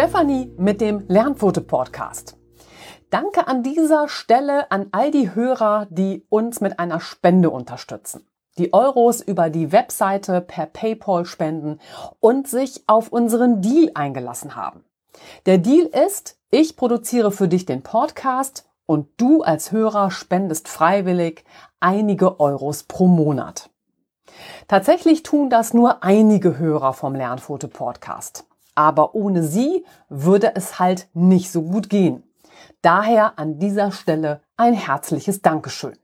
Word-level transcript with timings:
Stefanie 0.00 0.50
mit 0.56 0.80
dem 0.80 1.04
Lernfoto-Podcast. 1.08 2.38
Danke 3.10 3.46
an 3.46 3.62
dieser 3.62 4.08
Stelle 4.08 4.70
an 4.70 4.86
all 4.92 5.10
die 5.10 5.34
Hörer, 5.34 5.88
die 5.90 6.24
uns 6.30 6.62
mit 6.62 6.78
einer 6.78 7.00
Spende 7.00 7.50
unterstützen. 7.50 8.26
Die 8.56 8.72
Euros 8.72 9.20
über 9.20 9.50
die 9.50 9.72
Webseite 9.72 10.40
per 10.40 10.64
PayPal 10.64 11.26
spenden 11.26 11.80
und 12.18 12.48
sich 12.48 12.82
auf 12.86 13.12
unseren 13.12 13.60
Deal 13.60 13.90
eingelassen 13.92 14.56
haben. 14.56 14.86
Der 15.44 15.58
Deal 15.58 15.84
ist, 15.84 16.38
ich 16.50 16.78
produziere 16.78 17.30
für 17.30 17.48
dich 17.48 17.66
den 17.66 17.82
Podcast 17.82 18.70
und 18.86 19.06
du 19.18 19.42
als 19.42 19.70
Hörer 19.70 20.10
spendest 20.10 20.68
freiwillig 20.68 21.44
einige 21.78 22.40
Euros 22.40 22.84
pro 22.84 23.06
Monat. 23.06 23.68
Tatsächlich 24.66 25.24
tun 25.24 25.50
das 25.50 25.74
nur 25.74 26.02
einige 26.02 26.56
Hörer 26.56 26.94
vom 26.94 27.14
Lernfoto 27.14 27.68
Podcast. 27.68 28.46
Aber 28.80 29.14
ohne 29.14 29.42
sie 29.42 29.84
würde 30.08 30.56
es 30.56 30.78
halt 30.78 31.08
nicht 31.12 31.52
so 31.52 31.60
gut 31.60 31.90
gehen. 31.90 32.22
Daher 32.80 33.38
an 33.38 33.58
dieser 33.58 33.92
Stelle 33.92 34.40
ein 34.56 34.72
herzliches 34.72 35.42
Dankeschön. 35.42 35.98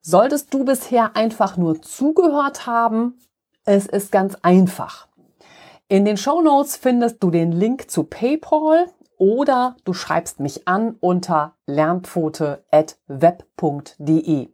Solltest 0.00 0.52
du 0.52 0.64
bisher 0.64 1.14
einfach 1.14 1.56
nur 1.56 1.82
zugehört 1.82 2.66
haben, 2.66 3.20
es 3.64 3.86
ist 3.86 4.10
ganz 4.10 4.34
einfach. 4.42 5.06
In 5.86 6.04
den 6.04 6.16
Show 6.16 6.42
Notes 6.42 6.76
findest 6.76 7.22
du 7.22 7.30
den 7.30 7.52
Link 7.52 7.92
zu 7.92 8.02
PayPal 8.02 8.88
oder 9.16 9.76
du 9.84 9.92
schreibst 9.92 10.40
mich 10.40 10.66
an 10.66 10.96
unter 10.98 11.54
lernpfote.web.de 11.66 14.48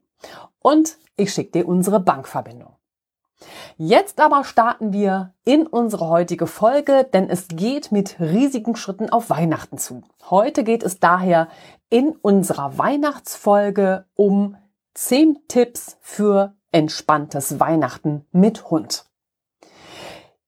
und 0.58 0.98
ich 1.16 1.32
schicke 1.32 1.52
dir 1.52 1.68
unsere 1.68 2.00
Bankverbindung. 2.00 2.75
Jetzt 3.76 4.20
aber 4.20 4.44
starten 4.44 4.92
wir 4.92 5.34
in 5.44 5.66
unsere 5.66 6.08
heutige 6.08 6.46
Folge, 6.46 7.06
denn 7.12 7.28
es 7.28 7.48
geht 7.48 7.92
mit 7.92 8.18
riesigen 8.18 8.76
Schritten 8.76 9.10
auf 9.10 9.28
Weihnachten 9.30 9.78
zu. 9.78 10.02
Heute 10.30 10.64
geht 10.64 10.82
es 10.82 10.98
daher 10.98 11.48
in 11.90 12.10
unserer 12.10 12.78
Weihnachtsfolge 12.78 14.06
um 14.14 14.56
10 14.94 15.40
Tipps 15.48 15.98
für 16.00 16.54
entspanntes 16.72 17.60
Weihnachten 17.60 18.24
mit 18.32 18.70
Hund. 18.70 19.04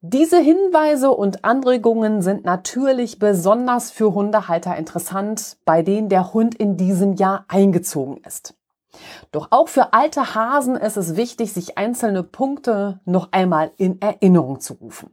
Diese 0.00 0.38
Hinweise 0.38 1.10
und 1.10 1.44
Anregungen 1.44 2.22
sind 2.22 2.44
natürlich 2.44 3.18
besonders 3.18 3.90
für 3.90 4.14
Hundehalter 4.14 4.76
interessant, 4.76 5.58
bei 5.64 5.82
denen 5.82 6.08
der 6.08 6.32
Hund 6.32 6.54
in 6.54 6.76
diesem 6.76 7.14
Jahr 7.14 7.44
eingezogen 7.48 8.18
ist. 8.24 8.54
Doch 9.32 9.48
auch 9.50 9.68
für 9.68 9.92
alte 9.92 10.34
Hasen 10.34 10.76
ist 10.76 10.96
es 10.96 11.16
wichtig, 11.16 11.52
sich 11.52 11.76
einzelne 11.76 12.22
Punkte 12.22 13.00
noch 13.04 13.32
einmal 13.32 13.72
in 13.76 14.00
Erinnerung 14.00 14.60
zu 14.60 14.74
rufen. 14.74 15.10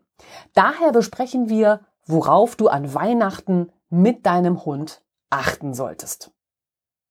Daher 0.54 0.92
besprechen 0.92 1.50
wir, 1.50 1.82
worauf 2.06 2.56
du 2.56 2.68
an 2.68 2.94
Weihnachten 2.94 3.72
mit 3.90 4.26
deinem 4.26 4.66
Hund 4.66 5.04
achten 5.30 5.74
solltest. 5.74 6.32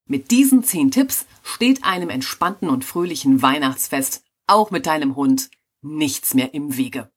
Mit 0.07 0.31
diesen 0.31 0.63
zehn 0.63 0.91
Tipps 0.91 1.27
steht 1.43 1.85
einem 1.85 2.11
entspannten 2.11 2.69
und 2.69 2.85
fröhlichen 2.85 3.43
Weihnachtsfest 3.43 4.25
auch 4.47 4.71
mit 4.71 4.87
deinem 4.87 5.17
Hund 5.17 5.51
nichts 5.81 6.35
mehr 6.35 6.53
im 6.55 6.77
Wege. 6.77 7.11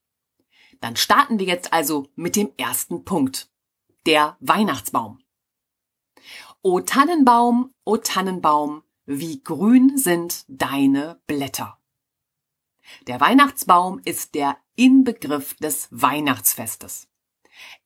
Dann 0.80 0.96
starten 0.96 1.38
wir 1.38 1.46
jetzt 1.46 1.72
also 1.72 2.06
mit 2.14 2.36
dem 2.36 2.50
ersten 2.56 3.04
Punkt. 3.04 3.50
Der 4.06 4.36
Weihnachtsbaum. 4.40 5.20
O 6.62 6.80
Tannenbaum, 6.80 7.74
o 7.84 7.96
Tannenbaum, 7.96 8.82
wie 9.10 9.42
grün 9.42 9.96
sind 9.96 10.44
deine 10.48 11.18
Blätter. 11.26 11.78
Der 13.06 13.20
Weihnachtsbaum 13.20 14.00
ist 14.04 14.34
der 14.34 14.58
Inbegriff 14.76 15.54
des 15.54 15.88
Weihnachtsfestes. 15.90 17.08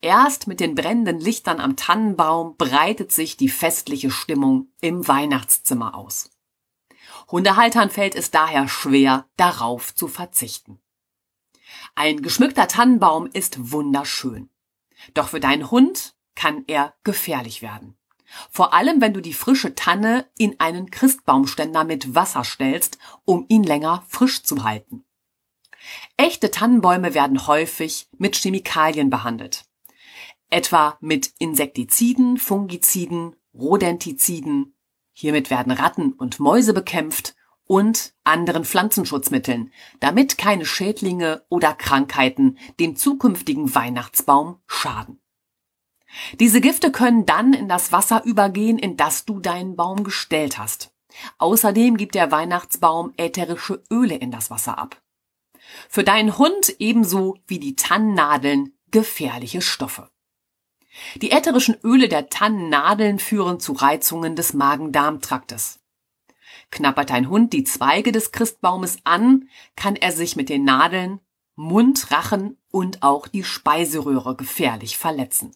Erst 0.00 0.48
mit 0.48 0.58
den 0.58 0.74
brennenden 0.74 1.20
Lichtern 1.20 1.60
am 1.60 1.76
Tannenbaum 1.76 2.56
breitet 2.56 3.12
sich 3.12 3.36
die 3.36 3.48
festliche 3.48 4.10
Stimmung 4.10 4.72
im 4.80 5.06
Weihnachtszimmer 5.06 5.94
aus. 5.94 6.28
Hundehaltern 7.30 7.88
fällt 7.88 8.16
es 8.16 8.32
daher 8.32 8.66
schwer, 8.66 9.28
darauf 9.36 9.94
zu 9.94 10.08
verzichten. 10.08 10.80
Ein 11.94 12.20
geschmückter 12.20 12.66
Tannenbaum 12.66 13.26
ist 13.32 13.70
wunderschön. 13.70 14.50
Doch 15.14 15.28
für 15.28 15.40
deinen 15.40 15.70
Hund 15.70 16.16
kann 16.34 16.64
er 16.66 16.94
gefährlich 17.04 17.62
werden. 17.62 17.96
Vor 18.50 18.74
allem, 18.74 19.00
wenn 19.00 19.14
du 19.14 19.20
die 19.20 19.32
frische 19.32 19.74
Tanne 19.74 20.26
in 20.36 20.58
einen 20.60 20.90
Christbaumständer 20.90 21.84
mit 21.84 22.14
Wasser 22.14 22.44
stellst, 22.44 22.98
um 23.24 23.44
ihn 23.48 23.62
länger 23.62 24.04
frisch 24.08 24.42
zu 24.42 24.64
halten. 24.64 25.04
Echte 26.16 26.50
Tannenbäume 26.50 27.14
werden 27.14 27.46
häufig 27.46 28.08
mit 28.18 28.36
Chemikalien 28.36 29.10
behandelt. 29.10 29.64
Etwa 30.50 30.96
mit 31.00 31.32
Insektiziden, 31.38 32.36
Fungiziden, 32.36 33.36
Rodentiziden. 33.54 34.74
Hiermit 35.12 35.50
werden 35.50 35.72
Ratten 35.72 36.12
und 36.12 36.40
Mäuse 36.40 36.72
bekämpft 36.72 37.34
und 37.66 38.12
anderen 38.22 38.66
Pflanzenschutzmitteln, 38.66 39.72
damit 39.98 40.36
keine 40.36 40.66
Schädlinge 40.66 41.44
oder 41.48 41.72
Krankheiten 41.72 42.58
dem 42.78 42.96
zukünftigen 42.96 43.74
Weihnachtsbaum 43.74 44.60
schaden. 44.66 45.21
Diese 46.40 46.60
Gifte 46.60 46.92
können 46.92 47.26
dann 47.26 47.52
in 47.52 47.68
das 47.68 47.92
Wasser 47.92 48.24
übergehen, 48.24 48.78
in 48.78 48.96
das 48.96 49.24
du 49.24 49.40
deinen 49.40 49.76
Baum 49.76 50.04
gestellt 50.04 50.58
hast. 50.58 50.92
Außerdem 51.38 51.96
gibt 51.96 52.14
der 52.14 52.30
Weihnachtsbaum 52.30 53.12
ätherische 53.16 53.82
Öle 53.90 54.16
in 54.16 54.30
das 54.30 54.50
Wasser 54.50 54.78
ab. 54.78 55.00
Für 55.88 56.04
deinen 56.04 56.38
Hund 56.38 56.74
ebenso 56.78 57.38
wie 57.46 57.58
die 57.58 57.76
Tannennadeln 57.76 58.74
gefährliche 58.90 59.62
Stoffe. 59.62 60.10
Die 61.16 61.30
ätherischen 61.30 61.76
Öle 61.82 62.08
der 62.08 62.28
Tannennadeln 62.28 63.18
führen 63.18 63.60
zu 63.60 63.72
Reizungen 63.72 64.36
des 64.36 64.52
Magen-Darm-Traktes. 64.52 65.80
Knappert 66.70 67.10
dein 67.10 67.28
Hund 67.28 67.52
die 67.52 67.64
Zweige 67.64 68.12
des 68.12 68.32
Christbaumes 68.32 68.98
an, 69.04 69.48
kann 69.76 69.96
er 69.96 70.12
sich 70.12 70.36
mit 70.36 70.48
den 70.48 70.64
Nadeln 70.64 71.20
Mund, 71.54 72.10
Rachen 72.10 72.56
und 72.70 73.02
auch 73.02 73.28
die 73.28 73.44
Speiseröhre 73.44 74.36
gefährlich 74.36 74.96
verletzen. 74.96 75.54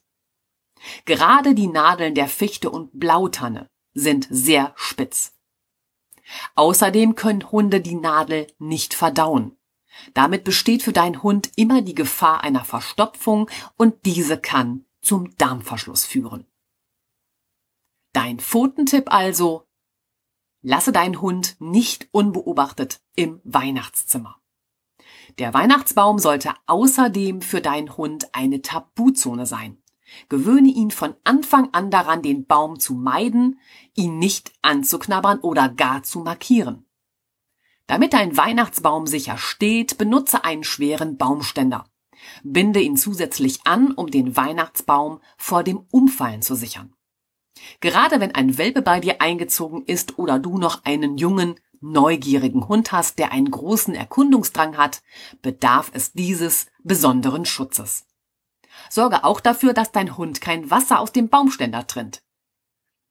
Gerade 1.05 1.55
die 1.55 1.67
Nadeln 1.67 2.15
der 2.15 2.29
Fichte 2.29 2.71
und 2.71 2.99
Blautanne 2.99 3.69
sind 3.95 4.27
sehr 4.31 4.73
spitz. 4.77 5.35
Außerdem 6.55 7.15
können 7.15 7.51
Hunde 7.51 7.81
die 7.81 7.95
Nadel 7.95 8.47
nicht 8.59 8.95
verdauen. 8.95 9.57
Damit 10.13 10.45
besteht 10.45 10.83
für 10.83 10.93
deinen 10.93 11.23
Hund 11.23 11.51
immer 11.57 11.83
die 11.83 11.95
Gefahr 11.95 12.43
einer 12.43 12.65
Verstopfung 12.65 13.51
und 13.77 14.05
diese 14.05 14.39
kann 14.39 14.85
zum 15.01 15.37
Darmverschluss 15.37 16.05
führen. 16.05 16.47
Dein 18.13 18.39
Pfotentipp 18.39 19.13
also, 19.13 19.67
Lasse 20.69 20.91
deinen 20.91 21.21
Hund 21.21 21.55
nicht 21.61 22.09
unbeobachtet 22.11 23.01
im 23.15 23.41
Weihnachtszimmer. 23.45 24.41
Der 25.39 25.55
Weihnachtsbaum 25.55 26.19
sollte 26.19 26.55
außerdem 26.67 27.41
für 27.41 27.61
deinen 27.61 27.97
Hund 27.97 28.35
eine 28.35 28.63
Tabuzone 28.63 29.47
sein. 29.47 29.81
Gewöhne 30.28 30.68
ihn 30.68 30.91
von 30.91 31.15
Anfang 31.24 31.68
an 31.72 31.91
daran, 31.91 32.22
den 32.22 32.47
Baum 32.47 32.78
zu 32.78 32.95
meiden, 32.95 33.59
ihn 33.95 34.18
nicht 34.18 34.53
anzuknabbern 34.63 35.41
oder 35.41 35.68
gar 35.68 36.03
zu 36.03 36.21
markieren. 36.21 36.86
Damit 37.86 38.13
dein 38.13 38.36
Weihnachtsbaum 38.36 39.07
sicher 39.07 39.39
steht, 39.39 39.98
benutze 39.98 40.45
einen 40.45 40.65
schweren 40.65 41.16
Baumständer. 41.16 41.84
Binde 42.42 42.80
ihn 42.80 42.97
zusätzlich 42.97 43.60
an, 43.65 43.92
um 43.92 44.10
den 44.10 44.36
Weihnachtsbaum 44.36 45.21
vor 45.36 45.63
dem 45.63 45.86
Umfallen 45.91 46.42
zu 46.42 46.54
sichern. 46.54 46.92
Gerade 47.80 48.21
wenn 48.21 48.34
ein 48.34 48.59
Welpe 48.59 48.83
bei 48.83 49.01
dir 49.01 49.21
eingezogen 49.21 49.84
ist 49.84 50.19
oder 50.19 50.39
du 50.39 50.59
noch 50.59 50.84
einen 50.84 51.16
jungen, 51.16 51.54
neugierigen 51.80 52.69
Hund 52.69 52.92
hast, 52.92 53.19
der 53.19 53.33
einen 53.33 53.51
großen 53.51 53.95
Erkundungsdrang 53.95 54.77
hat, 54.77 55.03
bedarf 55.42 55.91
es 55.95 56.12
dieses 56.12 56.66
besonderen 56.83 57.45
Schutzes. 57.45 58.07
Sorge 58.91 59.25
auch 59.25 59.41
dafür, 59.41 59.73
dass 59.73 59.93
dein 59.93 60.17
Hund 60.17 60.41
kein 60.41 60.71
Wasser 60.71 61.01
aus 61.01 61.13
dem 61.13 61.28
Baumständer 61.28 61.87
trinnt. 61.87 62.23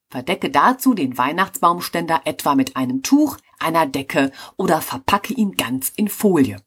Verdecke 0.09 0.49
dazu 0.49 0.93
den 0.93 1.17
Weihnachtsbaumständer 1.17 2.21
etwa 2.25 2.55
mit 2.55 2.75
einem 2.75 3.03
Tuch, 3.03 3.37
einer 3.59 3.85
Decke 3.85 4.31
oder 4.55 4.81
verpacke 4.81 5.33
ihn 5.33 5.57
ganz 5.57 5.89
in 5.89 6.07
Folie. 6.07 6.61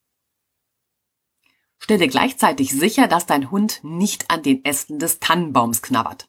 Stelle 1.79 2.09
gleichzeitig 2.09 2.73
sicher, 2.73 3.07
dass 3.07 3.27
dein 3.27 3.51
Hund 3.51 3.81
nicht 3.83 4.31
an 4.31 4.43
den 4.43 4.65
Ästen 4.65 4.99
des 4.99 5.21
Tannenbaums 5.21 5.81
knabbert. 5.81 6.29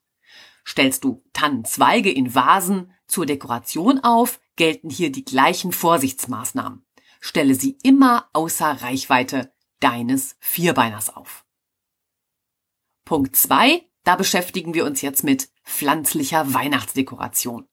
Stellst 0.66 1.04
du 1.04 1.24
Tannenzweige 1.34 2.12
in 2.12 2.36
Vasen 2.36 2.94
zur 3.08 3.26
Dekoration 3.26 4.00
auf, 4.00 4.40
gelten 4.56 4.90
hier 4.90 5.12
die 5.12 5.26
gleichen 5.26 5.72
Vorsichtsmaßnahmen. 5.72 6.86
Stelle 7.20 7.56
sie 7.56 7.78
immer 7.84 8.30
außer 8.34 8.84
Reichweite 8.84 9.52
deines 9.80 10.38
Vierbeiners 10.40 11.10
auf. 11.10 11.46
Punkt 13.10 13.36
zwei: 13.36 13.90
Da 14.04 14.16
beschäftigen 14.16 14.76
wir 14.76 14.86
uns 14.86 15.02
jetzt 15.02 15.24
mit 15.24 15.50
pflanzlicher 15.64 16.54
Weihnachtsdekoration. 16.54 17.68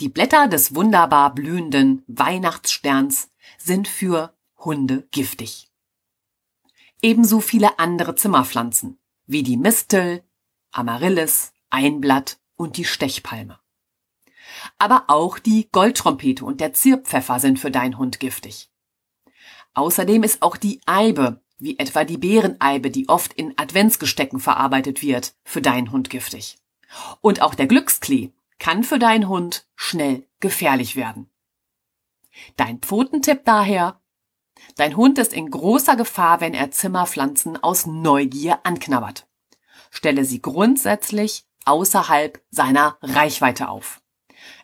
Die 0.00 0.08
Blätter 0.08 0.48
des 0.48 0.74
wunderbar 0.74 1.34
blühenden 1.34 2.02
Weihnachtssterns 2.06 3.30
sind 3.58 3.88
für 3.88 4.34
Hunde 4.56 5.06
giftig. 5.10 5.70
Ebenso 7.02 7.40
viele 7.40 7.78
andere 7.78 8.14
Zimmerpflanzen 8.14 8.98
wie 9.26 9.42
die 9.42 9.58
Mistel, 9.58 10.24
Amaryllis, 10.70 11.52
Einblatt 11.68 12.40
und 12.56 12.78
die 12.78 12.86
Stechpalme. 12.86 13.60
Aber 14.78 15.04
auch 15.08 15.38
die 15.38 15.68
Goldtrompete 15.72 16.42
und 16.46 16.62
der 16.62 16.72
Zierpfeffer 16.72 17.38
sind 17.38 17.58
für 17.58 17.70
deinen 17.70 17.98
Hund 17.98 18.18
giftig. 18.18 18.70
Außerdem 19.74 20.22
ist 20.22 20.40
auch 20.40 20.56
die 20.56 20.80
Eibe, 20.86 21.42
wie 21.58 21.78
etwa 21.78 22.04
die 22.04 22.18
Beereneibe, 22.18 22.90
die 22.90 23.08
oft 23.08 23.32
in 23.32 23.54
Adventsgestecken 23.56 24.40
verarbeitet 24.40 25.02
wird, 25.02 25.34
für 25.44 25.62
deinen 25.62 25.92
Hund 25.92 26.10
giftig. 26.10 26.58
Und 27.20 27.42
auch 27.42 27.54
der 27.54 27.66
Glücksklee 27.66 28.30
kann 28.58 28.84
für 28.84 28.98
deinen 28.98 29.28
Hund 29.28 29.66
schnell 29.74 30.26
gefährlich 30.40 30.96
werden. 30.96 31.28
Dein 32.56 32.78
Pfotentipp 32.78 33.44
daher, 33.44 34.00
Dein 34.76 34.96
Hund 34.96 35.18
ist 35.18 35.32
in 35.32 35.50
großer 35.50 35.96
Gefahr, 35.96 36.40
wenn 36.40 36.54
er 36.54 36.70
Zimmerpflanzen 36.70 37.62
aus 37.62 37.86
Neugier 37.86 38.60
anknabbert. 38.64 39.26
Stelle 39.90 40.24
sie 40.24 40.42
grundsätzlich 40.42 41.46
außerhalb 41.64 42.42
seiner 42.50 42.96
Reichweite 43.02 43.68
auf. 43.68 44.00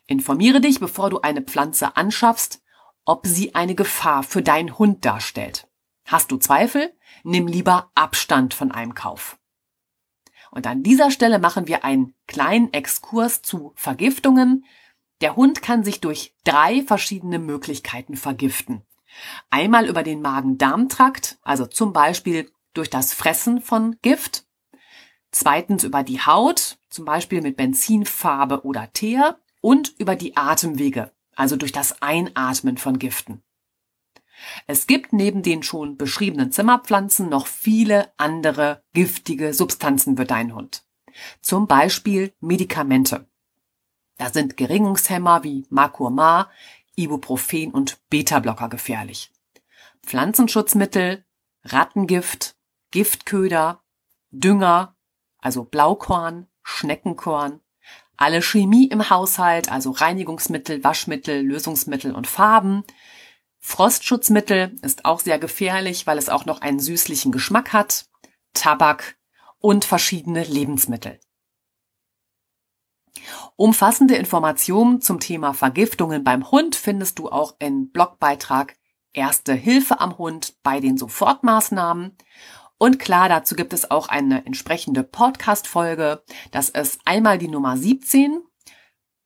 Informiere 0.07 0.61
dich, 0.61 0.81
bevor 0.81 1.11
du 1.11 1.21
eine 1.21 1.43
Pflanze 1.43 1.97
anschaffst, 1.97 2.63
ob 3.05 3.27
sie 3.27 3.55
eine 3.55 3.75
Gefahr 3.75 4.23
für 4.23 4.43
deinen 4.43 4.79
Hund 4.79 5.05
darstellt. 5.05 5.69
Hast 6.05 6.31
du 6.31 6.37
Zweifel? 6.37 6.93
Nimm 7.23 7.47
lieber 7.47 7.91
Abstand 7.95 8.55
von 8.55 8.71
einem 8.71 8.95
Kauf. 8.95 9.39
Und 10.51 10.67
an 10.67 10.83
dieser 10.83 11.11
Stelle 11.11 11.39
machen 11.39 11.67
wir 11.67 11.85
einen 11.85 12.15
kleinen 12.27 12.73
Exkurs 12.73 13.43
zu 13.43 13.73
Vergiftungen. 13.75 14.65
Der 15.21 15.37
Hund 15.37 15.63
kann 15.63 15.83
sich 15.83 16.01
durch 16.01 16.35
drei 16.45 16.83
verschiedene 16.83 17.39
Möglichkeiten 17.39 18.17
vergiften. 18.17 18.83
Einmal 19.51 19.89
über 19.89 20.03
den 20.03 20.21
Magen-Darm-Trakt, 20.21 21.39
also 21.43 21.67
zum 21.67 21.93
Beispiel 21.93 22.51
durch 22.75 22.91
das 22.91 23.15
Fressen 23.15 23.61
von 23.61 23.97
Gift. 24.03 24.45
Zweitens 25.31 25.85
über 25.85 26.03
die 26.03 26.21
Haut, 26.21 26.79
zum 26.91 27.05
Beispiel 27.05 27.41
mit 27.41 27.57
Benzinfarbe 27.57 28.65
oder 28.65 28.93
Teer. 28.93 29.39
Und 29.61 29.95
über 29.99 30.15
die 30.15 30.37
Atemwege, 30.37 31.11
also 31.35 31.57
durch 31.57 31.73
das 31.73 32.03
Einatmen 32.03 32.77
von 32.77 32.99
Giften. 32.99 33.43
Es 34.67 34.87
gibt 34.87 35.13
neben 35.13 35.43
den 35.43 35.63
schon 35.63 35.97
beschriebenen 35.97 36.53
Zimmerpflanzen 36.53 37.29
noch 37.29 37.47
viele 37.47 38.13
andere 38.17 38.83
giftige 38.93 39.55
Substanzen 39.55 40.17
für 40.17 40.25
deinen 40.25 40.55
Hund. 40.55 40.85
Zum 41.41 41.67
Beispiel 41.67 42.33
Medikamente. 42.41 43.29
Da 44.19 44.31
sind 44.31 44.57
Geringungshemmer 44.57 45.45
wie 45.45 45.67
Macurmar, 45.71 46.51
Ibuprofen 46.97 47.73
und 47.73 47.99
Beta-Blocker 48.11 48.69
gefährlich. 48.69 49.33
Pflanzenschutzmittel, 50.05 51.25
Rattengift, 51.65 52.57
Giftköder, 52.91 53.83
Dünger, 54.31 54.97
also 55.39 55.65
Blaukorn, 55.65 56.47
Schneckenkorn, 56.63 57.61
alle 58.17 58.43
Chemie 58.43 58.87
im 58.87 59.11
Haushalt, 59.11 59.71
also 59.71 59.91
Reinigungsmittel, 59.91 60.85
Waschmittel, 60.85 61.43
Lösungsmittel 61.43 62.15
und 62.15 62.27
Farben. 62.27 62.85
Frostschutzmittel 63.67 64.77
ist 64.83 65.07
auch 65.07 65.21
sehr 65.21 65.39
gefährlich, 65.39 66.07
weil 66.07 66.19
es 66.19 66.29
auch 66.29 66.45
noch 66.45 66.61
einen 66.61 66.79
süßlichen 66.79 67.33
Geschmack 67.33 67.73
hat. 67.73 68.05
Tabak 68.53 69.17
und 69.59 69.87
verschiedene 69.87 70.45
Lebensmittel. 70.45 71.19
Umfassende 73.57 74.17
Informationen 74.17 75.01
zum 75.01 75.19
Thema 75.19 75.55
Vergiftungen 75.55 76.23
beim 76.23 76.51
Hund 76.51 76.77
findest 76.77 77.19
du 77.19 77.31
auch 77.31 77.57
im 77.59 77.91
Blogbeitrag 77.91 78.77
Erste 79.15 79.55
Hilfe 79.55 79.99
am 79.99 80.19
Hund 80.19 80.63
bei 80.63 80.79
den 80.79 80.99
Sofortmaßnahmen. 80.99 82.19
Und 82.77 82.99
klar, 82.99 83.31
dazu 83.31 83.57
gibt 83.57 83.73
es 83.73 83.91
auch 83.91 84.09
eine 84.09 84.45
entsprechende 84.45 85.05
Podcast-Folge. 85.05 86.23
Das 86.51 86.69
ist 86.69 87.01
einmal 87.07 87.39
die 87.39 87.49
Nummer 87.49 87.79
17, 87.79 88.43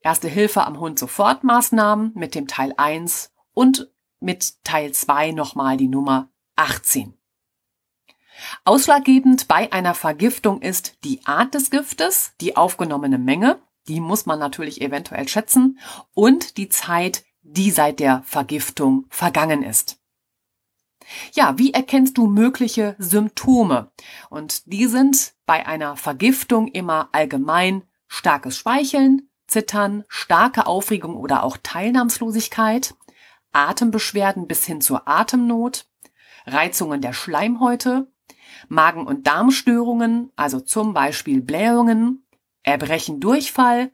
Erste 0.00 0.28
Hilfe 0.28 0.64
am 0.64 0.78
Hund 0.78 1.00
Sofortmaßnahmen 1.00 2.12
mit 2.14 2.36
dem 2.36 2.46
Teil 2.46 2.72
1 2.76 3.32
und 3.52 3.90
mit 4.20 4.64
Teil 4.64 4.92
2 4.92 5.32
nochmal 5.32 5.76
die 5.76 5.88
Nummer 5.88 6.30
18. 6.56 7.14
Ausschlaggebend 8.64 9.48
bei 9.48 9.72
einer 9.72 9.94
Vergiftung 9.94 10.62
ist 10.62 10.98
die 11.04 11.24
Art 11.26 11.54
des 11.54 11.70
Giftes, 11.70 12.32
die 12.40 12.56
aufgenommene 12.56 13.18
Menge 13.18 13.60
die 13.88 14.00
muss 14.00 14.26
man 14.26 14.38
natürlich 14.38 14.80
eventuell 14.80 15.26
schätzen 15.28 15.78
und 16.14 16.56
die 16.56 16.68
Zeit, 16.68 17.24
die 17.42 17.70
seit 17.70 17.98
der 17.98 18.22
Vergiftung 18.24 19.06
vergangen 19.08 19.62
ist. 19.62 19.98
Ja, 21.32 21.58
wie 21.58 21.72
erkennst 21.72 22.18
du 22.18 22.26
mögliche 22.26 22.94
Symptome? 22.98 23.90
Und 24.28 24.70
die 24.70 24.86
sind 24.86 25.32
bei 25.46 25.66
einer 25.66 25.96
Vergiftung 25.96 26.68
immer 26.68 27.08
allgemein 27.12 27.82
starkes 28.06 28.58
Speicheln, 28.58 29.30
Zittern, 29.46 30.04
starke 30.08 30.66
Aufregung 30.66 31.16
oder 31.16 31.42
auch 31.42 31.56
Teilnahmslosigkeit, 31.62 32.94
Atembeschwerden 33.52 34.46
bis 34.46 34.64
hin 34.64 34.80
zur 34.80 35.08
Atemnot, 35.08 35.86
Reizungen 36.46 37.00
der 37.00 37.12
Schleimhäute, 37.12 38.10
Magen- 38.68 39.06
und 39.06 39.26
Darmstörungen, 39.26 40.32
also 40.36 40.60
zum 40.60 40.94
Beispiel 40.94 41.42
Blähungen, 41.42 42.26
Erbrechen, 42.62 43.20
Durchfall, 43.20 43.92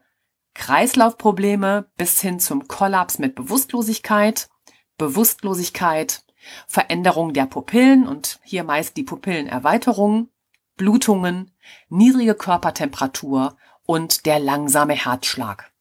Kreislaufprobleme 0.53 1.91
bis 1.97 2.21
hin 2.21 2.39
zum 2.39 2.67
Kollaps 2.67 3.19
mit 3.19 3.35
Bewusstlosigkeit, 3.35 4.49
Bewusstlosigkeit, 4.97 6.23
Veränderung 6.67 7.33
der 7.33 7.45
Pupillen 7.45 8.07
und 8.07 8.39
hier 8.43 8.63
meist 8.63 8.97
die 8.97 9.03
Pupillenerweiterung, 9.03 10.29
Blutungen, 10.77 11.51
niedrige 11.89 12.35
Körpertemperatur 12.35 13.57
und 13.85 14.25
der 14.25 14.39
langsame 14.39 14.93
Herzschlag. 14.93 15.71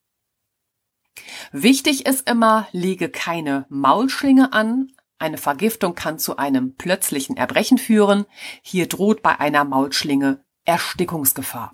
Wichtig 1.52 2.06
ist 2.06 2.28
immer, 2.28 2.68
lege 2.72 3.08
keine 3.08 3.66
Maulschlinge 3.68 4.52
an. 4.52 4.92
Eine 5.18 5.38
Vergiftung 5.38 5.94
kann 5.94 6.18
zu 6.18 6.36
einem 6.36 6.74
plötzlichen 6.74 7.36
Erbrechen 7.36 7.78
führen. 7.78 8.26
Hier 8.62 8.88
droht 8.88 9.22
bei 9.22 9.38
einer 9.38 9.64
Maulschlinge 9.64 10.44
Erstickungsgefahr. 10.64 11.72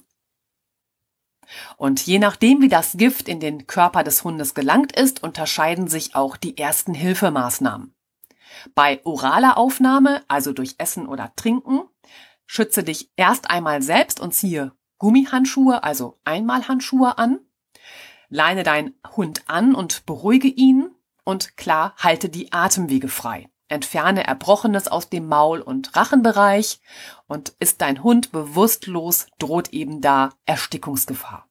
Und 1.76 2.06
je 2.06 2.18
nachdem, 2.18 2.60
wie 2.60 2.68
das 2.68 2.92
Gift 2.96 3.28
in 3.28 3.40
den 3.40 3.66
Körper 3.66 4.04
des 4.04 4.22
Hundes 4.22 4.54
gelangt 4.54 4.92
ist, 4.92 5.22
unterscheiden 5.22 5.88
sich 5.88 6.14
auch 6.14 6.36
die 6.36 6.56
ersten 6.56 6.94
Hilfemaßnahmen. 6.94 7.94
Bei 8.74 9.00
oraler 9.04 9.56
Aufnahme, 9.56 10.22
also 10.28 10.52
durch 10.52 10.76
Essen 10.78 11.06
oder 11.06 11.32
Trinken, 11.36 11.82
schütze 12.46 12.84
dich 12.84 13.10
erst 13.16 13.50
einmal 13.50 13.82
selbst 13.82 14.20
und 14.20 14.34
ziehe 14.34 14.72
Gummihandschuhe, 14.98 15.82
also 15.82 16.18
Einmalhandschuhe 16.24 17.16
an. 17.16 17.40
Leine 18.30 18.62
deinen 18.62 18.94
Hund 19.16 19.42
an 19.48 19.74
und 19.74 20.06
beruhige 20.06 20.48
ihn 20.48 20.90
und 21.24 21.56
klar 21.56 21.94
halte 21.98 22.28
die 22.28 22.52
Atemwege 22.52 23.08
frei. 23.08 23.48
Entferne 23.68 24.26
Erbrochenes 24.26 24.88
aus 24.88 25.10
dem 25.10 25.28
Maul- 25.28 25.60
und 25.60 25.94
Rachenbereich 25.94 26.80
und 27.26 27.54
ist 27.60 27.80
dein 27.80 28.02
Hund 28.02 28.32
bewusstlos, 28.32 29.26
droht 29.38 29.72
eben 29.72 30.00
da 30.00 30.30
Erstickungsgefahr. 30.46 31.48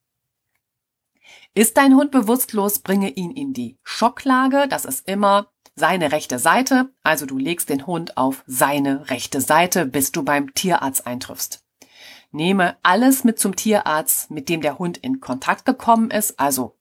Ist 1.54 1.78
dein 1.78 1.96
Hund 1.96 2.12
bewusstlos, 2.12 2.80
bringe 2.80 3.10
ihn 3.10 3.32
in 3.32 3.54
die 3.54 3.78
Schocklage. 3.84 4.68
Das 4.68 4.86
ist 4.86 5.08
immer 5.08 5.52
seine 5.76 6.12
rechte 6.12 6.40
Seite. 6.40 6.90
Also 7.04 7.26
du 7.26 7.38
legst 7.38 7.70
den 7.70 7.88
Hund 7.88 8.18
auf 8.18 8.44
seine 8.46 9.10
rechte 9.10 9.42
Seite, 9.42 9.86
bis 9.86 10.12
du 10.12 10.24
beim 10.24 10.54
Tierarzt 10.54 11.08
eintriffst. 11.08 11.59
Nehme 12.32 12.78
alles 12.84 13.24
mit 13.24 13.40
zum 13.40 13.56
Tierarzt, 13.56 14.30
mit 14.30 14.50
dem 14.50 14.62
der 14.62 14.78
Hund 14.78 14.98
in 14.98 15.20
Kontakt 15.20 15.66
gekommen 15.66 16.12
ist, 16.12 16.40
also 16.40 16.78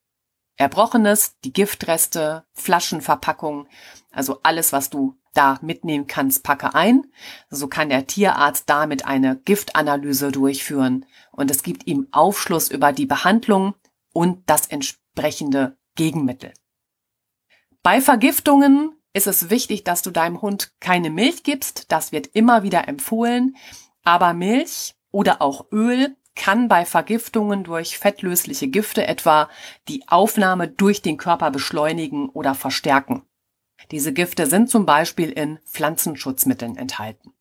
Erbrochenes, 0.56 1.38
die 1.44 1.52
Giftreste, 1.52 2.44
Flaschenverpackung, 2.52 3.68
also 4.10 4.40
alles, 4.42 4.72
was 4.72 4.90
du 4.90 5.16
da 5.32 5.58
mitnehmen 5.62 6.08
kannst, 6.08 6.42
packe 6.42 6.74
ein. 6.74 7.06
So 7.48 7.68
kann 7.68 7.90
der 7.90 8.08
Tierarzt 8.08 8.68
damit 8.68 9.06
eine 9.06 9.36
Giftanalyse 9.36 10.32
durchführen 10.32 11.06
und 11.30 11.50
es 11.50 11.62
gibt 11.62 11.86
ihm 11.86 12.08
Aufschluss 12.10 12.70
über 12.70 12.92
die 12.92 13.06
Behandlung 13.06 13.74
und 14.12 14.50
das 14.50 14.66
entsprechende 14.66 15.78
Gegenmittel. 15.94 16.52
Bei 17.84 18.00
Vergiftungen 18.00 18.96
ist 19.12 19.28
es 19.28 19.50
wichtig, 19.50 19.84
dass 19.84 20.02
du 20.02 20.10
deinem 20.10 20.42
Hund 20.42 20.72
keine 20.80 21.10
Milch 21.10 21.44
gibst. 21.44 21.90
Das 21.92 22.10
wird 22.10 22.26
immer 22.28 22.64
wieder 22.64 22.88
empfohlen. 22.88 23.56
Aber 24.02 24.34
Milch 24.34 24.96
oder 25.18 25.42
auch 25.42 25.66
Öl 25.72 26.14
kann 26.36 26.68
bei 26.68 26.84
Vergiftungen 26.84 27.64
durch 27.64 27.98
fettlösliche 27.98 28.68
Gifte 28.68 29.04
etwa 29.04 29.50
die 29.88 30.04
Aufnahme 30.06 30.68
durch 30.68 31.02
den 31.02 31.16
Körper 31.16 31.50
beschleunigen 31.50 32.28
oder 32.28 32.54
verstärken. 32.54 33.24
Diese 33.90 34.12
Gifte 34.12 34.46
sind 34.46 34.70
zum 34.70 34.86
Beispiel 34.86 35.32
in 35.32 35.58
Pflanzenschutzmitteln 35.66 36.76
enthalten. 36.76 37.32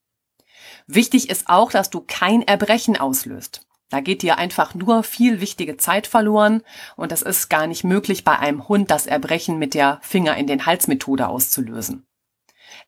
Wichtig 0.88 1.29
ist 1.29 1.50
auch, 1.50 1.69
dass 1.69 1.91
du 1.91 2.01
kein 2.01 2.41
Erbrechen 2.41 2.98
auslöst. 2.98 3.67
Da 3.89 4.00
geht 4.00 4.24
dir 4.24 4.39
einfach 4.39 4.74
nur 4.74 5.03
viel 5.03 5.39
wichtige 5.39 5.77
Zeit 5.77 6.07
verloren 6.07 6.63
und 6.96 7.12
es 7.12 7.22
ist 7.22 7.48
gar 7.48 7.67
nicht 7.67 7.84
möglich, 7.84 8.24
bei 8.24 8.39
einem 8.39 8.67
Hund 8.67 8.89
das 8.89 9.05
Erbrechen 9.05 9.60
mit 9.60 9.75
der 9.75 10.00
Finger 10.01 10.36
in 10.36 10.48
den 10.48 10.65
Hals 10.65 10.88
Methode 10.88 11.27
auszulösen. 11.27 12.07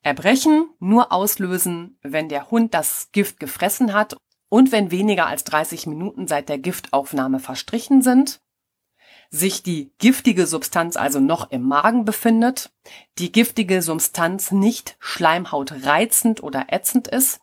Erbrechen 0.02 0.68
nur 0.80 1.12
auslösen, 1.12 2.00
wenn 2.02 2.28
der 2.28 2.50
Hund 2.50 2.74
das 2.74 3.10
Gift 3.12 3.40
gefressen 3.40 3.94
hat 3.94 4.16
und 4.50 4.72
wenn 4.72 4.92
weniger 4.92 5.28
als 5.28 5.44
30 5.46 5.88
Minuten 5.88 6.28
seit 6.28 6.50
der 6.50 6.58
Giftaufnahme 6.58 7.40
verstrichen 7.40 8.02
sind, 8.02 8.42
sich 9.30 9.62
die 9.62 9.94
giftige 10.00 10.48
Substanz 10.48 10.98
also 10.98 11.20
noch 11.20 11.52
im 11.52 11.62
Magen 11.64 12.04
befindet, 12.04 12.72
die 13.20 13.32
giftige 13.32 13.82
Substanz 13.82 14.52
nicht 14.52 14.98
schleimhautreizend 15.00 16.42
oder 16.42 16.68
ätzend 16.70 17.08
ist 17.08 17.40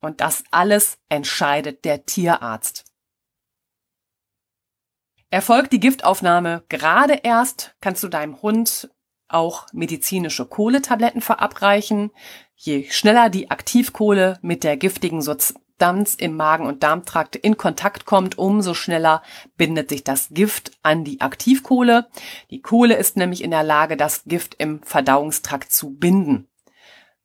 und 0.00 0.20
das 0.20 0.44
alles 0.50 0.98
entscheidet 1.08 1.84
der 1.84 2.04
Tierarzt. 2.04 2.84
Erfolgt 5.30 5.72
die 5.72 5.80
Giftaufnahme 5.80 6.64
gerade 6.68 7.20
erst, 7.22 7.74
kannst 7.80 8.02
du 8.02 8.08
deinem 8.08 8.42
Hund 8.42 8.90
auch 9.28 9.66
medizinische 9.72 10.44
Kohletabletten 10.44 11.20
verabreichen. 11.20 12.10
Je 12.56 12.90
schneller 12.90 13.30
die 13.30 13.50
Aktivkohle 13.50 14.38
mit 14.42 14.64
der 14.64 14.76
giftigen 14.76 15.22
Substanz 15.80 16.14
im 16.14 16.36
Magen- 16.36 16.66
und 16.66 16.82
Darmtrakt 16.82 17.36
in 17.36 17.56
Kontakt 17.56 18.04
kommt, 18.04 18.36
umso 18.36 18.74
schneller 18.74 19.22
bindet 19.56 19.88
sich 19.88 20.04
das 20.04 20.28
Gift 20.28 20.72
an 20.82 21.04
die 21.04 21.22
Aktivkohle. 21.22 22.06
Die 22.50 22.60
Kohle 22.60 22.96
ist 22.96 23.16
nämlich 23.16 23.42
in 23.42 23.50
der 23.50 23.62
Lage, 23.62 23.96
das 23.96 24.24
Gift 24.24 24.56
im 24.58 24.82
Verdauungstrakt 24.82 25.72
zu 25.72 25.94
binden. 25.94 26.48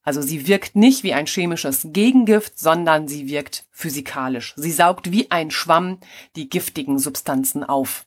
Also 0.03 0.21
sie 0.21 0.47
wirkt 0.47 0.77
nicht 0.77 1.03
wie 1.03 1.13
ein 1.13 1.25
chemisches 1.25 1.87
Gegengift, 1.91 2.57
sondern 2.57 3.09
sie 3.09 3.27
wirkt 3.27 3.65
physikalisch. 3.71 4.53
Sie 4.55 4.71
saugt 4.71 5.11
wie 5.11 5.31
ein 5.31 5.51
Schwamm 5.51 5.99
die 6.37 6.47
giftigen 6.47 6.97
Substanzen 6.97 7.65
auf. 7.65 8.05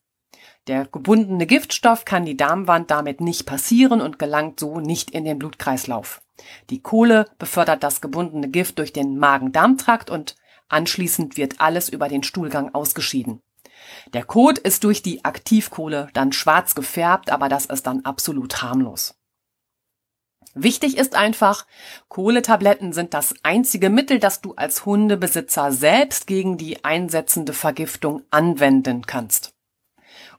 Der 0.67 0.87
gebundene 0.87 1.45
Giftstoff 1.45 2.07
kann 2.07 2.25
die 2.25 2.38
Darmwand 2.38 2.90
damit 2.90 3.21
nicht 3.21 3.45
passieren 3.45 4.00
und 4.00 4.19
gelangt 4.19 4.61
so 4.61 4.81
nicht 4.81 5.11
in 5.11 5.26
den 5.26 5.38
Blutkreislauf. 5.38 6.23
Die 6.71 6.83
Kohle 6.83 7.26
befördert 7.38 7.83
das 7.83 8.00
gebundene 8.00 8.49
Gift 8.49 8.78
durch 8.78 8.92
den 8.92 9.18
Magen-Darm-Trakt 9.18 10.11
und 10.11 10.37
anschließend 10.68 11.37
wird 11.37 11.61
alles 11.61 11.88
über 11.88 12.09
den 12.09 12.23
Stuhlgang 12.23 12.75
ausgeschieden. 12.75 13.42
Der 14.12 14.25
Kot 14.25 14.59
ist 14.59 14.85
durch 14.85 15.02
die 15.02 15.25
Aktivkohle 15.25 16.09
dann 16.12 16.33
schwarz 16.33 16.75
gefärbt, 16.75 17.30
aber 17.30 17.49
das 17.49 17.66
ist 17.66 17.87
dann 17.87 18.04
absolut 18.04 18.62
harmlos. 18.62 19.14
Wichtig 20.54 20.97
ist 20.97 21.14
einfach, 21.14 21.66
Kohletabletten 22.09 22.92
sind 22.92 23.14
das 23.14 23.35
einzige 23.42 23.90
Mittel, 23.90 24.18
das 24.18 24.40
du 24.40 24.54
als 24.54 24.85
Hundebesitzer 24.85 25.71
selbst 25.73 26.26
gegen 26.26 26.57
die 26.57 26.85
einsetzende 26.85 27.52
Vergiftung 27.52 28.23
anwenden 28.30 29.07
kannst. 29.07 29.54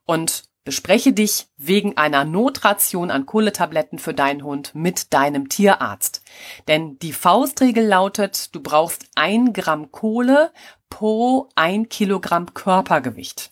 Und 0.05 0.48
bespreche 0.69 1.13
dich 1.13 1.47
wegen 1.57 1.97
einer 1.97 2.25
Notration 2.25 3.09
an 3.09 3.25
Kohletabletten 3.25 3.97
für 3.97 4.13
deinen 4.13 4.43
Hund 4.43 4.75
mit 4.75 5.15
deinem 5.15 5.49
Tierarzt. 5.49 6.21
Denn 6.67 6.99
die 6.99 7.11
Faustregel 7.11 7.83
lautet, 7.83 8.53
du 8.53 8.61
brauchst 8.61 9.07
ein 9.15 9.51
Gramm 9.51 9.91
Kohle 9.91 10.51
pro 10.87 11.49
ein 11.55 11.89
Kilogramm 11.89 12.53
Körpergewicht. 12.53 13.49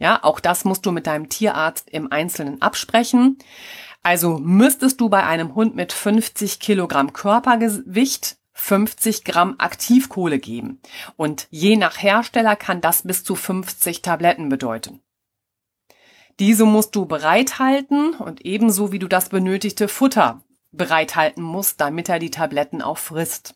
Ja, 0.00 0.24
auch 0.24 0.40
das 0.40 0.64
musst 0.64 0.84
du 0.86 0.90
mit 0.90 1.06
deinem 1.06 1.28
Tierarzt 1.28 1.88
im 1.88 2.10
Einzelnen 2.10 2.60
absprechen. 2.60 3.38
Also 4.02 4.38
müsstest 4.38 5.00
du 5.00 5.08
bei 5.08 5.22
einem 5.22 5.54
Hund 5.54 5.76
mit 5.76 5.92
50 5.92 6.58
Kilogramm 6.58 7.12
Körpergewicht 7.12 8.38
50 8.54 9.22
Gramm 9.22 9.54
Aktivkohle 9.58 10.40
geben. 10.40 10.80
Und 11.14 11.46
je 11.50 11.76
nach 11.76 12.02
Hersteller 12.02 12.56
kann 12.56 12.80
das 12.80 13.02
bis 13.02 13.22
zu 13.22 13.36
50 13.36 14.02
Tabletten 14.02 14.48
bedeuten. 14.48 15.00
Diese 16.38 16.66
musst 16.66 16.94
du 16.94 17.06
bereithalten 17.06 18.14
und 18.14 18.44
ebenso 18.44 18.92
wie 18.92 18.98
du 18.98 19.08
das 19.08 19.30
benötigte 19.30 19.88
Futter 19.88 20.42
bereithalten 20.72 21.42
musst, 21.42 21.80
damit 21.80 22.08
er 22.08 22.18
die 22.18 22.30
Tabletten 22.30 22.82
auch 22.82 22.98
frisst. 22.98 23.54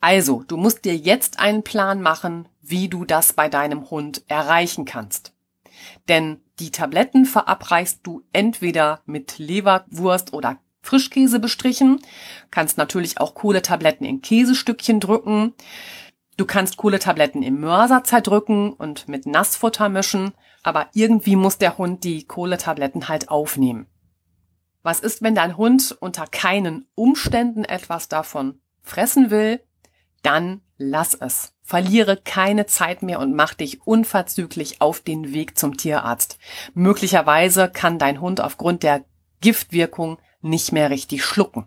Also, 0.00 0.44
du 0.46 0.56
musst 0.56 0.84
dir 0.84 0.96
jetzt 0.96 1.40
einen 1.40 1.62
Plan 1.62 2.00
machen, 2.00 2.48
wie 2.62 2.88
du 2.88 3.04
das 3.04 3.32
bei 3.32 3.48
deinem 3.48 3.90
Hund 3.90 4.22
erreichen 4.28 4.84
kannst. 4.84 5.32
Denn 6.08 6.40
die 6.58 6.70
Tabletten 6.70 7.24
verabreichst 7.26 8.00
du 8.02 8.22
entweder 8.32 9.02
mit 9.04 9.38
Leberwurst 9.38 10.32
oder 10.32 10.58
Frischkäse 10.82 11.38
bestrichen, 11.38 12.00
kannst 12.50 12.78
natürlich 12.78 13.20
auch 13.20 13.34
Kohletabletten 13.34 14.06
in 14.06 14.22
Käsestückchen 14.22 15.00
drücken. 15.00 15.54
Du 16.36 16.46
kannst 16.46 16.76
Kohletabletten 16.76 17.42
im 17.42 17.60
Mörser 17.60 18.04
zerdrücken 18.04 18.72
und 18.72 19.08
mit 19.08 19.26
Nassfutter 19.26 19.88
mischen, 19.88 20.32
aber 20.68 20.88
irgendwie 20.92 21.34
muss 21.34 21.56
der 21.56 21.78
Hund 21.78 22.04
die 22.04 22.26
Kohletabletten 22.26 23.08
halt 23.08 23.30
aufnehmen. 23.30 23.86
Was 24.82 25.00
ist, 25.00 25.22
wenn 25.22 25.34
dein 25.34 25.56
Hund 25.56 25.96
unter 25.98 26.26
keinen 26.26 26.86
Umständen 26.94 27.64
etwas 27.64 28.08
davon 28.08 28.60
fressen 28.82 29.30
will? 29.30 29.60
Dann 30.22 30.60
lass 30.76 31.14
es. 31.14 31.54
Verliere 31.62 32.16
keine 32.16 32.66
Zeit 32.66 33.02
mehr 33.02 33.18
und 33.18 33.34
mach 33.34 33.54
dich 33.54 33.86
unverzüglich 33.86 34.80
auf 34.80 35.00
den 35.00 35.32
Weg 35.32 35.58
zum 35.58 35.76
Tierarzt. 35.76 36.38
Möglicherweise 36.74 37.68
kann 37.70 37.98
dein 37.98 38.20
Hund 38.20 38.40
aufgrund 38.40 38.82
der 38.82 39.04
Giftwirkung 39.40 40.18
nicht 40.40 40.72
mehr 40.72 40.90
richtig 40.90 41.24
schlucken. 41.24 41.66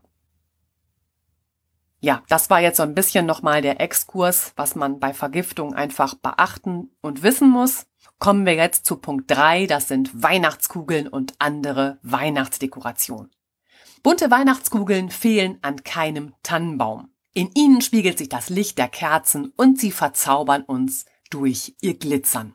Ja, 1.99 2.23
das 2.29 2.49
war 2.49 2.59
jetzt 2.59 2.77
so 2.77 2.83
ein 2.83 2.95
bisschen 2.95 3.25
nochmal 3.25 3.61
der 3.61 3.79
Exkurs, 3.79 4.53
was 4.55 4.75
man 4.75 4.99
bei 4.99 5.13
Vergiftung 5.13 5.73
einfach 5.73 6.15
beachten 6.15 6.89
und 7.01 7.21
wissen 7.21 7.49
muss. 7.49 7.85
Kommen 8.21 8.45
wir 8.45 8.53
jetzt 8.53 8.85
zu 8.85 8.97
Punkt 8.97 9.31
drei. 9.31 9.65
das 9.65 9.87
sind 9.87 10.21
Weihnachtskugeln 10.21 11.07
und 11.07 11.33
andere 11.39 11.97
Weihnachtsdekoration. 12.03 13.31
Bunte 14.03 14.29
Weihnachtskugeln 14.29 15.09
fehlen 15.09 15.57
an 15.63 15.83
keinem 15.83 16.35
Tannenbaum. 16.43 17.09
In 17.33 17.49
ihnen 17.55 17.81
spiegelt 17.81 18.19
sich 18.19 18.29
das 18.29 18.49
Licht 18.49 18.77
der 18.77 18.89
Kerzen 18.89 19.51
und 19.57 19.79
sie 19.79 19.91
verzaubern 19.91 20.61
uns 20.61 21.05
durch 21.31 21.75
ihr 21.81 21.97
Glitzern. 21.97 22.53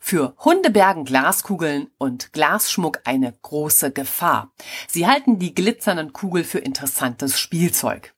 Für 0.00 0.34
Hunde 0.44 0.68
bergen 0.68 1.06
Glaskugeln 1.06 1.90
und 1.96 2.34
Glasschmuck 2.34 3.00
eine 3.04 3.32
große 3.40 3.90
Gefahr. 3.90 4.52
Sie 4.86 5.06
halten 5.06 5.38
die 5.38 5.54
glitzernden 5.54 6.12
Kugel 6.12 6.44
für 6.44 6.58
interessantes 6.58 7.40
Spielzeug. 7.40 8.12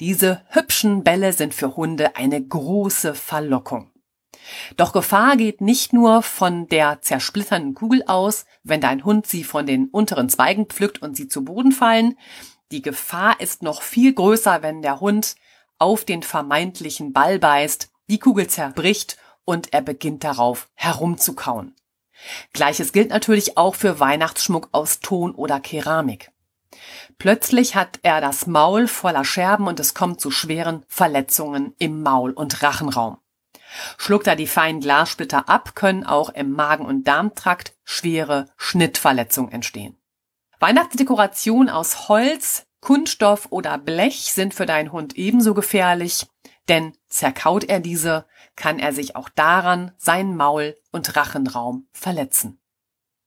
Diese 0.00 0.46
hübschen 0.48 1.04
Bälle 1.04 1.34
sind 1.34 1.52
für 1.52 1.76
Hunde 1.76 2.16
eine 2.16 2.42
große 2.42 3.14
Verlockung. 3.14 3.90
Doch 4.76 4.92
Gefahr 4.92 5.36
geht 5.36 5.60
nicht 5.60 5.92
nur 5.92 6.22
von 6.22 6.68
der 6.68 7.00
zersplitternden 7.02 7.74
Kugel 7.74 8.02
aus, 8.06 8.46
wenn 8.62 8.80
dein 8.80 9.04
Hund 9.04 9.26
sie 9.26 9.44
von 9.44 9.66
den 9.66 9.88
unteren 9.88 10.28
Zweigen 10.28 10.66
pflückt 10.66 11.02
und 11.02 11.16
sie 11.16 11.28
zu 11.28 11.44
Boden 11.44 11.72
fallen. 11.72 12.16
Die 12.72 12.82
Gefahr 12.82 13.40
ist 13.40 13.62
noch 13.62 13.82
viel 13.82 14.12
größer, 14.12 14.62
wenn 14.62 14.82
der 14.82 15.00
Hund 15.00 15.36
auf 15.78 16.04
den 16.04 16.22
vermeintlichen 16.22 17.12
Ball 17.12 17.38
beißt, 17.38 17.90
die 18.08 18.18
Kugel 18.18 18.48
zerbricht 18.48 19.18
und 19.44 19.72
er 19.72 19.82
beginnt 19.82 20.24
darauf 20.24 20.68
herumzukauen. 20.74 21.74
Gleiches 22.52 22.92
gilt 22.92 23.10
natürlich 23.10 23.56
auch 23.56 23.74
für 23.74 24.00
Weihnachtsschmuck 24.00 24.68
aus 24.72 25.00
Ton 25.00 25.34
oder 25.34 25.60
Keramik. 25.60 26.30
Plötzlich 27.18 27.74
hat 27.74 28.00
er 28.02 28.20
das 28.20 28.46
Maul 28.46 28.88
voller 28.88 29.24
Scherben 29.24 29.66
und 29.66 29.80
es 29.80 29.94
kommt 29.94 30.20
zu 30.20 30.30
schweren 30.30 30.84
Verletzungen 30.88 31.74
im 31.78 32.02
Maul- 32.02 32.32
und 32.32 32.62
Rachenraum. 32.62 33.18
Schluckt 33.98 34.26
er 34.26 34.36
die 34.36 34.46
feinen 34.46 34.80
Glassplitter 34.80 35.48
ab, 35.48 35.74
können 35.74 36.04
auch 36.04 36.30
im 36.30 36.52
Magen- 36.52 36.86
und 36.86 37.04
Darmtrakt 37.04 37.74
schwere 37.84 38.46
Schnittverletzungen 38.56 39.52
entstehen. 39.52 39.96
Weihnachtsdekoration 40.58 41.68
aus 41.68 42.08
Holz, 42.08 42.66
Kunststoff 42.80 43.48
oder 43.50 43.78
Blech 43.78 44.32
sind 44.32 44.54
für 44.54 44.66
deinen 44.66 44.92
Hund 44.92 45.16
ebenso 45.16 45.54
gefährlich, 45.54 46.26
denn 46.68 46.96
zerkaut 47.08 47.64
er 47.64 47.80
diese, 47.80 48.26
kann 48.54 48.78
er 48.78 48.92
sich 48.92 49.16
auch 49.16 49.28
daran 49.28 49.92
seinen 49.98 50.36
Maul- 50.36 50.76
und 50.92 51.16
Rachenraum 51.16 51.88
verletzen. 51.92 52.58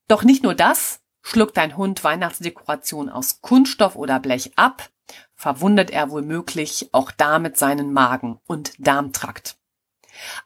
Doch 0.07 0.23
nicht 0.23 0.43
nur 0.43 0.55
das, 0.55 1.01
schluckt 1.21 1.57
dein 1.57 1.77
Hund 1.77 2.03
Weihnachtsdekoration 2.03 3.09
aus 3.09 3.41
Kunststoff 3.41 3.95
oder 3.95 4.19
Blech 4.19 4.53
ab, 4.55 4.89
verwundet 5.35 5.91
er 5.91 6.09
womöglich 6.09 6.89
auch 6.91 7.11
damit 7.11 7.57
seinen 7.57 7.93
Magen- 7.93 8.39
und 8.47 8.73
Darmtrakt. 8.79 9.58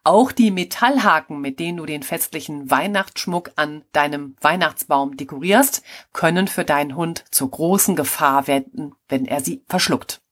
Auch 0.04 0.32
die 0.32 0.52
Metallhaken, 0.52 1.40
mit 1.40 1.60
denen 1.60 1.78
du 1.78 1.86
den 1.86 2.04
festlichen 2.04 2.70
Weihnachtsschmuck 2.70 3.52
an 3.56 3.84
deinem 3.92 4.36
Weihnachtsbaum 4.42 5.18
dekorierst, 5.18 5.84
können 6.14 6.48
für 6.48 6.66
deinen 6.66 6.96
Hund 6.96 7.26
zur 7.32 7.52
großen 7.52 7.96
Gefahr 7.96 8.48
werden, 8.48 8.96
wenn 9.08 9.26
er 9.26 9.42
sie 9.42 9.64
verschluckt. 9.68 10.24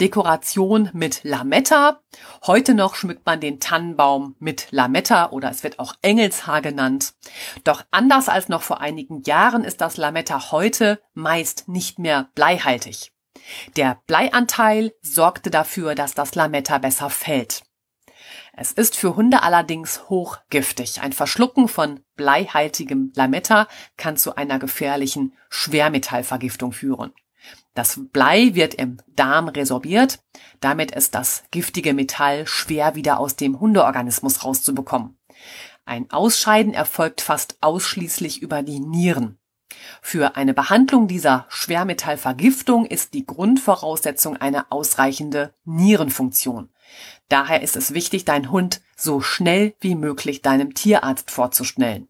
Dekoration 0.00 0.88
mit 0.94 1.24
Lametta. 1.24 2.00
Heute 2.46 2.72
noch 2.72 2.94
schmückt 2.94 3.26
man 3.26 3.38
den 3.38 3.60
Tannenbaum 3.60 4.34
mit 4.38 4.68
Lametta 4.70 5.30
oder 5.30 5.50
es 5.50 5.62
wird 5.62 5.78
auch 5.78 5.94
Engelshaar 6.00 6.62
genannt. 6.62 7.12
Doch 7.64 7.84
anders 7.90 8.30
als 8.30 8.48
noch 8.48 8.62
vor 8.62 8.80
einigen 8.80 9.22
Jahren 9.24 9.62
ist 9.62 9.82
das 9.82 9.98
Lametta 9.98 10.52
heute 10.52 11.02
meist 11.12 11.68
nicht 11.68 11.98
mehr 11.98 12.30
bleihaltig. 12.34 13.12
Der 13.76 14.00
Bleianteil 14.06 14.92
sorgte 15.02 15.50
dafür, 15.50 15.94
dass 15.94 16.14
das 16.14 16.34
Lametta 16.34 16.78
besser 16.78 17.10
fällt. 17.10 17.62
Es 18.52 18.72
ist 18.72 18.96
für 18.96 19.16
Hunde 19.16 19.42
allerdings 19.42 20.08
hochgiftig. 20.08 21.00
Ein 21.00 21.12
Verschlucken 21.12 21.68
von 21.68 22.04
bleihaltigem 22.16 23.12
Lametta 23.14 23.68
kann 23.96 24.16
zu 24.16 24.36
einer 24.36 24.58
gefährlichen 24.58 25.34
Schwermetallvergiftung 25.48 26.72
führen. 26.72 27.12
Das 27.74 28.00
Blei 28.12 28.54
wird 28.54 28.74
im 28.74 28.98
Darm 29.06 29.48
resorbiert, 29.48 30.20
damit 30.60 30.90
ist 30.90 31.14
das 31.14 31.44
giftige 31.50 31.94
Metall 31.94 32.46
schwer 32.46 32.94
wieder 32.94 33.18
aus 33.18 33.36
dem 33.36 33.60
Hundeorganismus 33.60 34.44
rauszubekommen. 34.44 35.18
Ein 35.86 36.10
Ausscheiden 36.10 36.74
erfolgt 36.74 37.20
fast 37.20 37.56
ausschließlich 37.62 38.42
über 38.42 38.62
die 38.62 38.80
Nieren. 38.80 39.39
Für 40.02 40.36
eine 40.36 40.54
Behandlung 40.54 41.08
dieser 41.08 41.46
Schwermetallvergiftung 41.48 42.86
ist 42.86 43.14
die 43.14 43.26
Grundvoraussetzung 43.26 44.36
eine 44.36 44.70
ausreichende 44.70 45.54
Nierenfunktion. 45.64 46.70
Daher 47.28 47.62
ist 47.62 47.76
es 47.76 47.94
wichtig, 47.94 48.24
deinen 48.24 48.50
Hund 48.50 48.80
so 48.96 49.20
schnell 49.20 49.74
wie 49.80 49.94
möglich 49.94 50.42
deinem 50.42 50.74
Tierarzt 50.74 51.30
vorzustellen. 51.30 52.08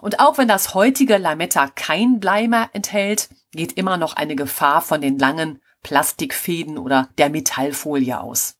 Und 0.00 0.20
auch 0.20 0.38
wenn 0.38 0.48
das 0.48 0.74
heutige 0.74 1.18
Lametta 1.18 1.68
kein 1.68 2.18
Blei 2.18 2.48
mehr 2.48 2.70
enthält, 2.72 3.28
geht 3.52 3.72
immer 3.72 3.96
noch 3.96 4.16
eine 4.16 4.34
Gefahr 4.34 4.80
von 4.80 5.00
den 5.00 5.18
langen 5.18 5.60
Plastikfäden 5.82 6.78
oder 6.78 7.08
der 7.18 7.30
Metallfolie 7.30 8.18
aus. 8.20 8.56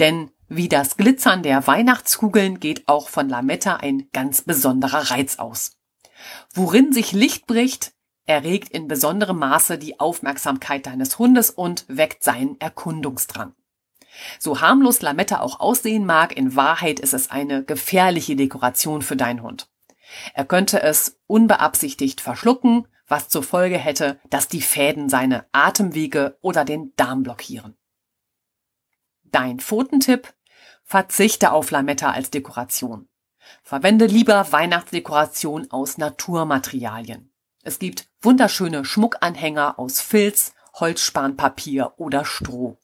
Denn 0.00 0.30
wie 0.48 0.68
das 0.68 0.96
Glitzern 0.96 1.42
der 1.42 1.66
Weihnachtskugeln 1.66 2.60
geht 2.60 2.88
auch 2.88 3.08
von 3.08 3.28
Lametta 3.28 3.76
ein 3.76 4.08
ganz 4.12 4.42
besonderer 4.42 5.10
Reiz 5.10 5.38
aus. 5.38 5.78
Worin 6.54 6.92
sich 6.92 7.12
Licht 7.12 7.46
bricht, 7.46 7.92
erregt 8.26 8.68
in 8.70 8.88
besonderem 8.88 9.38
Maße 9.38 9.78
die 9.78 10.00
Aufmerksamkeit 10.00 10.86
deines 10.86 11.18
Hundes 11.18 11.50
und 11.50 11.84
weckt 11.88 12.22
seinen 12.22 12.60
Erkundungsdrang. 12.60 13.54
So 14.38 14.60
harmlos 14.60 15.00
Lametta 15.00 15.40
auch 15.40 15.60
aussehen 15.60 16.04
mag, 16.04 16.36
in 16.36 16.54
Wahrheit 16.54 17.00
ist 17.00 17.14
es 17.14 17.30
eine 17.30 17.64
gefährliche 17.64 18.36
Dekoration 18.36 19.02
für 19.02 19.16
deinen 19.16 19.42
Hund. 19.42 19.68
Er 20.34 20.44
könnte 20.44 20.82
es 20.82 21.18
unbeabsichtigt 21.26 22.20
verschlucken, 22.20 22.86
was 23.08 23.28
zur 23.28 23.42
Folge 23.42 23.78
hätte, 23.78 24.20
dass 24.30 24.48
die 24.48 24.60
Fäden 24.60 25.08
seine 25.08 25.46
Atemwege 25.52 26.38
oder 26.40 26.64
den 26.64 26.92
Darm 26.96 27.22
blockieren. 27.22 27.76
Dein 29.24 29.60
Pfotentipp? 29.60 30.34
Verzichte 30.84 31.52
auf 31.52 31.70
Lametta 31.70 32.10
als 32.10 32.30
Dekoration. 32.30 33.08
Verwende 33.62 34.06
lieber 34.06 34.52
Weihnachtsdekoration 34.52 35.70
aus 35.70 35.98
Naturmaterialien. 35.98 37.32
Es 37.62 37.78
gibt 37.78 38.08
wunderschöne 38.20 38.84
Schmuckanhänger 38.84 39.78
aus 39.78 40.00
Filz, 40.00 40.54
Holzspanpapier 40.74 41.94
oder 41.96 42.24
Stroh. 42.24 42.78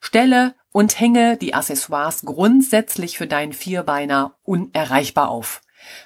Stelle 0.00 0.54
und 0.72 0.98
hänge 0.98 1.36
die 1.36 1.54
Accessoires 1.54 2.22
grundsätzlich 2.22 3.18
für 3.18 3.26
deinen 3.26 3.52
Vierbeiner 3.52 4.36
unerreichbar 4.42 5.28
auf. 5.28 5.60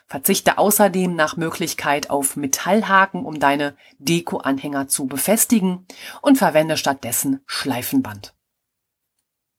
Verzichte 0.07 0.59
außerdem 0.59 1.15
nach 1.15 1.37
Möglichkeit 1.37 2.11
auf 2.11 2.37
Metallhaken, 2.37 3.25
um 3.25 3.39
deine 3.39 3.77
Dekoanhänger 3.99 4.89
zu 4.89 5.07
befestigen 5.07 5.87
und 6.23 6.39
verwende 6.39 6.77
stattdessen 6.77 7.43
Schleifenband. 7.47 8.35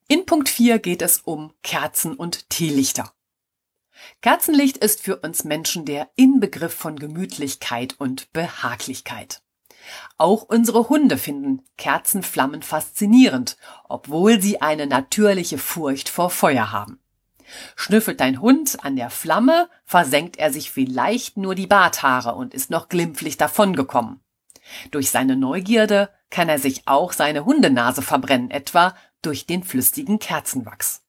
In 0.08 0.26
Punkt 0.26 0.50
4 0.50 0.80
geht 0.80 1.02
es 1.02 1.20
um 1.20 1.54
Kerzen 1.64 2.16
und 2.16 2.50
Teelichter. 2.50 3.14
Kerzenlicht 4.22 4.78
ist 4.78 5.04
für 5.04 5.18
uns 5.18 5.44
Menschen 5.44 5.86
der 5.86 6.10
Inbegriff 6.16 6.74
von 6.74 6.98
Gemütlichkeit 6.98 7.96
und 8.00 8.32
Behaglichkeit. 8.34 9.42
Auch 10.18 10.44
unsere 10.44 10.90
Hunde 10.90 11.18
finden 11.18 11.62
Kerzenflammen 11.78 12.64
faszinierend, 12.64 13.58
obwohl 13.88 14.42
sie 14.42 14.60
eine 14.60 14.88
natürliche 14.88 15.58
Furcht 15.58 16.10
vor 16.10 16.30
Feuer 16.30 16.72
haben. 16.72 17.00
Schnüffelt 17.76 18.20
dein 18.20 18.42
Hund 18.42 18.84
an 18.84 18.96
der 18.96 19.10
Flamme, 19.10 19.70
versenkt 19.86 20.38
er 20.38 20.52
sich 20.52 20.72
vielleicht 20.72 21.38
nur 21.38 21.56
die 21.56 21.68
Barthaare 21.68 22.36
und 22.36 22.54
ist 22.54 22.70
noch 22.70 22.90
glimpflich 22.90 23.38
davongekommen. 23.38 24.20
Durch 24.92 25.12
seine 25.12 25.38
Neugierde 25.38 26.10
kann 26.30 26.50
er 26.50 26.60
sich 26.60 26.88
auch 26.88 27.14
seine 27.14 27.46
Hundenase 27.46 28.02
verbrennen, 28.02 28.52
etwa 28.52 28.96
durch 29.22 29.46
den 29.46 29.64
flüssigen 29.64 30.20
Kerzenwachs. 30.20 31.04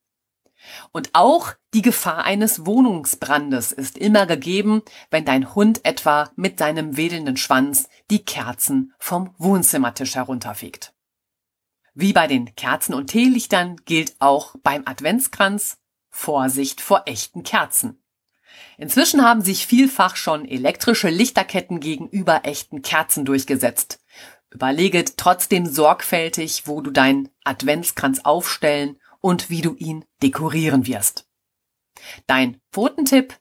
Und 0.91 1.09
auch 1.13 1.53
die 1.73 1.81
Gefahr 1.81 2.23
eines 2.25 2.65
Wohnungsbrandes 2.65 3.71
ist 3.71 3.97
immer 3.97 4.25
gegeben, 4.25 4.81
wenn 5.09 5.25
dein 5.25 5.55
Hund 5.55 5.85
etwa 5.85 6.29
mit 6.35 6.59
seinem 6.59 6.97
wedelnden 6.97 7.37
Schwanz 7.37 7.89
die 8.09 8.25
Kerzen 8.25 8.93
vom 8.99 9.33
Wohnzimmertisch 9.37 10.15
herunterfegt. 10.15 10.93
Wie 11.93 12.13
bei 12.13 12.27
den 12.27 12.55
Kerzen 12.55 12.93
und 12.93 13.07
Teelichtern 13.07 13.77
gilt 13.85 14.15
auch 14.19 14.55
beim 14.63 14.83
Adventskranz 14.85 15.77
Vorsicht 16.09 16.81
vor 16.81 17.03
echten 17.05 17.43
Kerzen. 17.43 18.01
Inzwischen 18.77 19.23
haben 19.23 19.41
sich 19.41 19.67
vielfach 19.67 20.15
schon 20.15 20.45
elektrische 20.45 21.09
Lichterketten 21.09 21.79
gegenüber 21.79 22.41
echten 22.43 22.81
Kerzen 22.81 23.25
durchgesetzt. 23.25 23.99
Überlege 24.51 25.05
trotzdem 25.15 25.67
sorgfältig, 25.67 26.63
wo 26.65 26.81
du 26.81 26.89
deinen 26.89 27.29
Adventskranz 27.43 28.21
aufstellen 28.23 28.97
und 29.21 29.49
wie 29.49 29.61
du 29.61 29.75
ihn 29.75 30.05
dekorieren 30.21 30.87
wirst. 30.87 31.27
Dein 32.27 32.59
Pfotentipp? 32.71 33.37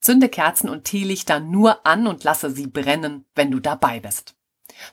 Zünde 0.00 0.28
Kerzen 0.28 0.68
und 0.68 0.84
Teelichter 0.84 1.40
nur 1.40 1.86
an 1.86 2.06
und 2.06 2.24
lasse 2.24 2.50
sie 2.50 2.66
brennen, 2.66 3.24
wenn 3.34 3.50
du 3.50 3.60
dabei 3.60 4.00
bist. 4.00 4.34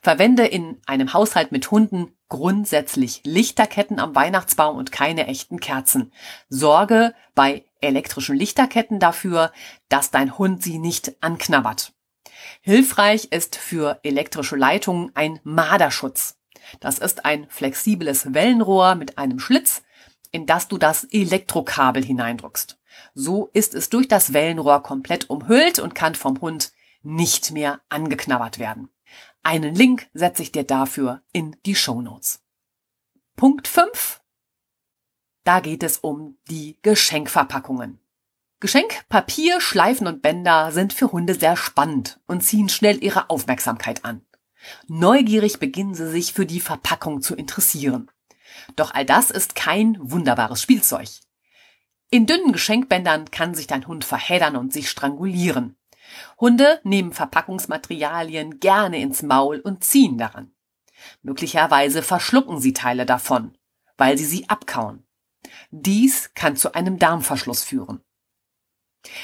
Verwende 0.01 0.45
in 0.45 0.81
einem 0.85 1.13
Haushalt 1.13 1.51
mit 1.51 1.71
Hunden 1.71 2.13
grundsätzlich 2.29 3.21
Lichterketten 3.25 3.99
am 3.99 4.15
Weihnachtsbaum 4.15 4.77
und 4.77 4.91
keine 4.91 5.27
echten 5.27 5.59
Kerzen. 5.59 6.13
Sorge 6.49 7.13
bei 7.35 7.65
elektrischen 7.81 8.35
Lichterketten 8.35 8.99
dafür, 8.99 9.51
dass 9.89 10.11
dein 10.11 10.37
Hund 10.37 10.63
sie 10.63 10.77
nicht 10.77 11.15
anknabbert. 11.21 11.93
Hilfreich 12.61 13.25
ist 13.31 13.55
für 13.55 13.99
elektrische 14.03 14.55
Leitungen 14.55 15.11
ein 15.15 15.39
Marderschutz. 15.43 16.37
Das 16.79 16.99
ist 16.99 17.25
ein 17.25 17.47
flexibles 17.49 18.33
Wellenrohr 18.33 18.95
mit 18.95 19.17
einem 19.17 19.39
Schlitz, 19.39 19.83
in 20.31 20.45
das 20.45 20.67
du 20.67 20.77
das 20.77 21.05
Elektrokabel 21.05 22.03
hineindrückst. 22.03 22.77
So 23.13 23.49
ist 23.53 23.73
es 23.73 23.89
durch 23.89 24.07
das 24.07 24.33
Wellenrohr 24.33 24.83
komplett 24.83 25.29
umhüllt 25.29 25.79
und 25.79 25.95
kann 25.95 26.15
vom 26.15 26.39
Hund 26.41 26.71
nicht 27.03 27.51
mehr 27.51 27.81
angeknabbert 27.89 28.59
werden. 28.59 28.89
Einen 29.43 29.75
Link 29.75 30.07
setze 30.13 30.43
ich 30.43 30.51
dir 30.51 30.63
dafür 30.63 31.21
in 31.33 31.55
die 31.65 31.75
Show 31.75 32.01
Notes. 32.01 32.43
Punkt 33.35 33.67
5. 33.67 34.21
Da 35.43 35.59
geht 35.59 35.81
es 35.83 35.97
um 35.97 36.37
die 36.49 36.77
Geschenkverpackungen. 36.83 37.99
Geschenkpapier, 38.59 39.59
Schleifen 39.59 40.05
und 40.05 40.21
Bänder 40.21 40.71
sind 40.71 40.93
für 40.93 41.11
Hunde 41.11 41.33
sehr 41.33 41.57
spannend 41.57 42.19
und 42.27 42.41
ziehen 42.41 42.69
schnell 42.69 43.03
ihre 43.03 43.31
Aufmerksamkeit 43.31 44.05
an. 44.05 44.21
Neugierig 44.87 45.57
beginnen 45.57 45.95
sie 45.95 46.11
sich 46.11 46.33
für 46.33 46.45
die 46.45 46.59
Verpackung 46.59 47.23
zu 47.23 47.35
interessieren. 47.35 48.11
Doch 48.75 48.93
all 48.93 49.05
das 49.05 49.31
ist 49.31 49.55
kein 49.55 49.97
wunderbares 49.99 50.61
Spielzeug. 50.61 51.09
In 52.09 52.25
dünnen 52.25 52.51
Geschenkbändern 52.51 53.31
kann 53.31 53.55
sich 53.55 53.67
dein 53.67 53.87
Hund 53.87 54.03
verheddern 54.03 54.55
und 54.55 54.73
sich 54.73 54.89
strangulieren. 54.89 55.77
Hunde 56.39 56.81
nehmen 56.83 57.13
Verpackungsmaterialien 57.13 58.59
gerne 58.59 58.99
ins 58.99 59.21
Maul 59.23 59.59
und 59.59 59.83
ziehen 59.83 60.17
daran. 60.17 60.51
Möglicherweise 61.21 62.03
verschlucken 62.03 62.59
sie 62.59 62.73
Teile 62.73 63.05
davon, 63.05 63.57
weil 63.97 64.17
sie 64.17 64.25
sie 64.25 64.49
abkauen. 64.49 65.05
Dies 65.71 66.33
kann 66.33 66.55
zu 66.55 66.73
einem 66.73 66.99
Darmverschluss 66.99 67.63
führen. 67.63 68.01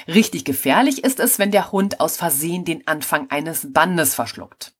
Richtig 0.07 0.45
gefährlich 0.45 1.03
ist 1.03 1.19
es, 1.19 1.39
wenn 1.39 1.51
der 1.51 1.71
Hund 1.71 1.99
aus 1.99 2.17
Versehen 2.17 2.65
den 2.65 2.87
Anfang 2.87 3.29
eines 3.29 3.71
Bandes 3.73 4.15
verschluckt. 4.15 4.76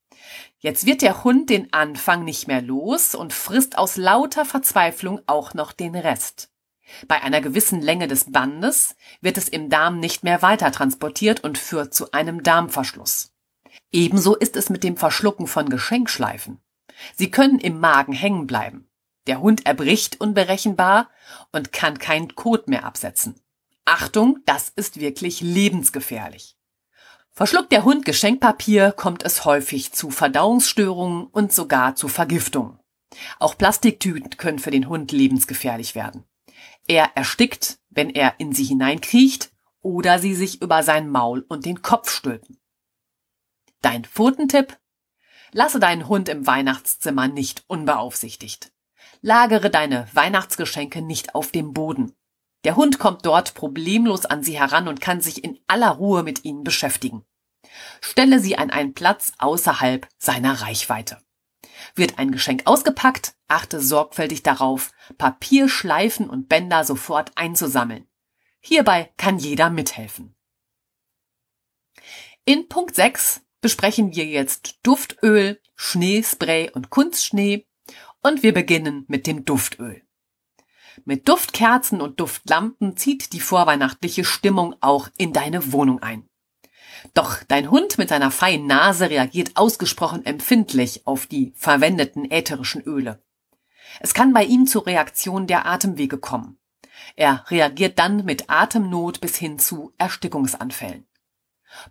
Jetzt 0.58 0.86
wird 0.86 1.02
der 1.02 1.24
Hund 1.24 1.50
den 1.50 1.72
Anfang 1.72 2.24
nicht 2.24 2.48
mehr 2.48 2.62
los 2.62 3.14
und 3.14 3.32
frisst 3.32 3.78
aus 3.78 3.96
lauter 3.96 4.44
Verzweiflung 4.44 5.20
auch 5.26 5.54
noch 5.54 5.72
den 5.72 5.94
Rest. 5.94 6.50
Bei 7.06 7.22
einer 7.22 7.40
gewissen 7.40 7.80
Länge 7.80 8.08
des 8.08 8.32
Bandes 8.32 8.96
wird 9.20 9.36
es 9.36 9.48
im 9.48 9.68
Darm 9.68 10.00
nicht 10.00 10.24
mehr 10.24 10.42
weiter 10.42 10.72
transportiert 10.72 11.44
und 11.44 11.58
führt 11.58 11.94
zu 11.94 12.12
einem 12.12 12.42
Darmverschluss. 12.42 13.32
Ebenso 13.92 14.34
ist 14.34 14.56
es 14.56 14.70
mit 14.70 14.84
dem 14.84 14.96
Verschlucken 14.96 15.46
von 15.46 15.68
Geschenkschleifen. 15.68 16.60
Sie 17.14 17.30
können 17.30 17.58
im 17.58 17.78
Magen 17.80 18.12
hängen 18.12 18.46
bleiben. 18.46 18.88
Der 19.26 19.40
Hund 19.40 19.66
erbricht 19.66 20.20
unberechenbar 20.20 21.10
und 21.52 21.72
kann 21.72 21.98
kein 21.98 22.34
Kot 22.34 22.68
mehr 22.68 22.84
absetzen. 22.84 23.40
Achtung, 23.84 24.40
das 24.46 24.70
ist 24.70 25.00
wirklich 25.00 25.40
lebensgefährlich. 25.40 26.57
Verschluckt 27.38 27.70
der 27.70 27.84
Hund 27.84 28.04
Geschenkpapier, 28.04 28.90
kommt 28.90 29.22
es 29.22 29.44
häufig 29.44 29.92
zu 29.92 30.10
Verdauungsstörungen 30.10 31.28
und 31.28 31.52
sogar 31.52 31.94
zu 31.94 32.08
Vergiftung. 32.08 32.80
Auch 33.38 33.56
Plastiktüten 33.56 34.30
können 34.30 34.58
für 34.58 34.72
den 34.72 34.88
Hund 34.88 35.12
lebensgefährlich 35.12 35.94
werden. 35.94 36.24
Er 36.88 37.12
erstickt, 37.14 37.78
wenn 37.90 38.10
er 38.10 38.34
in 38.40 38.52
sie 38.52 38.64
hineinkriecht 38.64 39.52
oder 39.82 40.18
sie 40.18 40.34
sich 40.34 40.60
über 40.62 40.82
sein 40.82 41.08
Maul 41.08 41.44
und 41.48 41.64
den 41.64 41.80
Kopf 41.80 42.10
stülpen. 42.10 42.58
Dein 43.82 44.04
Pfotentipp? 44.04 44.76
Lasse 45.52 45.78
deinen 45.78 46.08
Hund 46.08 46.28
im 46.28 46.44
Weihnachtszimmer 46.44 47.28
nicht 47.28 47.62
unbeaufsichtigt. 47.68 48.72
Lagere 49.20 49.70
deine 49.70 50.08
Weihnachtsgeschenke 50.12 51.02
nicht 51.02 51.36
auf 51.36 51.52
dem 51.52 51.72
Boden. 51.72 52.16
Der 52.64 52.74
Hund 52.74 52.98
kommt 52.98 53.24
dort 53.24 53.54
problemlos 53.54 54.26
an 54.26 54.42
sie 54.42 54.58
heran 54.58 54.88
und 54.88 55.00
kann 55.00 55.20
sich 55.20 55.44
in 55.44 55.60
aller 55.68 55.90
Ruhe 55.90 56.24
mit 56.24 56.44
ihnen 56.44 56.64
beschäftigen. 56.64 57.24
Stelle 58.00 58.40
sie 58.40 58.56
an 58.56 58.70
einen 58.70 58.94
Platz 58.94 59.32
außerhalb 59.38 60.08
seiner 60.18 60.62
Reichweite. 60.62 61.18
Wird 61.94 62.18
ein 62.18 62.30
Geschenk 62.30 62.62
ausgepackt, 62.66 63.34
achte 63.48 63.80
sorgfältig 63.80 64.42
darauf, 64.42 64.92
Papier, 65.16 65.68
Schleifen 65.68 66.28
und 66.28 66.48
Bänder 66.48 66.84
sofort 66.84 67.32
einzusammeln. 67.36 68.06
Hierbei 68.60 69.12
kann 69.16 69.38
jeder 69.38 69.70
mithelfen. 69.70 70.34
In 72.44 72.68
Punkt 72.68 72.94
6 72.94 73.42
besprechen 73.60 74.14
wir 74.14 74.24
jetzt 74.24 74.78
Duftöl, 74.82 75.60
Schneespray 75.76 76.70
und 76.70 76.90
Kunstschnee 76.90 77.66
und 78.22 78.42
wir 78.42 78.52
beginnen 78.52 79.04
mit 79.08 79.26
dem 79.26 79.44
Duftöl. 79.44 80.02
Mit 81.04 81.28
Duftkerzen 81.28 82.00
und 82.00 82.20
Duftlampen 82.20 82.96
zieht 82.96 83.32
die 83.32 83.40
vorweihnachtliche 83.40 84.24
Stimmung 84.24 84.74
auch 84.80 85.08
in 85.16 85.32
deine 85.32 85.72
Wohnung 85.72 86.02
ein. 86.02 86.27
Doch 87.14 87.42
dein 87.46 87.70
Hund 87.70 87.98
mit 87.98 88.08
seiner 88.08 88.30
feinen 88.30 88.66
Nase 88.66 89.10
reagiert 89.10 89.56
ausgesprochen 89.56 90.24
empfindlich 90.26 91.06
auf 91.06 91.26
die 91.26 91.52
verwendeten 91.56 92.30
ätherischen 92.30 92.82
Öle. 92.82 93.22
Es 94.00 94.14
kann 94.14 94.32
bei 94.32 94.44
ihm 94.44 94.66
zur 94.66 94.86
Reaktion 94.86 95.46
der 95.46 95.66
Atemwege 95.66 96.18
kommen. 96.18 96.58
Er 97.16 97.44
reagiert 97.48 97.98
dann 97.98 98.24
mit 98.24 98.50
Atemnot 98.50 99.20
bis 99.20 99.36
hin 99.36 99.58
zu 99.58 99.92
Erstickungsanfällen. 99.98 101.06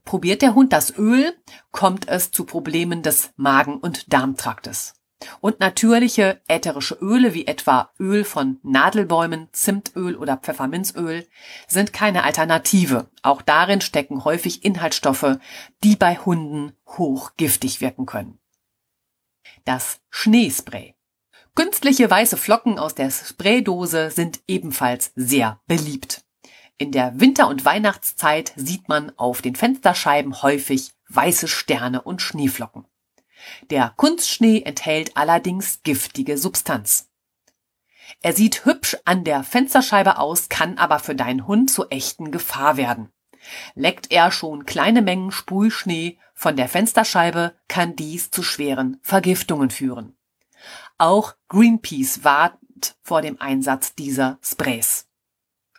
Probiert 0.03 0.41
der 0.41 0.55
Hund 0.55 0.73
das 0.73 0.97
Öl, 0.97 1.35
kommt 1.71 2.07
es 2.07 2.31
zu 2.31 2.45
Problemen 2.45 3.03
des 3.03 3.31
Magen- 3.35 3.77
und 3.77 4.11
Darmtraktes. 4.11 4.96
Und 5.39 5.59
natürliche 5.59 6.41
ätherische 6.47 6.95
Öle 7.01 7.33
wie 7.33 7.47
etwa 7.47 7.91
Öl 7.99 8.23
von 8.23 8.59
Nadelbäumen, 8.63 9.49
Zimtöl 9.51 10.15
oder 10.15 10.37
Pfefferminzöl 10.37 11.27
sind 11.67 11.91
keine 11.91 12.23
Alternative. 12.23 13.09
Auch 13.23 13.41
darin 13.41 13.81
stecken 13.81 14.25
häufig 14.25 14.63
Inhaltsstoffe, 14.63 15.37
die 15.83 15.95
bei 15.95 16.17
Hunden 16.17 16.73
hochgiftig 16.87 17.81
wirken 17.81 18.05
können. 18.05 18.39
Das 19.65 19.99
Schneespray. 20.09 20.93
Künstliche 21.55 22.09
weiße 22.09 22.37
Flocken 22.37 22.77
aus 22.77 22.93
der 22.93 23.09
Spraydose 23.09 24.11
sind 24.11 24.41
ebenfalls 24.47 25.11
sehr 25.15 25.59
beliebt. 25.65 26.23
In 26.77 26.91
der 26.91 27.19
Winter- 27.19 27.47
und 27.47 27.65
Weihnachtszeit 27.65 28.53
sieht 28.55 28.87
man 28.87 29.11
auf 29.17 29.41
den 29.41 29.55
Fensterscheiben 29.55 30.43
häufig 30.43 30.91
weiße 31.09 31.47
Sterne 31.47 32.03
und 32.03 32.21
Schneeflocken. 32.21 32.85
Der 33.69 33.93
Kunstschnee 33.95 34.61
enthält 34.61 35.15
allerdings 35.15 35.81
giftige 35.83 36.37
Substanz. 36.37 37.09
Er 38.21 38.33
sieht 38.33 38.65
hübsch 38.65 38.97
an 39.05 39.23
der 39.23 39.43
Fensterscheibe 39.43 40.17
aus, 40.17 40.49
kann 40.49 40.77
aber 40.77 40.99
für 40.99 41.15
deinen 41.15 41.47
Hund 41.47 41.69
zur 41.69 41.91
echten 41.91 42.31
Gefahr 42.31 42.77
werden. 42.77 43.11
Leckt 43.75 44.11
er 44.11 44.31
schon 44.31 44.65
kleine 44.65 45.01
Mengen 45.01 45.31
Sprühschnee 45.31 46.17
von 46.33 46.55
der 46.55 46.69
Fensterscheibe, 46.69 47.55
kann 47.67 47.95
dies 47.95 48.31
zu 48.31 48.43
schweren 48.43 48.99
Vergiftungen 49.01 49.69
führen. 49.69 50.17
Auch 50.97 51.35
Greenpeace 51.49 52.23
warnt 52.23 52.95
vor 53.01 53.21
dem 53.21 53.39
Einsatz 53.39 53.95
dieser 53.95 54.39
Sprays. 54.41 55.07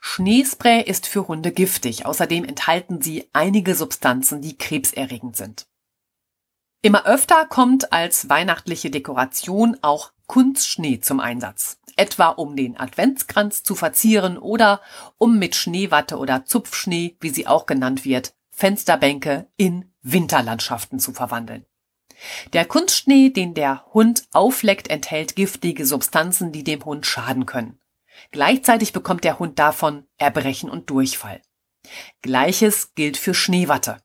Schneespray 0.00 0.82
ist 0.82 1.06
für 1.06 1.26
Hunde 1.28 1.52
giftig. 1.52 2.06
Außerdem 2.06 2.44
enthalten 2.44 3.02
sie 3.02 3.28
einige 3.32 3.74
Substanzen, 3.74 4.40
die 4.40 4.56
krebserregend 4.56 5.36
sind. 5.36 5.66
Immer 6.88 7.04
öfter 7.04 7.44
kommt 7.44 7.92
als 7.92 8.30
weihnachtliche 8.30 8.88
Dekoration 8.88 9.76
auch 9.82 10.12
Kunstschnee 10.26 11.00
zum 11.00 11.20
Einsatz. 11.20 11.78
Etwa 11.96 12.28
um 12.28 12.56
den 12.56 12.80
Adventskranz 12.80 13.62
zu 13.62 13.74
verzieren 13.74 14.38
oder 14.38 14.80
um 15.18 15.38
mit 15.38 15.54
Schneewatte 15.54 16.16
oder 16.16 16.46
Zupfschnee, 16.46 17.18
wie 17.20 17.28
sie 17.28 17.46
auch 17.46 17.66
genannt 17.66 18.06
wird, 18.06 18.32
Fensterbänke 18.52 19.50
in 19.58 19.92
Winterlandschaften 20.00 20.98
zu 20.98 21.12
verwandeln. 21.12 21.66
Der 22.54 22.64
Kunstschnee, 22.64 23.28
den 23.28 23.52
der 23.52 23.84
Hund 23.92 24.26
aufleckt, 24.32 24.88
enthält 24.88 25.36
giftige 25.36 25.84
Substanzen, 25.84 26.52
die 26.52 26.64
dem 26.64 26.82
Hund 26.86 27.04
schaden 27.04 27.44
können. 27.44 27.78
Gleichzeitig 28.30 28.94
bekommt 28.94 29.24
der 29.24 29.38
Hund 29.38 29.58
davon 29.58 30.06
Erbrechen 30.16 30.70
und 30.70 30.88
Durchfall. 30.88 31.42
Gleiches 32.22 32.94
gilt 32.94 33.18
für 33.18 33.34
Schneewatte. 33.34 33.98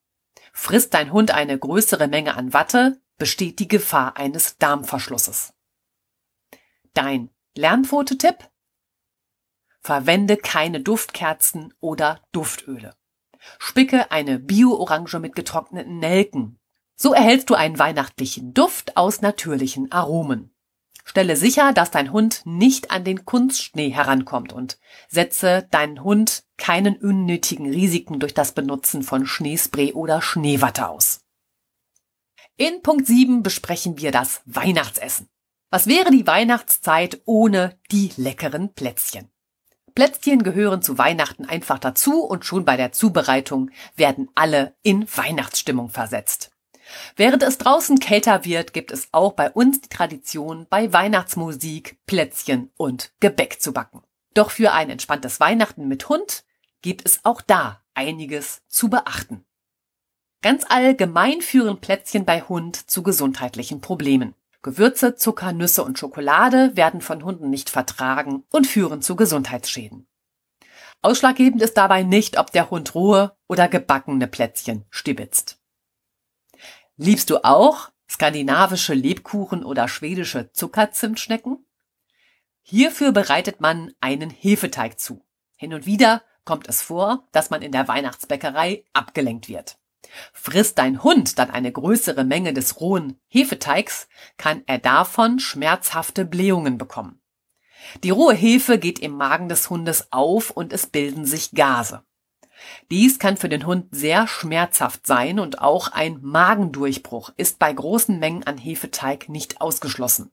Frisst 0.53 0.93
dein 0.93 1.11
Hund 1.11 1.31
eine 1.31 1.57
größere 1.57 2.07
Menge 2.07 2.35
an 2.35 2.53
Watte, 2.53 3.01
besteht 3.17 3.59
die 3.59 3.67
Gefahr 3.67 4.17
eines 4.17 4.57
Darmverschlusses. 4.57 5.53
Dein 6.93 7.31
Lernfototipp? 7.55 8.49
Verwende 9.81 10.37
keine 10.37 10.79
Duftkerzen 10.79 11.73
oder 11.79 12.21
Duftöle. 12.31 12.95
Spicke 13.59 14.11
eine 14.11 14.39
Bio-Orange 14.39 15.19
mit 15.19 15.35
getrockneten 15.35 15.99
Nelken. 15.99 16.59
So 16.95 17.13
erhältst 17.13 17.49
du 17.49 17.55
einen 17.55 17.79
weihnachtlichen 17.79 18.53
Duft 18.53 18.95
aus 18.95 19.21
natürlichen 19.21 19.91
Aromen. 19.91 20.52
Stelle 21.03 21.35
sicher, 21.35 21.73
dass 21.73 21.91
dein 21.91 22.11
Hund 22.11 22.41
nicht 22.45 22.91
an 22.91 23.03
den 23.03 23.25
Kunstschnee 23.25 23.89
herankommt 23.89 24.53
und 24.53 24.79
setze 25.09 25.67
deinen 25.69 26.03
Hund 26.03 26.43
keinen 26.57 26.95
unnötigen 26.95 27.69
Risiken 27.69 28.19
durch 28.19 28.33
das 28.33 28.53
Benutzen 28.53 29.03
von 29.03 29.25
Schneespray 29.25 29.93
oder 29.93 30.21
Schneewatte 30.21 30.87
aus. 30.87 31.21
In 32.55 32.81
Punkt 32.81 33.07
7 33.07 33.43
besprechen 33.43 33.97
wir 33.97 34.11
das 34.11 34.41
Weihnachtsessen. 34.45 35.27
Was 35.69 35.87
wäre 35.87 36.11
die 36.11 36.27
Weihnachtszeit 36.27 37.21
ohne 37.25 37.77
die 37.91 38.11
leckeren 38.15 38.73
Plätzchen? 38.73 39.29
Plätzchen 39.95 40.43
gehören 40.43 40.81
zu 40.81 40.97
Weihnachten 40.97 41.45
einfach 41.45 41.79
dazu 41.79 42.23
und 42.23 42.45
schon 42.45 42.65
bei 42.65 42.77
der 42.77 42.91
Zubereitung 42.91 43.69
werden 43.95 44.29
alle 44.35 44.75
in 44.81 45.07
Weihnachtsstimmung 45.15 45.89
versetzt. 45.89 46.52
Während 47.15 47.43
es 47.43 47.57
draußen 47.57 47.99
kälter 47.99 48.45
wird, 48.45 48.73
gibt 48.73 48.91
es 48.91 49.07
auch 49.11 49.33
bei 49.33 49.51
uns 49.51 49.81
die 49.81 49.89
Tradition, 49.89 50.67
bei 50.69 50.91
Weihnachtsmusik 50.91 51.97
Plätzchen 52.05 52.71
und 52.77 53.13
Gebäck 53.19 53.61
zu 53.61 53.73
backen. 53.73 54.01
Doch 54.33 54.51
für 54.51 54.71
ein 54.73 54.89
entspanntes 54.89 55.39
Weihnachten 55.39 55.87
mit 55.87 56.09
Hund 56.09 56.43
gibt 56.81 57.05
es 57.05 57.23
auch 57.23 57.41
da 57.41 57.81
einiges 57.93 58.61
zu 58.67 58.89
beachten. 58.89 59.45
Ganz 60.41 60.65
allgemein 60.67 61.41
führen 61.41 61.79
Plätzchen 61.79 62.25
bei 62.25 62.41
Hund 62.41 62.75
zu 62.89 63.01
gesundheitlichen 63.01 63.79
Problemen. 63.79 64.35
Gewürze, 64.61 65.15
Zucker, 65.15 65.53
Nüsse 65.53 65.83
und 65.83 65.99
Schokolade 65.99 66.75
werden 66.75 67.01
von 67.01 67.23
Hunden 67.23 67.49
nicht 67.49 67.69
vertragen 67.69 68.43
und 68.49 68.67
führen 68.67 69.01
zu 69.01 69.15
Gesundheitsschäden. 69.15 70.07
Ausschlaggebend 71.01 71.61
ist 71.61 71.75
dabei 71.75 72.03
nicht, 72.03 72.39
ob 72.39 72.51
der 72.51 72.69
Hund 72.69 72.95
rohe 72.95 73.35
oder 73.47 73.67
gebackene 73.67 74.27
Plätzchen 74.27 74.85
stibitzt. 74.89 75.59
Liebst 76.97 77.31
du 77.31 77.43
auch 77.43 77.89
skandinavische 78.07 78.93
Lebkuchen 78.93 79.63
oder 79.63 79.87
schwedische 79.87 80.51
Zuckerzimtschnecken? 80.51 81.65
Hierfür 82.61 83.11
bereitet 83.11 83.61
man 83.61 83.91
einen 83.99 84.29
Hefeteig 84.29 84.99
zu. 84.99 85.25
Hin 85.55 85.73
und 85.73 85.85
wieder 85.87 86.23
kommt 86.45 86.67
es 86.69 86.81
vor, 86.81 87.27
dass 87.31 87.49
man 87.49 87.61
in 87.61 87.71
der 87.71 87.87
Weihnachtsbäckerei 87.87 88.85
abgelenkt 88.93 89.49
wird. 89.49 89.77
Frisst 90.33 90.77
dein 90.77 91.03
Hund 91.03 91.39
dann 91.39 91.49
eine 91.49 91.71
größere 91.71 92.23
Menge 92.23 92.53
des 92.53 92.79
rohen 92.79 93.19
Hefeteigs, 93.27 94.07
kann 94.37 94.61
er 94.67 94.77
davon 94.77 95.39
schmerzhafte 95.39 96.25
Blähungen 96.25 96.77
bekommen. 96.77 97.21
Die 98.03 98.11
rohe 98.11 98.33
Hefe 98.33 98.77
geht 98.77 98.99
im 98.99 99.13
Magen 99.13 99.49
des 99.49 99.69
Hundes 99.69 100.11
auf 100.11 100.51
und 100.51 100.73
es 100.73 100.87
bilden 100.87 101.25
sich 101.25 101.51
Gase. 101.51 102.03
Dies 102.91 103.19
kann 103.19 103.37
für 103.37 103.49
den 103.49 103.65
Hund 103.65 103.87
sehr 103.91 104.27
schmerzhaft 104.27 105.05
sein 105.07 105.39
und 105.39 105.61
auch 105.61 105.89
ein 105.89 106.19
Magendurchbruch 106.21 107.31
ist 107.37 107.59
bei 107.59 107.73
großen 107.73 108.19
Mengen 108.19 108.43
an 108.43 108.57
Hefeteig 108.57 109.29
nicht 109.29 109.61
ausgeschlossen. 109.61 110.31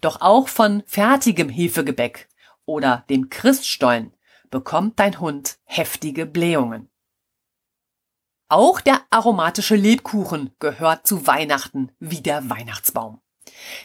Doch 0.00 0.20
auch 0.20 0.48
von 0.48 0.82
fertigem 0.86 1.48
Hefegebäck 1.48 2.28
oder 2.64 3.04
dem 3.08 3.30
Christstollen 3.30 4.12
bekommt 4.50 4.98
dein 4.98 5.20
Hund 5.20 5.58
heftige 5.64 6.26
Blähungen. 6.26 6.88
Auch 8.48 8.80
der 8.80 9.00
aromatische 9.10 9.76
Lebkuchen 9.76 10.50
gehört 10.58 11.06
zu 11.06 11.26
Weihnachten 11.26 11.90
wie 12.00 12.20
der 12.20 12.50
Weihnachtsbaum. 12.50 13.20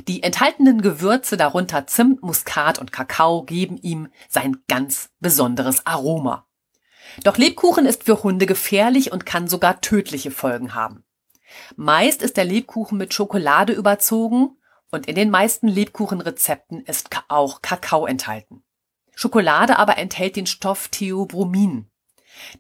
Die 0.08 0.24
enthaltenen 0.24 0.82
Gewürze, 0.82 1.38
darunter 1.38 1.88
Zimt, 1.88 2.22
Muskat 2.22 2.80
und 2.80 2.92
Kakao, 2.92 3.44
geben 3.44 3.78
ihm 3.78 4.10
sein 4.28 4.58
ganz 4.68 5.10
besonderes 5.20 5.86
Aroma. 5.86 6.47
Doch 7.24 7.38
Lebkuchen 7.38 7.86
ist 7.86 8.04
für 8.04 8.24
Hunde 8.24 8.46
gefährlich 8.46 9.12
und 9.12 9.26
kann 9.26 9.48
sogar 9.48 9.82
tödliche 9.82 10.32
Folgen 10.32 10.74
haben. 10.76 11.04
Meist 11.76 12.22
ist 12.22 12.38
der 12.38 12.46
Lebkuchen 12.46 12.98
mit 12.98 13.14
Schokolade 13.14 13.74
überzogen 13.74 14.58
und 14.92 15.08
in 15.08 15.16
den 15.16 15.30
meisten 15.30 15.68
Lebkuchenrezepten 15.68 16.82
ist 16.82 17.10
auch 17.28 17.62
Kakao 17.62 18.06
enthalten. 18.06 18.64
Schokolade 19.16 19.80
aber 19.80 19.98
enthält 19.98 20.36
den 20.36 20.46
Stoff 20.46 20.90
Theobromin. 20.90 21.90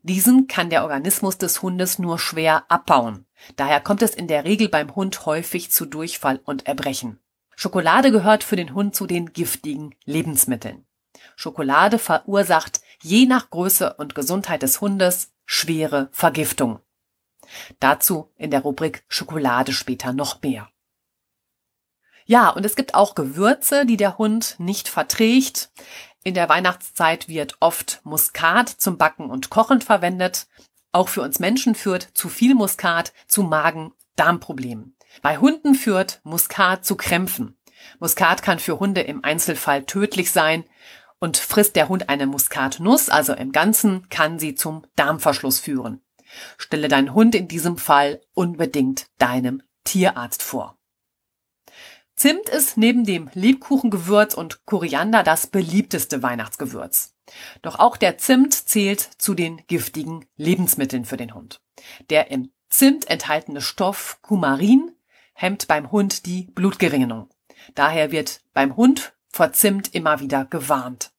Diesen 0.01 0.47
kann 0.47 0.69
der 0.69 0.83
Organismus 0.83 1.37
des 1.37 1.61
Hundes 1.61 1.99
nur 1.99 2.17
schwer 2.17 2.63
abbauen. 2.69 3.27
Daher 3.55 3.79
kommt 3.79 4.01
es 4.01 4.15
in 4.15 4.27
der 4.27 4.43
Regel 4.43 4.69
beim 4.69 4.95
Hund 4.95 5.25
häufig 5.25 5.71
zu 5.71 5.85
Durchfall 5.85 6.39
und 6.43 6.65
Erbrechen. 6.65 7.19
Schokolade 7.55 8.11
gehört 8.11 8.43
für 8.43 8.55
den 8.55 8.73
Hund 8.73 8.95
zu 8.95 9.05
den 9.05 9.33
giftigen 9.33 9.95
Lebensmitteln. 10.05 10.85
Schokolade 11.35 11.99
verursacht 11.99 12.81
je 13.07 13.25
nach 13.25 13.49
Größe 13.49 13.93
und 13.93 14.15
Gesundheit 14.15 14.61
des 14.61 14.81
Hundes 14.81 15.31
schwere 15.45 16.09
Vergiftung. 16.11 16.81
Dazu 17.79 18.33
in 18.35 18.51
der 18.51 18.61
Rubrik 18.61 19.05
Schokolade 19.07 19.71
später 19.71 20.11
noch 20.11 20.41
mehr. 20.41 20.69
Ja, 22.25 22.49
und 22.49 22.65
es 22.65 22.75
gibt 22.75 22.93
auch 22.93 23.15
Gewürze, 23.15 23.85
die 23.85 23.95
der 23.95 24.17
Hund 24.17 24.55
nicht 24.57 24.89
verträgt. 24.89 25.71
In 26.25 26.33
der 26.33 26.49
Weihnachtszeit 26.49 27.29
wird 27.29 27.55
oft 27.61 28.01
Muskat 28.03 28.67
zum 28.67 28.97
Backen 28.97 29.29
und 29.29 29.49
Kochen 29.49 29.79
verwendet. 29.79 30.47
Auch 30.91 31.07
für 31.07 31.21
uns 31.21 31.39
Menschen 31.39 31.75
führt 31.75 32.09
zu 32.13 32.27
viel 32.27 32.53
Muskat 32.53 33.13
zu 33.27 33.43
Magen-Darm-Problemen. 33.43 34.97
Bei 35.21 35.37
Hunden 35.37 35.75
führt 35.75 36.19
Muskat 36.23 36.83
zu 36.83 36.97
Krämpfen. 36.97 37.57
Muskat 37.99 38.43
kann 38.43 38.59
für 38.59 38.79
Hunde 38.79 39.01
im 39.01 39.23
Einzelfall 39.23 39.85
tödlich 39.85 40.31
sein 40.31 40.65
und 41.19 41.37
frisst 41.37 41.75
der 41.75 41.89
Hund 41.89 42.09
eine 42.09 42.27
Muskatnuss, 42.27 43.09
also 43.09 43.33
im 43.33 43.51
Ganzen, 43.51 44.09
kann 44.09 44.39
sie 44.39 44.55
zum 44.55 44.85
Darmverschluss 44.95 45.59
führen. 45.59 46.01
Stelle 46.57 46.87
deinen 46.87 47.13
Hund 47.13 47.35
in 47.35 47.47
diesem 47.47 47.77
Fall 47.77 48.21
unbedingt 48.33 49.07
deinem 49.17 49.63
Tierarzt 49.83 50.43
vor. 50.43 50.77
Zimt 52.15 52.49
ist 52.49 52.77
neben 52.77 53.05
dem 53.05 53.29
Lebkuchengewürz 53.33 54.33
und 54.33 54.65
Koriander 54.65 55.21
das 55.23 55.47
beliebteste 55.47 56.23
Weihnachtsgewürz. 56.23 57.13
Doch 57.61 57.77
auch 57.77 57.95
der 57.95 58.17
Zimt 58.17 58.53
zählt 58.53 59.01
zu 59.01 59.35
den 59.35 59.61
giftigen 59.67 60.25
Lebensmitteln 60.35 61.05
für 61.05 61.17
den 61.17 61.35
Hund. 61.35 61.61
Der 62.09 62.31
im 62.31 62.51
Zimt 62.69 63.09
enthaltene 63.09 63.61
Stoff 63.61 64.19
Kumarin 64.21 64.91
hemmt 65.33 65.67
beim 65.67 65.91
Hund 65.91 66.25
die 66.25 66.47
Blutgerinnung. 66.53 67.29
Daher 67.75 68.11
wird 68.11 68.41
beim 68.53 68.75
Hund 68.75 69.13
vor 69.37 69.53
Zimt 69.53 69.93
immer 69.93 70.19
wieder 70.19 70.45
gewarnt. 70.45 71.11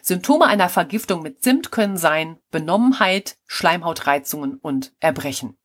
Symptome 0.00 0.46
einer 0.46 0.70
Vergiftung 0.70 1.20
mit 1.20 1.42
Zimt 1.42 1.70
können 1.70 1.98
sein 1.98 2.38
Benommenheit, 2.50 3.36
Schleimhautreizungen 3.46 4.56
und 4.56 4.94
Erbrechen. 4.98 5.58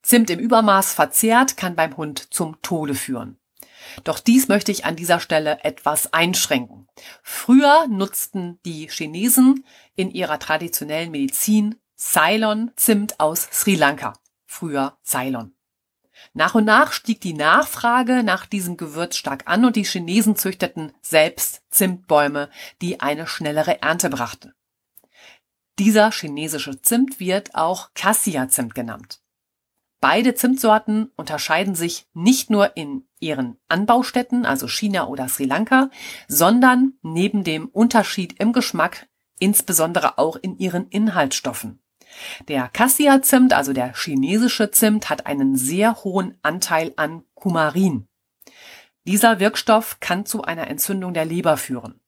Zimt 0.00 0.30
im 0.30 0.38
Übermaß 0.38 0.94
verzehrt 0.94 1.56
kann 1.56 1.74
beim 1.74 1.96
Hund 1.96 2.32
zum 2.32 2.62
Tode 2.62 2.94
führen. 2.94 3.40
Doch 4.04 4.20
dies 4.20 4.46
möchte 4.46 4.70
ich 4.70 4.84
an 4.84 4.94
dieser 4.94 5.18
Stelle 5.18 5.64
etwas 5.64 6.12
einschränken. 6.12 6.86
Früher 7.24 7.88
nutzten 7.88 8.60
die 8.64 8.88
Chinesen 8.88 9.64
in 9.96 10.12
ihrer 10.12 10.38
traditionellen 10.38 11.10
Medizin 11.10 11.80
Ceylon 11.98 12.70
Zimt 12.76 13.18
aus 13.18 13.48
Sri 13.50 13.74
Lanka. 13.74 14.12
Früher 14.46 14.96
Ceylon. 15.02 15.52
Nach 16.32 16.54
und 16.54 16.64
nach 16.64 16.92
stieg 16.92 17.20
die 17.20 17.34
Nachfrage 17.34 18.22
nach 18.22 18.46
diesem 18.46 18.76
Gewürz 18.76 19.16
stark 19.16 19.42
an 19.46 19.64
und 19.64 19.76
die 19.76 19.84
Chinesen 19.84 20.36
züchteten 20.36 20.92
selbst 21.02 21.62
Zimtbäume, 21.70 22.50
die 22.80 23.00
eine 23.00 23.26
schnellere 23.26 23.82
Ernte 23.82 24.10
brachten. 24.10 24.52
Dieser 25.78 26.12
chinesische 26.12 26.80
Zimt 26.82 27.18
wird 27.18 27.54
auch 27.54 27.90
Cassia-Zimt 27.94 28.74
genannt. 28.74 29.20
Beide 30.00 30.34
Zimtsorten 30.34 31.10
unterscheiden 31.16 31.74
sich 31.74 32.06
nicht 32.14 32.48
nur 32.48 32.76
in 32.76 33.06
ihren 33.18 33.58
Anbaustätten, 33.68 34.46
also 34.46 34.66
China 34.66 35.08
oder 35.08 35.28
Sri 35.28 35.44
Lanka, 35.44 35.90
sondern 36.26 36.94
neben 37.02 37.44
dem 37.44 37.68
Unterschied 37.68 38.40
im 38.40 38.52
Geschmack 38.52 39.08
insbesondere 39.40 40.18
auch 40.18 40.36
in 40.36 40.58
ihren 40.58 40.88
Inhaltsstoffen. 40.88 41.82
Der 42.48 42.68
Cassia-Zimt, 42.68 43.52
also 43.52 43.72
der 43.72 43.94
chinesische 43.94 44.70
Zimt, 44.70 45.10
hat 45.10 45.26
einen 45.26 45.56
sehr 45.56 46.02
hohen 46.04 46.38
Anteil 46.42 46.92
an 46.96 47.24
Kumarin. 47.34 48.06
Dieser 49.04 49.40
Wirkstoff 49.40 49.98
kann 50.00 50.26
zu 50.26 50.42
einer 50.42 50.68
Entzündung 50.68 51.14
der 51.14 51.24
Leber 51.24 51.56
führen. 51.56 52.00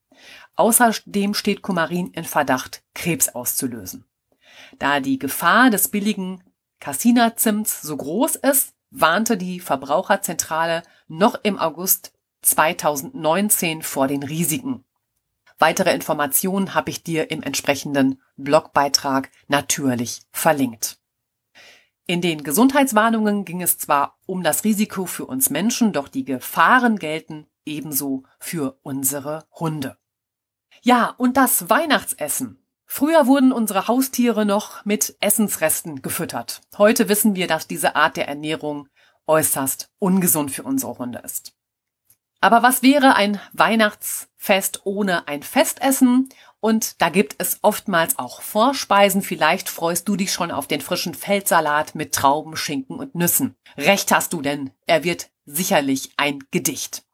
Außerdem 0.57 1.35
steht 1.35 1.62
Kumarin 1.62 2.09
in 2.12 2.25
Verdacht, 2.25 2.83
Krebs 2.95 3.31
auszulösen. 3.31 4.05
Da 4.79 5.01
die 5.01 5.19
Gefahr 5.19 5.71
des 5.71 5.88
billigen 5.88 6.43
Cassina-Zimts 6.81 7.83
so 7.83 7.97
groß 7.97 8.37
ist, 8.37 8.75
warnte 8.91 9.37
die 9.37 9.61
Verbraucherzentrale 9.61 10.83
noch 11.09 11.37
im 11.43 11.59
August 11.59 12.12
2019 12.43 13.83
vor 13.83 14.09
den 14.09 14.23
Risiken. 14.23 14.85
Weitere 15.62 15.94
Informationen 15.94 16.75
habe 16.75 16.90
ich 16.90 17.05
dir 17.05 17.31
im 17.31 17.40
entsprechenden 17.40 18.20
Blogbeitrag 18.37 19.31
natürlich 19.46 20.22
verlinkt. 20.33 20.98
In 22.05 22.20
den 22.20 22.42
Gesundheitswarnungen 22.42 23.44
ging 23.44 23.62
es 23.62 23.79
zwar 23.79 24.18
um 24.27 24.42
das 24.42 24.64
Risiko 24.64 25.07
für 25.07 25.25
uns 25.25 25.51
Menschen, 25.51 25.92
doch 25.92 26.09
die 26.09 26.25
Gefahren 26.25 26.98
gelten 26.98 27.46
ebenso 27.64 28.25
für 28.40 28.81
unsere 28.83 29.46
Hunde. 29.53 29.96
Ja, 30.83 31.14
und 31.16 31.37
das 31.37 31.70
Weihnachtsessen. 31.70 32.59
Früher 32.85 33.29
wurden 33.29 33.53
unsere 33.53 33.87
Haustiere 33.87 34.44
noch 34.44 34.85
mit 34.85 35.14
Essensresten 35.20 36.03
gefüttert. 36.03 36.62
Heute 36.77 37.09
wissen 37.09 37.37
wir, 37.37 37.46
dass 37.46 37.68
diese 37.68 37.94
Art 37.94 38.16
der 38.16 38.27
Ernährung 38.27 38.88
äußerst 39.29 39.92
ungesund 40.01 40.51
für 40.51 40.64
unsere 40.64 40.98
Hunde 40.98 41.20
ist. 41.20 41.55
Aber 42.42 42.64
was 42.64 42.83
wäre 42.83 43.14
ein 43.14 43.40
Weihnachtsfest 43.52 44.81
ohne 44.85 45.28
ein 45.28 45.44
Festessen? 45.44 46.28
Und 46.59 47.00
da 47.00 47.09
gibt 47.09 47.37
es 47.38 47.61
oftmals 47.62 48.18
auch 48.18 48.42
Vorspeisen. 48.42 49.22
Vielleicht 49.22 49.68
freust 49.68 50.09
du 50.09 50.16
dich 50.16 50.33
schon 50.33 50.50
auf 50.50 50.66
den 50.66 50.81
frischen 50.81 51.14
Feldsalat 51.14 51.94
mit 51.94 52.12
Trauben, 52.12 52.57
Schinken 52.57 52.98
und 52.98 53.14
Nüssen. 53.14 53.55
Recht 53.76 54.11
hast 54.11 54.33
du, 54.33 54.42
denn 54.42 54.72
er 54.87 55.05
wird 55.05 55.31
sicherlich 55.44 56.11
ein 56.16 56.40
Gedicht. 56.50 57.05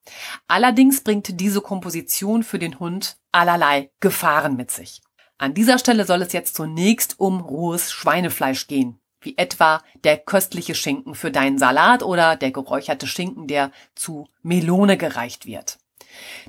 Allerdings 0.46 1.02
bringt 1.02 1.38
diese 1.38 1.60
Komposition 1.60 2.42
für 2.42 2.58
den 2.58 2.78
Hund 2.78 3.18
allerlei 3.30 3.90
Gefahren 4.00 4.56
mit 4.56 4.70
sich. 4.70 5.02
An 5.36 5.52
dieser 5.52 5.78
Stelle 5.78 6.06
soll 6.06 6.22
es 6.22 6.32
jetzt 6.32 6.56
zunächst 6.56 7.20
um 7.20 7.40
rohes 7.40 7.92
Schweinefleisch 7.92 8.66
gehen, 8.66 8.97
wie 9.20 9.36
etwa 9.36 9.82
der 10.04 10.16
köstliche 10.18 10.74
Schinken 10.74 11.14
für 11.14 11.30
deinen 11.30 11.58
Salat 11.58 12.02
oder 12.02 12.36
der 12.36 12.50
geräucherte 12.50 13.06
Schinken, 13.06 13.46
der 13.46 13.72
zu 13.94 14.28
Melone 14.42 14.96
gereicht 14.96 15.46
wird. 15.46 15.78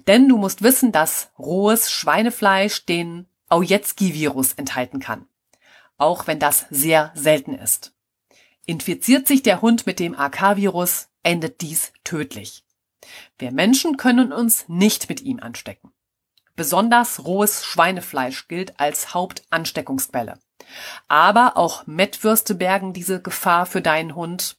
Denn 0.07 0.27
du 0.27 0.37
musst 0.37 0.61
wissen, 0.61 0.91
dass 0.91 1.31
rohes 1.37 1.91
Schweinefleisch 1.91 2.85
den 2.85 3.27
Aujetski-Virus 3.49 4.53
enthalten 4.53 4.99
kann, 4.99 5.27
auch 5.97 6.27
wenn 6.27 6.39
das 6.39 6.65
sehr 6.69 7.11
selten 7.15 7.55
ist. 7.55 7.93
Infiziert 8.65 9.27
sich 9.27 9.41
der 9.41 9.61
Hund 9.61 9.87
mit 9.87 9.99
dem 9.99 10.17
AK-Virus, 10.17 11.09
endet 11.23 11.61
dies 11.61 11.91
tödlich. 12.03 12.63
Wir 13.37 13.51
Menschen 13.51 13.97
können 13.97 14.31
uns 14.31 14.65
nicht 14.67 15.09
mit 15.09 15.21
ihm 15.21 15.39
anstecken. 15.39 15.91
Besonders 16.55 17.25
rohes 17.25 17.65
Schweinefleisch 17.65 18.47
gilt 18.47 18.79
als 18.79 19.13
Hauptansteckungsquelle. 19.13 20.39
Aber 21.07 21.57
auch 21.57 21.87
Mettwürste 21.87 22.55
bergen 22.55 22.93
diese 22.93 23.21
Gefahr 23.21 23.65
für 23.65 23.81
deinen 23.81 24.15
Hund, 24.15 24.57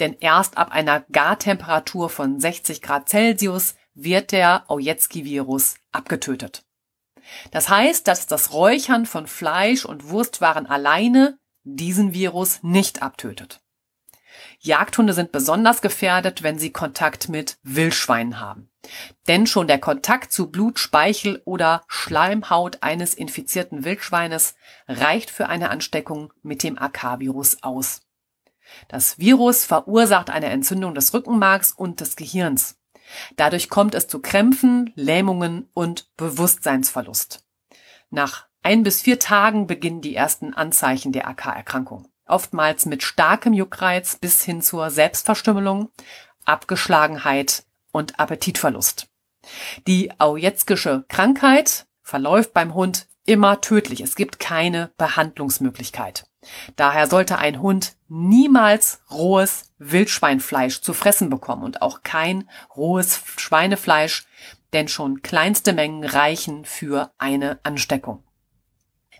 denn 0.00 0.16
erst 0.20 0.58
ab 0.58 0.72
einer 0.72 1.00
Gartemperatur 1.12 2.10
von 2.10 2.40
60 2.40 2.82
Grad 2.82 3.08
Celsius 3.08 3.74
wird 3.94 4.32
der 4.32 4.64
Aujetski-Virus 4.68 5.76
abgetötet. 5.92 6.64
Das 7.50 7.68
heißt, 7.68 8.08
dass 8.08 8.26
das 8.26 8.52
Räuchern 8.52 9.06
von 9.06 9.26
Fleisch 9.26 9.84
und 9.84 10.08
Wurstwaren 10.08 10.66
alleine 10.66 11.38
diesen 11.62 12.12
Virus 12.14 12.62
nicht 12.62 13.02
abtötet. 13.02 13.60
Jagdhunde 14.58 15.12
sind 15.12 15.32
besonders 15.32 15.82
gefährdet, 15.82 16.42
wenn 16.42 16.58
sie 16.58 16.72
Kontakt 16.72 17.28
mit 17.28 17.58
Wildschweinen 17.62 18.40
haben. 18.40 18.71
Denn 19.28 19.46
schon 19.46 19.68
der 19.68 19.78
Kontakt 19.78 20.32
zu 20.32 20.50
Blut, 20.50 20.78
Speichel 20.78 21.40
oder 21.44 21.82
Schleimhaut 21.86 22.82
eines 22.82 23.14
infizierten 23.14 23.84
Wildschweines 23.84 24.54
reicht 24.88 25.30
für 25.30 25.48
eine 25.48 25.70
Ansteckung 25.70 26.32
mit 26.42 26.62
dem 26.62 26.78
AK-Virus 26.78 27.62
aus. 27.62 28.02
Das 28.88 29.18
Virus 29.18 29.64
verursacht 29.64 30.30
eine 30.30 30.46
Entzündung 30.46 30.94
des 30.94 31.12
Rückenmarks 31.14 31.72
und 31.72 32.00
des 32.00 32.16
Gehirns. 32.16 32.78
Dadurch 33.36 33.68
kommt 33.68 33.94
es 33.94 34.08
zu 34.08 34.20
Krämpfen, 34.20 34.92
Lähmungen 34.94 35.68
und 35.74 36.10
Bewusstseinsverlust. 36.16 37.44
Nach 38.10 38.46
ein 38.62 38.82
bis 38.82 39.02
vier 39.02 39.18
Tagen 39.18 39.66
beginnen 39.66 40.00
die 40.00 40.14
ersten 40.14 40.54
Anzeichen 40.54 41.12
der 41.12 41.28
AK-Erkrankung. 41.28 42.08
Oftmals 42.26 42.86
mit 42.86 43.02
starkem 43.02 43.52
Juckreiz 43.52 44.16
bis 44.16 44.42
hin 44.42 44.62
zur 44.62 44.90
Selbstverstümmelung, 44.90 45.90
Abgeschlagenheit 46.44 47.64
und 47.92 48.18
Appetitverlust. 48.18 49.06
Die 49.86 50.18
Aujetzkische 50.18 51.04
Krankheit 51.08 51.86
verläuft 52.02 52.52
beim 52.52 52.74
Hund 52.74 53.06
immer 53.24 53.60
tödlich. 53.60 54.00
Es 54.00 54.16
gibt 54.16 54.40
keine 54.40 54.92
Behandlungsmöglichkeit. 54.96 56.26
Daher 56.74 57.06
sollte 57.06 57.38
ein 57.38 57.62
Hund 57.62 57.94
niemals 58.08 59.00
rohes 59.10 59.72
Wildschweinfleisch 59.78 60.80
zu 60.80 60.92
fressen 60.92 61.30
bekommen 61.30 61.62
und 61.62 61.82
auch 61.82 62.02
kein 62.02 62.48
rohes 62.74 63.20
Schweinefleisch, 63.36 64.26
denn 64.72 64.88
schon 64.88 65.22
kleinste 65.22 65.72
Mengen 65.72 66.04
reichen 66.04 66.64
für 66.64 67.12
eine 67.18 67.60
Ansteckung. 67.62 68.24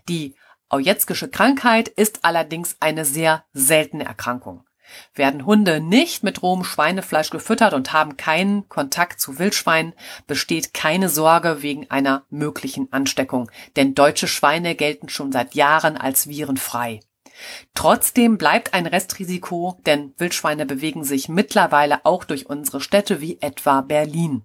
Die 0.09 0.35
Aujetzkische 0.67 1.29
Krankheit 1.29 1.87
ist 1.87 2.25
allerdings 2.25 2.77
eine 2.79 3.05
sehr 3.05 3.45
seltene 3.53 4.05
Erkrankung. 4.05 4.65
Werden 5.15 5.45
Hunde 5.45 5.79
nicht 5.79 6.23
mit 6.23 6.41
rohem 6.41 6.63
Schweinefleisch 6.63 7.29
gefüttert 7.29 7.73
und 7.73 7.93
haben 7.93 8.17
keinen 8.17 8.67
Kontakt 8.69 9.19
zu 9.19 9.39
Wildschweinen, 9.39 9.93
besteht 10.27 10.73
keine 10.73 11.09
Sorge 11.09 11.61
wegen 11.61 11.89
einer 11.89 12.25
möglichen 12.29 12.91
Ansteckung, 12.91 13.49
denn 13.75 13.95
deutsche 13.95 14.27
Schweine 14.27 14.75
gelten 14.75 15.09
schon 15.09 15.31
seit 15.31 15.55
Jahren 15.55 15.97
als 15.97 16.27
virenfrei. 16.27 16.99
Trotzdem 17.73 18.37
bleibt 18.37 18.73
ein 18.73 18.85
Restrisiko, 18.85 19.79
denn 19.85 20.13
Wildschweine 20.17 20.65
bewegen 20.65 21.03
sich 21.03 21.29
mittlerweile 21.29 22.05
auch 22.05 22.23
durch 22.23 22.47
unsere 22.47 22.81
Städte 22.81 23.21
wie 23.21 23.39
etwa 23.41 23.81
Berlin. 23.81 24.43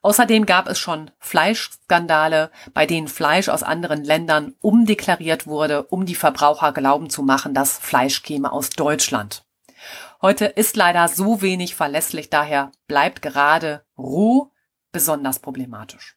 Außerdem 0.00 0.46
gab 0.46 0.68
es 0.68 0.78
schon 0.78 1.10
Fleischskandale, 1.18 2.50
bei 2.74 2.86
denen 2.86 3.08
Fleisch 3.08 3.48
aus 3.48 3.62
anderen 3.62 4.04
Ländern 4.04 4.54
umdeklariert 4.60 5.46
wurde, 5.46 5.84
um 5.84 6.06
die 6.06 6.14
Verbraucher 6.14 6.72
glauben 6.72 7.10
zu 7.10 7.22
machen, 7.22 7.54
dass 7.54 7.78
Fleisch 7.78 8.22
käme 8.22 8.52
aus 8.52 8.70
Deutschland. 8.70 9.44
Heute 10.20 10.46
ist 10.46 10.76
leider 10.76 11.08
so 11.08 11.42
wenig 11.42 11.74
verlässlich, 11.74 12.30
daher 12.30 12.70
bleibt 12.86 13.22
gerade 13.22 13.84
roh 13.98 14.52
besonders 14.92 15.40
problematisch. 15.40 16.16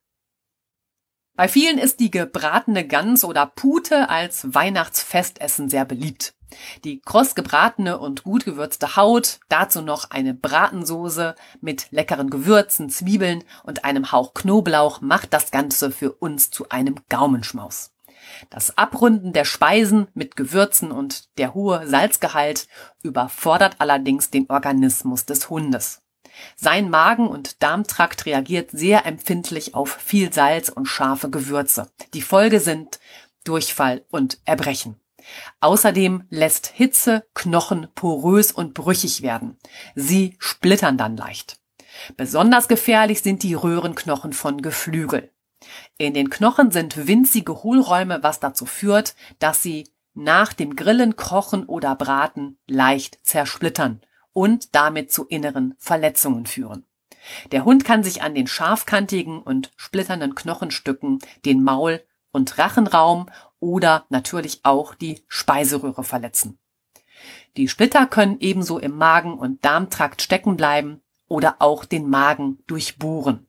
Bei 1.35 1.47
vielen 1.47 1.77
ist 1.77 1.99
die 1.99 2.11
gebratene 2.11 2.87
Gans 2.87 3.25
oder 3.25 3.45
Pute 3.45 4.09
als 4.09 4.53
Weihnachtsfestessen 4.53 5.69
sehr 5.69 5.83
beliebt. 5.83 6.33
Die 6.83 7.01
kross 7.01 7.35
gebratene 7.35 7.97
und 7.97 8.23
gut 8.23 8.45
gewürzte 8.45 8.95
Haut, 8.95 9.39
dazu 9.49 9.81
noch 9.81 10.11
eine 10.11 10.33
Bratensoße 10.33 11.35
mit 11.61 11.87
leckeren 11.91 12.29
Gewürzen, 12.29 12.89
Zwiebeln 12.89 13.43
und 13.63 13.85
einem 13.85 14.11
Hauch 14.11 14.33
Knoblauch 14.33 15.01
macht 15.01 15.33
das 15.33 15.51
Ganze 15.51 15.91
für 15.91 16.11
uns 16.11 16.51
zu 16.51 16.69
einem 16.69 16.95
Gaumenschmaus. 17.09 17.91
Das 18.49 18.77
Abrunden 18.77 19.33
der 19.33 19.45
Speisen 19.45 20.07
mit 20.13 20.35
Gewürzen 20.35 20.91
und 20.91 21.37
der 21.37 21.53
hohe 21.53 21.85
Salzgehalt 21.87 22.67
überfordert 23.03 23.75
allerdings 23.79 24.29
den 24.29 24.49
Organismus 24.49 25.25
des 25.25 25.49
Hundes. 25.49 26.01
Sein 26.55 26.89
Magen- 26.89 27.27
und 27.27 27.63
Darmtrakt 27.63 28.25
reagiert 28.25 28.71
sehr 28.71 29.05
empfindlich 29.05 29.73
auf 29.73 29.91
viel 29.93 30.33
Salz 30.33 30.69
und 30.69 30.85
scharfe 30.85 31.29
Gewürze. 31.29 31.87
Die 32.13 32.21
Folge 32.21 32.59
sind 32.59 32.99
Durchfall 33.45 34.03
und 34.09 34.39
Erbrechen. 34.43 34.99
Außerdem 35.59 36.23
lässt 36.29 36.67
Hitze 36.67 37.25
Knochen 37.33 37.87
porös 37.95 38.51
und 38.51 38.73
brüchig 38.73 39.21
werden. 39.21 39.57
Sie 39.95 40.35
splittern 40.39 40.97
dann 40.97 41.17
leicht. 41.17 41.59
Besonders 42.17 42.67
gefährlich 42.67 43.21
sind 43.21 43.43
die 43.43 43.53
Röhrenknochen 43.53 44.33
von 44.33 44.61
Geflügel. 44.61 45.31
In 45.97 46.13
den 46.13 46.29
Knochen 46.29 46.71
sind 46.71 47.07
winzige 47.07 47.63
Hohlräume, 47.63 48.21
was 48.21 48.39
dazu 48.39 48.65
führt, 48.65 49.15
dass 49.39 49.63
sie 49.63 49.89
nach 50.13 50.53
dem 50.53 50.75
Grillen, 50.75 51.15
Kochen 51.15 51.65
oder 51.65 51.95
Braten 51.95 52.57
leicht 52.67 53.19
zersplittern 53.23 54.01
und 54.33 54.75
damit 54.75 55.11
zu 55.11 55.25
inneren 55.25 55.75
Verletzungen 55.77 56.45
führen. 56.45 56.85
Der 57.51 57.65
Hund 57.65 57.85
kann 57.85 58.03
sich 58.03 58.21
an 58.21 58.35
den 58.35 58.47
scharfkantigen 58.47 59.41
und 59.41 59.71
splitternden 59.77 60.35
Knochenstücken 60.35 61.19
den 61.43 61.63
Maul- 61.63 62.03
und 62.35 62.57
Rachenraum 62.59 63.31
oder 63.59 64.05
natürlich 64.09 64.59
auch 64.63 64.93
die 64.93 65.23
Speiseröhre 65.27 66.03
verletzen. 66.03 66.59
Die 67.57 67.67
Splitter 67.67 68.05
können 68.05 68.37
ebenso 68.39 68.77
im 68.77 68.97
Magen- 68.97 69.39
und 69.39 69.63
Darmtrakt 69.63 70.21
stecken 70.21 70.57
bleiben 70.57 71.01
oder 71.27 71.55
auch 71.59 71.85
den 71.85 72.09
Magen 72.09 72.59
durchbohren. 72.67 73.47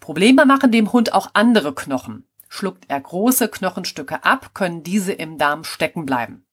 Probleme 0.00 0.46
machen 0.46 0.70
dem 0.70 0.92
Hund 0.92 1.12
auch 1.12 1.30
andere 1.34 1.74
Knochen. 1.74 2.28
Schluckt 2.48 2.84
er 2.88 3.00
große 3.00 3.48
Knochenstücke 3.48 4.24
ab, 4.24 4.54
können 4.54 4.82
diese 4.82 5.12
im 5.12 5.36
Darm 5.36 5.64
stecken 5.64 6.06
bleiben. 6.06 6.46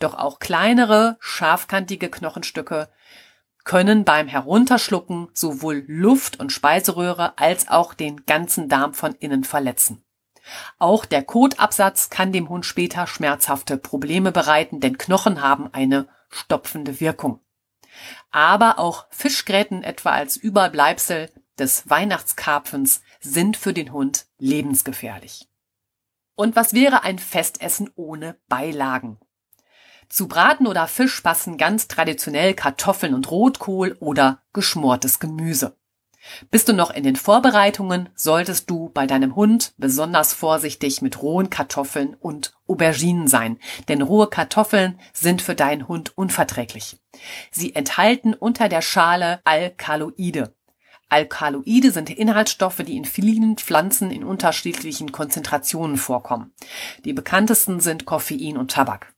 Doch 0.00 0.14
auch 0.14 0.38
kleinere, 0.38 1.16
scharfkantige 1.20 2.10
Knochenstücke 2.10 2.88
können 3.64 4.04
beim 4.04 4.28
Herunterschlucken 4.28 5.28
sowohl 5.34 5.84
Luft- 5.88 6.38
und 6.38 6.52
Speiseröhre 6.52 7.36
als 7.36 7.68
auch 7.68 7.94
den 7.94 8.24
ganzen 8.24 8.68
Darm 8.68 8.94
von 8.94 9.14
innen 9.14 9.44
verletzen. 9.44 10.05
Auch 10.78 11.04
der 11.04 11.22
Kotabsatz 11.22 12.10
kann 12.10 12.32
dem 12.32 12.48
Hund 12.48 12.66
später 12.66 13.06
schmerzhafte 13.06 13.76
Probleme 13.76 14.32
bereiten, 14.32 14.80
denn 14.80 14.98
Knochen 14.98 15.42
haben 15.42 15.72
eine 15.72 16.08
stopfende 16.30 17.00
Wirkung. 17.00 17.40
Aber 18.30 18.78
auch 18.78 19.06
Fischgräten 19.10 19.82
etwa 19.82 20.10
als 20.10 20.36
Überbleibsel 20.36 21.30
des 21.58 21.88
Weihnachtskarpfens 21.88 23.02
sind 23.20 23.56
für 23.56 23.72
den 23.72 23.92
Hund 23.92 24.26
lebensgefährlich. 24.38 25.48
Und 26.34 26.54
was 26.54 26.74
wäre 26.74 27.02
ein 27.02 27.18
Festessen 27.18 27.90
ohne 27.96 28.38
Beilagen? 28.48 29.18
Zu 30.08 30.28
Braten 30.28 30.66
oder 30.66 30.86
Fisch 30.86 31.20
passen 31.20 31.56
ganz 31.56 31.88
traditionell 31.88 32.54
Kartoffeln 32.54 33.14
und 33.14 33.30
Rotkohl 33.30 33.96
oder 34.00 34.42
geschmortes 34.52 35.18
Gemüse. 35.18 35.76
Bist 36.50 36.68
du 36.68 36.72
noch 36.72 36.90
in 36.90 37.02
den 37.02 37.16
Vorbereitungen, 37.16 38.08
solltest 38.14 38.70
du 38.70 38.90
bei 38.90 39.06
deinem 39.06 39.36
Hund 39.36 39.74
besonders 39.76 40.32
vorsichtig 40.32 41.02
mit 41.02 41.22
rohen 41.22 41.50
Kartoffeln 41.50 42.14
und 42.14 42.54
Auberginen 42.66 43.28
sein, 43.28 43.58
denn 43.88 44.02
rohe 44.02 44.28
Kartoffeln 44.28 44.98
sind 45.12 45.42
für 45.42 45.54
deinen 45.54 45.88
Hund 45.88 46.16
unverträglich. 46.16 46.98
Sie 47.50 47.74
enthalten 47.74 48.34
unter 48.34 48.68
der 48.68 48.82
Schale 48.82 49.40
Alkaloide. 49.44 50.54
Alkaloide 51.08 51.92
sind 51.92 52.10
Inhaltsstoffe, 52.10 52.82
die 52.84 52.96
in 52.96 53.04
vielen 53.04 53.56
Pflanzen 53.56 54.10
in 54.10 54.24
unterschiedlichen 54.24 55.12
Konzentrationen 55.12 55.96
vorkommen. 55.96 56.52
Die 57.04 57.12
bekanntesten 57.12 57.78
sind 57.80 58.06
Koffein 58.06 58.56
und 58.56 58.72
Tabak. 58.72 59.14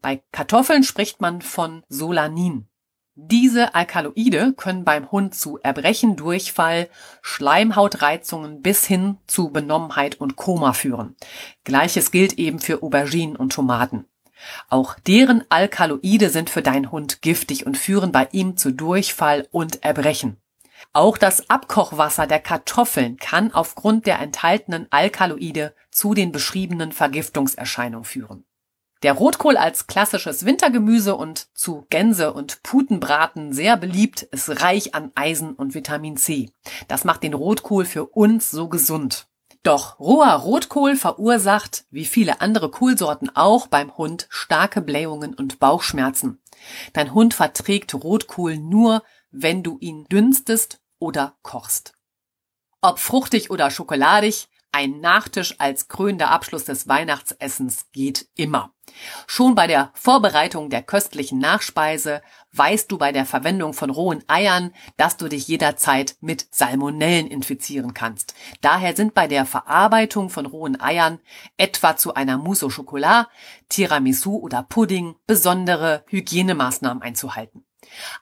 Bei 0.00 0.22
Kartoffeln 0.32 0.82
spricht 0.82 1.20
man 1.20 1.40
von 1.42 1.84
Solanin. 1.88 2.69
Diese 3.14 3.74
Alkaloide 3.74 4.54
können 4.56 4.84
beim 4.84 5.10
Hund 5.10 5.34
zu 5.34 5.58
Erbrechen, 5.58 6.16
Durchfall, 6.16 6.88
Schleimhautreizungen 7.22 8.62
bis 8.62 8.86
hin 8.86 9.18
zu 9.26 9.50
Benommenheit 9.50 10.20
und 10.20 10.36
Koma 10.36 10.72
führen. 10.72 11.16
Gleiches 11.64 12.12
gilt 12.12 12.34
eben 12.34 12.60
für 12.60 12.82
Auberginen 12.82 13.36
und 13.36 13.52
Tomaten. 13.52 14.06
Auch 14.68 14.94
deren 14.94 15.44
Alkaloide 15.48 16.30
sind 16.30 16.50
für 16.50 16.62
deinen 16.62 16.90
Hund 16.92 17.20
giftig 17.20 17.66
und 17.66 17.76
führen 17.76 18.12
bei 18.12 18.28
ihm 18.32 18.56
zu 18.56 18.72
Durchfall 18.72 19.48
und 19.50 19.82
Erbrechen. 19.84 20.36
Auch 20.92 21.18
das 21.18 21.50
Abkochwasser 21.50 22.26
der 22.26 22.40
Kartoffeln 22.40 23.16
kann 23.16 23.52
aufgrund 23.52 24.06
der 24.06 24.18
enthaltenen 24.18 24.86
Alkaloide 24.90 25.74
zu 25.90 26.14
den 26.14 26.32
beschriebenen 26.32 26.92
Vergiftungserscheinungen 26.92 28.04
führen. 28.04 28.44
Der 29.02 29.14
Rotkohl 29.14 29.56
als 29.56 29.86
klassisches 29.86 30.44
Wintergemüse 30.44 31.16
und 31.16 31.48
zu 31.56 31.86
Gänse- 31.88 32.34
und 32.34 32.62
Putenbraten 32.62 33.54
sehr 33.54 33.78
beliebt, 33.78 34.22
ist 34.22 34.60
reich 34.60 34.94
an 34.94 35.10
Eisen 35.14 35.54
und 35.54 35.74
Vitamin 35.74 36.18
C. 36.18 36.50
Das 36.86 37.04
macht 37.04 37.22
den 37.22 37.32
Rotkohl 37.32 37.86
für 37.86 38.04
uns 38.04 38.50
so 38.50 38.68
gesund. 38.68 39.26
Doch 39.62 39.98
roher 39.98 40.34
Rotkohl 40.34 40.96
verursacht, 40.96 41.84
wie 41.90 42.04
viele 42.04 42.42
andere 42.42 42.70
Kohlsorten 42.70 43.34
auch, 43.34 43.66
beim 43.66 43.96
Hund 43.96 44.26
starke 44.30 44.82
Blähungen 44.82 45.34
und 45.34 45.58
Bauchschmerzen. 45.58 46.42
Dein 46.92 47.14
Hund 47.14 47.32
verträgt 47.32 47.94
Rotkohl 47.94 48.58
nur, 48.58 49.02
wenn 49.30 49.62
du 49.62 49.78
ihn 49.80 50.04
dünstest 50.10 50.80
oder 50.98 51.36
kochst. 51.42 51.94
Ob 52.82 52.98
fruchtig 52.98 53.50
oder 53.50 53.70
schokoladig, 53.70 54.48
ein 54.72 55.00
Nachtisch 55.00 55.56
als 55.58 55.88
krönender 55.88 56.30
Abschluss 56.30 56.64
des 56.64 56.86
Weihnachtsessens 56.88 57.86
geht 57.92 58.28
immer. 58.36 58.72
Schon 59.26 59.54
bei 59.54 59.66
der 59.66 59.90
Vorbereitung 59.94 60.70
der 60.70 60.82
köstlichen 60.82 61.38
Nachspeise 61.38 62.22
weißt 62.52 62.90
du 62.90 62.98
bei 62.98 63.12
der 63.12 63.26
Verwendung 63.26 63.72
von 63.72 63.90
rohen 63.90 64.22
Eiern, 64.28 64.72
dass 64.96 65.16
du 65.16 65.28
dich 65.28 65.48
jederzeit 65.48 66.16
mit 66.20 66.46
Salmonellen 66.50 67.26
infizieren 67.26 67.94
kannst. 67.94 68.34
Daher 68.60 68.96
sind 68.96 69.14
bei 69.14 69.28
der 69.28 69.46
Verarbeitung 69.46 70.30
von 70.30 70.46
rohen 70.46 70.80
Eiern, 70.80 71.20
etwa 71.56 71.96
zu 71.96 72.14
einer 72.14 72.38
Mousse 72.38 72.66
au 72.66 72.68
Chocolat, 72.68 73.28
Tiramisu 73.68 74.36
oder 74.36 74.62
Pudding, 74.62 75.14
besondere 75.26 76.04
Hygienemaßnahmen 76.08 77.02
einzuhalten. 77.02 77.64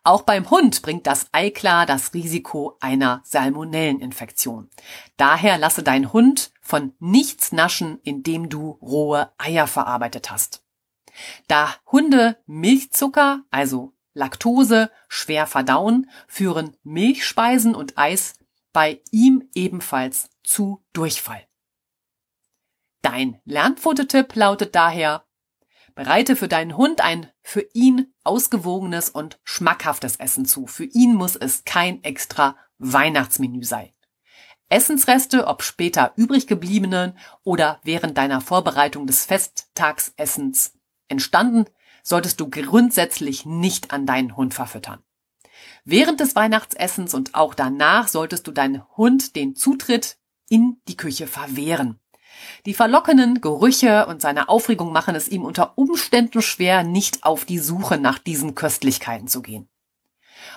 Auch 0.04 0.22
beim 0.22 0.50
Hund 0.50 0.82
bringt 0.82 1.06
das 1.06 1.26
Eiklar 1.32 1.86
das 1.86 2.14
Risiko 2.14 2.76
einer 2.80 3.20
Salmonelleninfektion. 3.24 4.70
Daher 5.16 5.58
lasse 5.58 5.82
dein 5.82 6.12
Hund 6.12 6.52
von 6.60 6.94
nichts 6.98 7.52
naschen, 7.52 7.98
indem 8.02 8.48
du 8.48 8.78
rohe 8.82 9.32
Eier 9.38 9.66
verarbeitet 9.66 10.30
hast. 10.30 10.62
Da 11.48 11.74
Hunde 11.90 12.38
Milchzucker, 12.46 13.42
also 13.50 13.94
Laktose, 14.14 14.90
schwer 15.08 15.46
verdauen, 15.46 16.10
führen 16.26 16.76
Milchspeisen 16.82 17.74
und 17.74 17.98
Eis 17.98 18.34
bei 18.72 19.00
ihm 19.10 19.48
ebenfalls 19.54 20.30
zu 20.42 20.84
Durchfall. 20.92 21.46
Dein 23.02 23.40
Lernfototipp 23.44 24.34
lautet 24.34 24.74
daher, 24.74 25.24
Bereite 25.98 26.36
für 26.36 26.46
deinen 26.46 26.76
Hund 26.76 27.00
ein 27.00 27.26
für 27.42 27.66
ihn 27.72 28.14
ausgewogenes 28.22 29.10
und 29.10 29.40
schmackhaftes 29.42 30.14
Essen 30.14 30.46
zu. 30.46 30.68
Für 30.68 30.84
ihn 30.84 31.16
muss 31.16 31.34
es 31.34 31.64
kein 31.64 32.04
extra 32.04 32.56
Weihnachtsmenü 32.78 33.64
sein. 33.64 33.90
Essensreste, 34.68 35.48
ob 35.48 35.64
später 35.64 36.12
übrig 36.14 36.46
gebliebenen 36.46 37.18
oder 37.42 37.80
während 37.82 38.16
deiner 38.16 38.40
Vorbereitung 38.40 39.08
des 39.08 39.24
Festtagsessens 39.24 40.74
entstanden, 41.08 41.64
solltest 42.04 42.38
du 42.38 42.48
grundsätzlich 42.48 43.44
nicht 43.44 43.90
an 43.90 44.06
deinen 44.06 44.36
Hund 44.36 44.54
verfüttern. 44.54 45.02
Während 45.82 46.20
des 46.20 46.36
Weihnachtsessens 46.36 47.12
und 47.12 47.34
auch 47.34 47.54
danach 47.54 48.06
solltest 48.06 48.46
du 48.46 48.52
deinen 48.52 48.84
Hund 48.96 49.34
den 49.34 49.56
Zutritt 49.56 50.16
in 50.48 50.80
die 50.86 50.96
Küche 50.96 51.26
verwehren. 51.26 51.98
Die 52.66 52.74
verlockenden 52.74 53.40
Gerüche 53.40 54.06
und 54.06 54.20
seine 54.20 54.48
Aufregung 54.48 54.92
machen 54.92 55.14
es 55.14 55.28
ihm 55.28 55.44
unter 55.44 55.76
Umständen 55.76 56.42
schwer, 56.42 56.84
nicht 56.84 57.24
auf 57.24 57.44
die 57.44 57.58
Suche 57.58 57.98
nach 57.98 58.18
diesen 58.18 58.54
Köstlichkeiten 58.54 59.28
zu 59.28 59.42
gehen. 59.42 59.68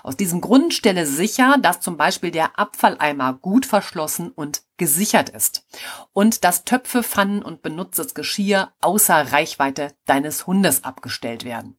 Aus 0.03 0.17
diesem 0.17 0.41
Grund 0.41 0.73
stelle 0.73 1.05
sicher, 1.05 1.57
dass 1.59 1.79
zum 1.79 1.97
Beispiel 1.97 2.31
der 2.31 2.57
Abfalleimer 2.57 3.33
gut 3.33 3.65
verschlossen 3.65 4.31
und 4.31 4.63
gesichert 4.77 5.29
ist 5.29 5.65
und 6.13 6.43
dass 6.43 6.65
Töpfe, 6.65 7.03
Pfannen 7.03 7.43
und 7.43 7.61
benutztes 7.61 8.13
Geschirr 8.13 8.73
außer 8.81 9.31
Reichweite 9.31 9.93
deines 10.05 10.47
Hundes 10.47 10.83
abgestellt 10.83 11.45
werden. 11.45 11.77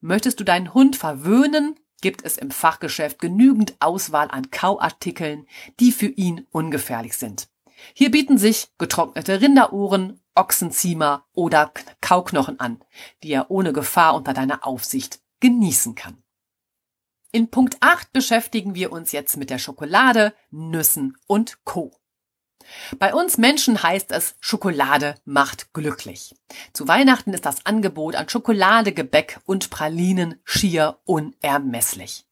Möchtest 0.00 0.40
du 0.40 0.44
deinen 0.44 0.72
Hund 0.72 0.96
verwöhnen, 0.96 1.78
gibt 2.00 2.24
es 2.24 2.38
im 2.38 2.50
Fachgeschäft 2.50 3.18
genügend 3.18 3.76
Auswahl 3.80 4.28
an 4.30 4.50
Kauartikeln, 4.50 5.46
die 5.78 5.92
für 5.92 6.06
ihn 6.06 6.46
ungefährlich 6.50 7.16
sind. 7.16 7.49
Hier 7.94 8.10
bieten 8.10 8.38
sich 8.38 8.68
getrocknete 8.78 9.40
Rinderohren, 9.40 10.20
Ochsenziemer 10.34 11.26
oder 11.34 11.72
Kauknochen 12.00 12.60
an, 12.60 12.82
die 13.22 13.32
er 13.32 13.50
ohne 13.50 13.72
Gefahr 13.72 14.14
unter 14.14 14.32
deiner 14.32 14.66
Aufsicht 14.66 15.20
genießen 15.40 15.94
kann. 15.94 16.22
In 17.32 17.50
Punkt 17.50 17.76
8 17.80 18.12
beschäftigen 18.12 18.74
wir 18.74 18.90
uns 18.92 19.12
jetzt 19.12 19.36
mit 19.36 19.50
der 19.50 19.58
Schokolade, 19.58 20.34
Nüssen 20.50 21.16
und 21.26 21.64
Co. 21.64 21.92
Bei 22.98 23.14
uns 23.14 23.38
Menschen 23.38 23.82
heißt 23.82 24.12
es, 24.12 24.36
Schokolade 24.40 25.14
macht 25.24 25.72
glücklich. 25.72 26.34
Zu 26.72 26.88
Weihnachten 26.88 27.32
ist 27.32 27.46
das 27.46 27.64
Angebot 27.66 28.16
an 28.16 28.28
Schokolade, 28.28 28.92
Gebäck 28.92 29.40
und 29.46 29.70
Pralinen 29.70 30.40
schier 30.44 30.98
unermesslich. 31.04 32.26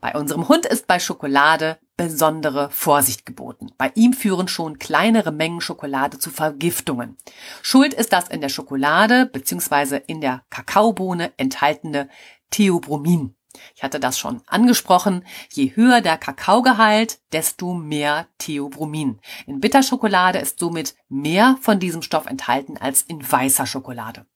Bei 0.00 0.14
unserem 0.14 0.48
Hund 0.48 0.66
ist 0.66 0.86
bei 0.86 0.98
Schokolade 0.98 1.78
besondere 1.96 2.70
Vorsicht 2.70 3.26
geboten. 3.26 3.72
Bei 3.76 3.92
ihm 3.94 4.14
führen 4.14 4.48
schon 4.48 4.78
kleinere 4.78 5.32
Mengen 5.32 5.60
Schokolade 5.60 6.18
zu 6.18 6.30
Vergiftungen. 6.30 7.18
Schuld 7.62 7.92
ist 7.92 8.12
das 8.12 8.28
in 8.28 8.40
der 8.40 8.48
Schokolade 8.48 9.26
bzw. 9.26 10.00
in 10.06 10.20
der 10.20 10.42
Kakaobohne 10.48 11.32
enthaltene 11.36 12.08
Theobromin. 12.50 13.34
Ich 13.74 13.82
hatte 13.82 14.00
das 14.00 14.18
schon 14.18 14.42
angesprochen. 14.46 15.24
Je 15.50 15.74
höher 15.74 16.00
der 16.00 16.16
Kakaogehalt, 16.16 17.20
desto 17.32 17.74
mehr 17.74 18.28
Theobromin. 18.38 19.20
In 19.46 19.60
Bitterschokolade 19.60 20.38
ist 20.38 20.58
somit 20.58 20.94
mehr 21.08 21.58
von 21.60 21.80
diesem 21.80 22.02
Stoff 22.02 22.26
enthalten 22.26 22.76
als 22.78 23.02
in 23.02 23.20
weißer 23.30 23.66
Schokolade. 23.66 24.26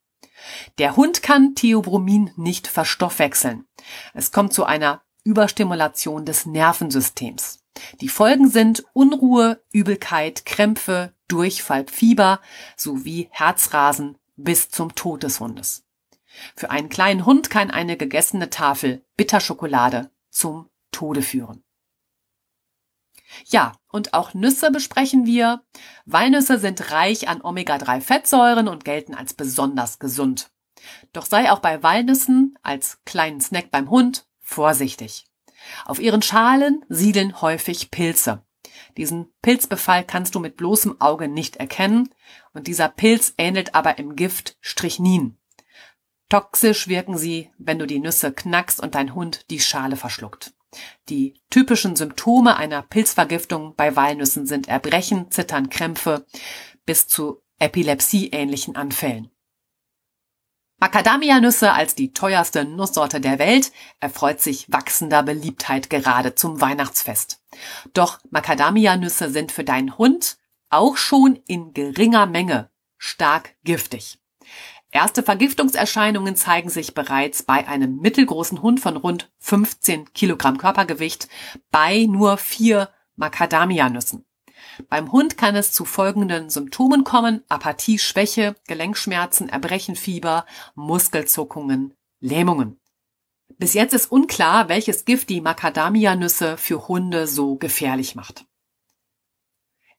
Der 0.78 0.96
Hund 0.96 1.22
kann 1.22 1.54
Theobromin 1.54 2.32
nicht 2.36 2.66
verstoffwechseln. 2.66 3.66
Es 4.12 4.32
kommt 4.32 4.52
zu 4.52 4.64
einer 4.64 5.03
Überstimulation 5.24 6.24
des 6.24 6.46
Nervensystems. 6.46 7.60
Die 8.00 8.08
Folgen 8.08 8.48
sind 8.48 8.84
Unruhe, 8.92 9.62
Übelkeit, 9.72 10.44
Krämpfe, 10.44 11.14
Durchfall, 11.28 11.86
Fieber 11.88 12.40
sowie 12.76 13.28
Herzrasen 13.30 14.18
bis 14.36 14.68
zum 14.68 14.94
Tod 14.94 15.22
des 15.22 15.40
Hundes. 15.40 15.84
Für 16.54 16.70
einen 16.70 16.88
kleinen 16.88 17.24
Hund 17.26 17.50
kann 17.50 17.70
eine 17.70 17.96
gegessene 17.96 18.50
Tafel 18.50 19.04
Bitterschokolade 19.16 20.10
zum 20.30 20.68
Tode 20.90 21.22
führen. 21.22 21.64
Ja, 23.46 23.72
und 23.90 24.14
auch 24.14 24.34
Nüsse 24.34 24.70
besprechen 24.70 25.26
wir. 25.26 25.64
Walnüsse 26.04 26.58
sind 26.58 26.92
reich 26.92 27.28
an 27.28 27.40
Omega-3-Fettsäuren 27.40 28.68
und 28.68 28.84
gelten 28.84 29.14
als 29.14 29.34
besonders 29.34 29.98
gesund. 29.98 30.50
Doch 31.12 31.26
sei 31.26 31.50
auch 31.50 31.60
bei 31.60 31.82
Walnüssen 31.82 32.58
als 32.62 32.98
kleinen 33.04 33.40
Snack 33.40 33.70
beim 33.70 33.90
Hund 33.90 34.26
vorsichtig. 34.44 35.24
Auf 35.84 35.98
ihren 35.98 36.22
Schalen 36.22 36.84
siedeln 36.88 37.40
häufig 37.40 37.90
Pilze. 37.90 38.44
Diesen 38.96 39.32
Pilzbefall 39.42 40.04
kannst 40.04 40.34
du 40.34 40.40
mit 40.40 40.56
bloßem 40.56 41.00
Auge 41.00 41.26
nicht 41.26 41.56
erkennen 41.56 42.10
und 42.52 42.66
dieser 42.68 42.88
Pilz 42.88 43.34
ähnelt 43.38 43.74
aber 43.74 43.98
im 43.98 44.14
Gift 44.14 44.56
Strychnin. 44.60 45.36
Toxisch 46.28 46.88
wirken 46.88 47.18
sie, 47.18 47.50
wenn 47.58 47.78
du 47.78 47.86
die 47.86 47.98
Nüsse 47.98 48.32
knackst 48.32 48.80
und 48.80 48.94
dein 48.94 49.14
Hund 49.14 49.50
die 49.50 49.60
Schale 49.60 49.96
verschluckt. 49.96 50.54
Die 51.08 51.40
typischen 51.50 51.96
Symptome 51.96 52.56
einer 52.56 52.82
Pilzvergiftung 52.82 53.74
bei 53.76 53.94
Walnüssen 53.94 54.46
sind 54.46 54.68
Erbrechen, 54.68 55.30
Zittern, 55.30 55.70
Krämpfe 55.70 56.26
bis 56.84 57.06
zu 57.06 57.42
epilepsieähnlichen 57.58 58.74
Anfällen. 58.74 59.30
Macadamia-Nüsse 60.84 61.72
als 61.72 61.94
die 61.94 62.12
teuerste 62.12 62.66
Nusssorte 62.66 63.18
der 63.18 63.38
Welt 63.38 63.72
erfreut 64.00 64.42
sich 64.42 64.70
wachsender 64.70 65.22
Beliebtheit 65.22 65.88
gerade 65.88 66.34
zum 66.34 66.60
Weihnachtsfest. 66.60 67.40
Doch 67.94 68.18
Macadamia-Nüsse 68.28 69.30
sind 69.30 69.50
für 69.50 69.64
deinen 69.64 69.96
Hund 69.96 70.36
auch 70.68 70.98
schon 70.98 71.36
in 71.46 71.72
geringer 71.72 72.26
Menge 72.26 72.68
stark 72.98 73.54
giftig. 73.64 74.18
Erste 74.90 75.22
Vergiftungserscheinungen 75.22 76.36
zeigen 76.36 76.68
sich 76.68 76.92
bereits 76.92 77.44
bei 77.44 77.66
einem 77.66 77.96
mittelgroßen 78.00 78.60
Hund 78.60 78.78
von 78.78 78.98
rund 78.98 79.32
15 79.38 80.12
Kilogramm 80.12 80.58
Körpergewicht 80.58 81.28
bei 81.70 82.04
nur 82.04 82.36
vier 82.36 82.90
Macadamia-Nüssen. 83.16 84.26
Beim 84.88 85.12
Hund 85.12 85.36
kann 85.36 85.56
es 85.56 85.72
zu 85.72 85.84
folgenden 85.84 86.50
Symptomen 86.50 87.04
kommen. 87.04 87.42
Apathie, 87.48 87.98
Schwäche, 87.98 88.56
Gelenkschmerzen, 88.66 89.48
Erbrechen, 89.48 89.96
Fieber, 89.96 90.46
Muskelzuckungen, 90.74 91.94
Lähmungen. 92.20 92.80
Bis 93.58 93.74
jetzt 93.74 93.94
ist 93.94 94.10
unklar, 94.10 94.68
welches 94.68 95.04
Gift 95.04 95.28
die 95.28 95.40
Macadamia-Nüsse 95.40 96.56
für 96.56 96.88
Hunde 96.88 97.26
so 97.26 97.56
gefährlich 97.56 98.14
macht. 98.14 98.46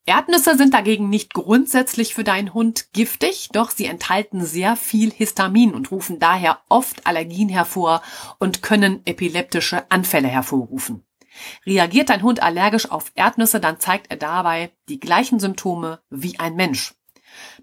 Erdnüsse 0.08 0.56
sind 0.56 0.74
dagegen 0.74 1.10
nicht 1.10 1.34
grundsätzlich 1.34 2.14
für 2.14 2.24
deinen 2.24 2.54
Hund 2.54 2.94
giftig, 2.94 3.50
doch 3.54 3.72
sie 3.72 3.86
enthalten 3.86 4.46
sehr 4.46 4.76
viel 4.76 5.12
Histamin 5.12 5.74
und 5.74 5.90
rufen 5.90 6.20
daher 6.20 6.60
oft 6.70 7.08
Allergien 7.08 7.50
hervor 7.50 8.04
und 8.38 8.62
können 8.62 9.02
epileptische 9.06 9.90
Anfälle 9.90 10.28
hervorrufen. 10.28 11.05
Reagiert 11.66 12.10
dein 12.10 12.24
Hund 12.24 12.42
allergisch 12.42 12.90
auf 12.90 13.12
Erdnüsse, 13.16 13.60
dann 13.60 13.80
zeigt 13.80 14.12
er 14.12 14.18
dabei 14.18 14.72
die 14.90 15.00
gleichen 15.00 15.40
Symptome 15.40 16.00
wie 16.10 16.40
ein 16.40 16.56
Mensch. 16.56 16.96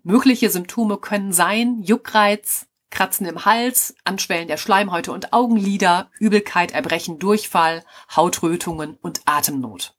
Mögliche 0.03 0.51
Symptome 0.51 0.99
können 0.99 1.33
sein 1.33 1.83
Juckreiz, 1.83 2.67
Kratzen 2.91 3.27
im 3.27 3.45
Hals, 3.45 3.95
Anschwellen 4.05 4.49
der 4.49 4.59
Schleimhäute 4.59 5.13
und 5.13 5.33
Augenlider, 5.33 6.11
Übelkeit, 6.19 6.73
Erbrechen, 6.73 7.19
Durchfall, 7.19 7.85
Hautrötungen 8.15 8.99
und 9.01 9.23
Atemnot. 9.25 9.97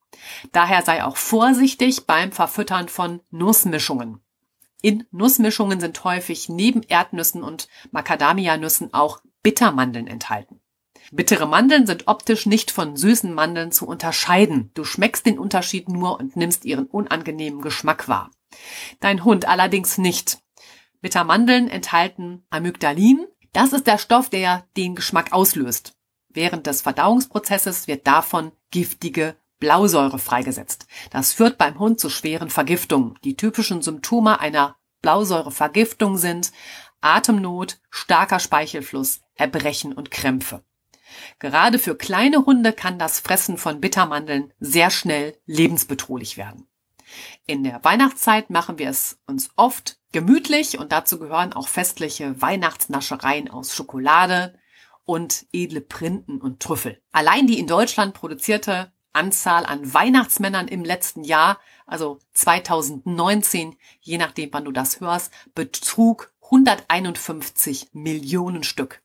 Daher 0.52 0.84
sei 0.84 1.04
auch 1.04 1.18
vorsichtig 1.18 2.06
beim 2.06 2.32
Verfüttern 2.32 2.88
von 2.88 3.22
Nussmischungen. 3.32 4.22
In 4.82 5.06
Nussmischungen 5.12 5.80
sind 5.80 6.04
häufig 6.04 6.50
neben 6.50 6.84
Erdnüssen 6.84 7.42
und 7.42 7.68
Macadamia-Nüssen 7.92 8.94
auch 8.94 9.22
Bittermandeln 9.42 10.08
enthalten. 10.08 10.60
Bittere 11.16 11.46
Mandeln 11.48 11.86
sind 11.86 12.08
optisch 12.08 12.48
nicht 12.48 12.72
von 12.72 12.98
süßen 12.98 13.32
Mandeln 13.32 13.72
zu 13.72 13.88
unterscheiden. 13.88 14.72
Du 14.74 14.84
schmeckst 14.84 15.28
den 15.28 15.38
Unterschied 15.38 15.88
nur 15.88 16.20
und 16.20 16.36
nimmst 16.36 16.66
ihren 16.66 16.88
unangenehmen 16.88 17.62
Geschmack 17.62 18.08
wahr. 18.08 18.32
Dein 19.00 19.24
Hund 19.24 19.48
allerdings 19.48 20.00
nicht. 20.00 20.40
Bittermandeln 21.02 21.68
enthalten 21.68 22.44
Amygdalin. 22.50 23.28
Das 23.52 23.74
ist 23.74 23.86
der 23.86 24.00
Stoff, 24.00 24.32
der 24.32 24.66
den 24.76 24.96
Geschmack 24.96 25.34
auslöst. 25.34 25.94
Während 26.30 26.66
des 26.66 26.82
Verdauungsprozesses 26.82 27.88
wird 27.88 28.08
davon 28.08 28.52
giftige 28.72 29.36
Blausäure 29.60 30.18
freigesetzt. 30.18 30.88
Das 31.12 31.32
führt 31.32 31.60
beim 31.60 31.78
Hund 31.78 32.00
zu 32.00 32.10
schweren 32.10 32.50
Vergiftungen. 32.50 33.20
Die 33.24 33.38
typischen 33.38 33.84
Symptome 33.84 34.40
einer 34.40 34.78
Blausäurevergiftung 35.04 36.18
sind 36.18 36.52
Atemnot, 37.02 37.80
starker 37.92 38.40
Speichelfluss, 38.40 39.22
Erbrechen 39.36 39.94
und 39.94 40.10
Krämpfe. 40.10 40.64
Gerade 41.40 41.80
für 41.80 41.96
kleine 41.96 42.46
Hunde 42.46 42.74
kann 42.74 43.00
das 43.00 43.20
Fressen 43.20 43.58
von 43.58 43.82
Bittermandeln 43.82 44.54
sehr 44.60 44.90
schnell 44.90 45.38
lebensbedrohlich 45.46 46.38
werden. 46.38 46.68
In 47.46 47.64
der 47.64 47.84
Weihnachtszeit 47.84 48.50
machen 48.50 48.80
wir 48.80 48.90
es 48.90 49.20
uns 49.28 49.50
oft 49.56 50.00
gemütlich 50.12 50.80
und 50.80 50.92
dazu 50.92 51.20
gehören 51.20 51.54
auch 51.54 51.68
festliche 51.68 52.42
Weihnachtsnaschereien 52.42 53.50
aus 53.50 53.76
Schokolade 53.76 54.58
und 55.06 55.46
edle 55.52 55.82
Printen 55.82 56.40
und 56.40 56.62
Trüffel. 56.62 57.02
Allein 57.12 57.48
die 57.48 57.60
in 57.60 57.68
Deutschland 57.68 58.14
produzierte 58.14 58.92
Anzahl 59.12 59.66
an 59.66 59.94
Weihnachtsmännern 59.94 60.68
im 60.68 60.84
letzten 60.84 61.24
Jahr, 61.24 61.60
also 61.86 62.20
2019, 62.34 63.76
je 64.02 64.18
nachdem, 64.18 64.50
wann 64.52 64.66
du 64.66 64.72
das 64.72 65.00
hörst, 65.02 65.32
betrug 65.54 66.34
151 66.46 67.90
Millionen 67.94 68.64
Stück. 68.64 69.03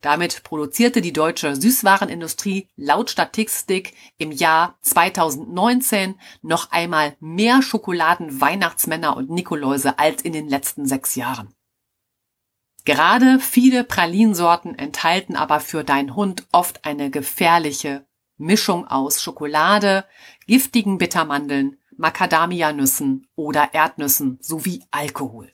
Damit 0.00 0.44
produzierte 0.44 1.00
die 1.00 1.12
deutsche 1.12 1.56
Süßwarenindustrie 1.56 2.68
laut 2.76 3.10
Statistik 3.10 3.94
im 4.16 4.30
Jahr 4.30 4.78
2019 4.82 6.14
noch 6.42 6.70
einmal 6.70 7.16
mehr 7.18 7.62
Schokoladen, 7.62 8.40
Weihnachtsmänner 8.40 9.16
und 9.16 9.30
Nikoläuse 9.30 9.98
als 9.98 10.22
in 10.22 10.32
den 10.32 10.48
letzten 10.48 10.86
sechs 10.86 11.16
Jahren. 11.16 11.54
Gerade 12.84 13.40
viele 13.40 13.84
Pralinsorten 13.84 14.78
enthalten 14.78 15.36
aber 15.36 15.60
für 15.60 15.84
deinen 15.84 16.14
Hund 16.14 16.46
oft 16.52 16.84
eine 16.84 17.10
gefährliche 17.10 18.06
Mischung 18.36 18.86
aus 18.86 19.20
Schokolade, 19.20 20.06
giftigen 20.46 20.96
Bittermandeln, 20.96 21.76
Macadamia-Nüssen 21.96 23.26
oder 23.34 23.74
Erdnüssen 23.74 24.38
sowie 24.40 24.84
Alkohol. 24.92 25.50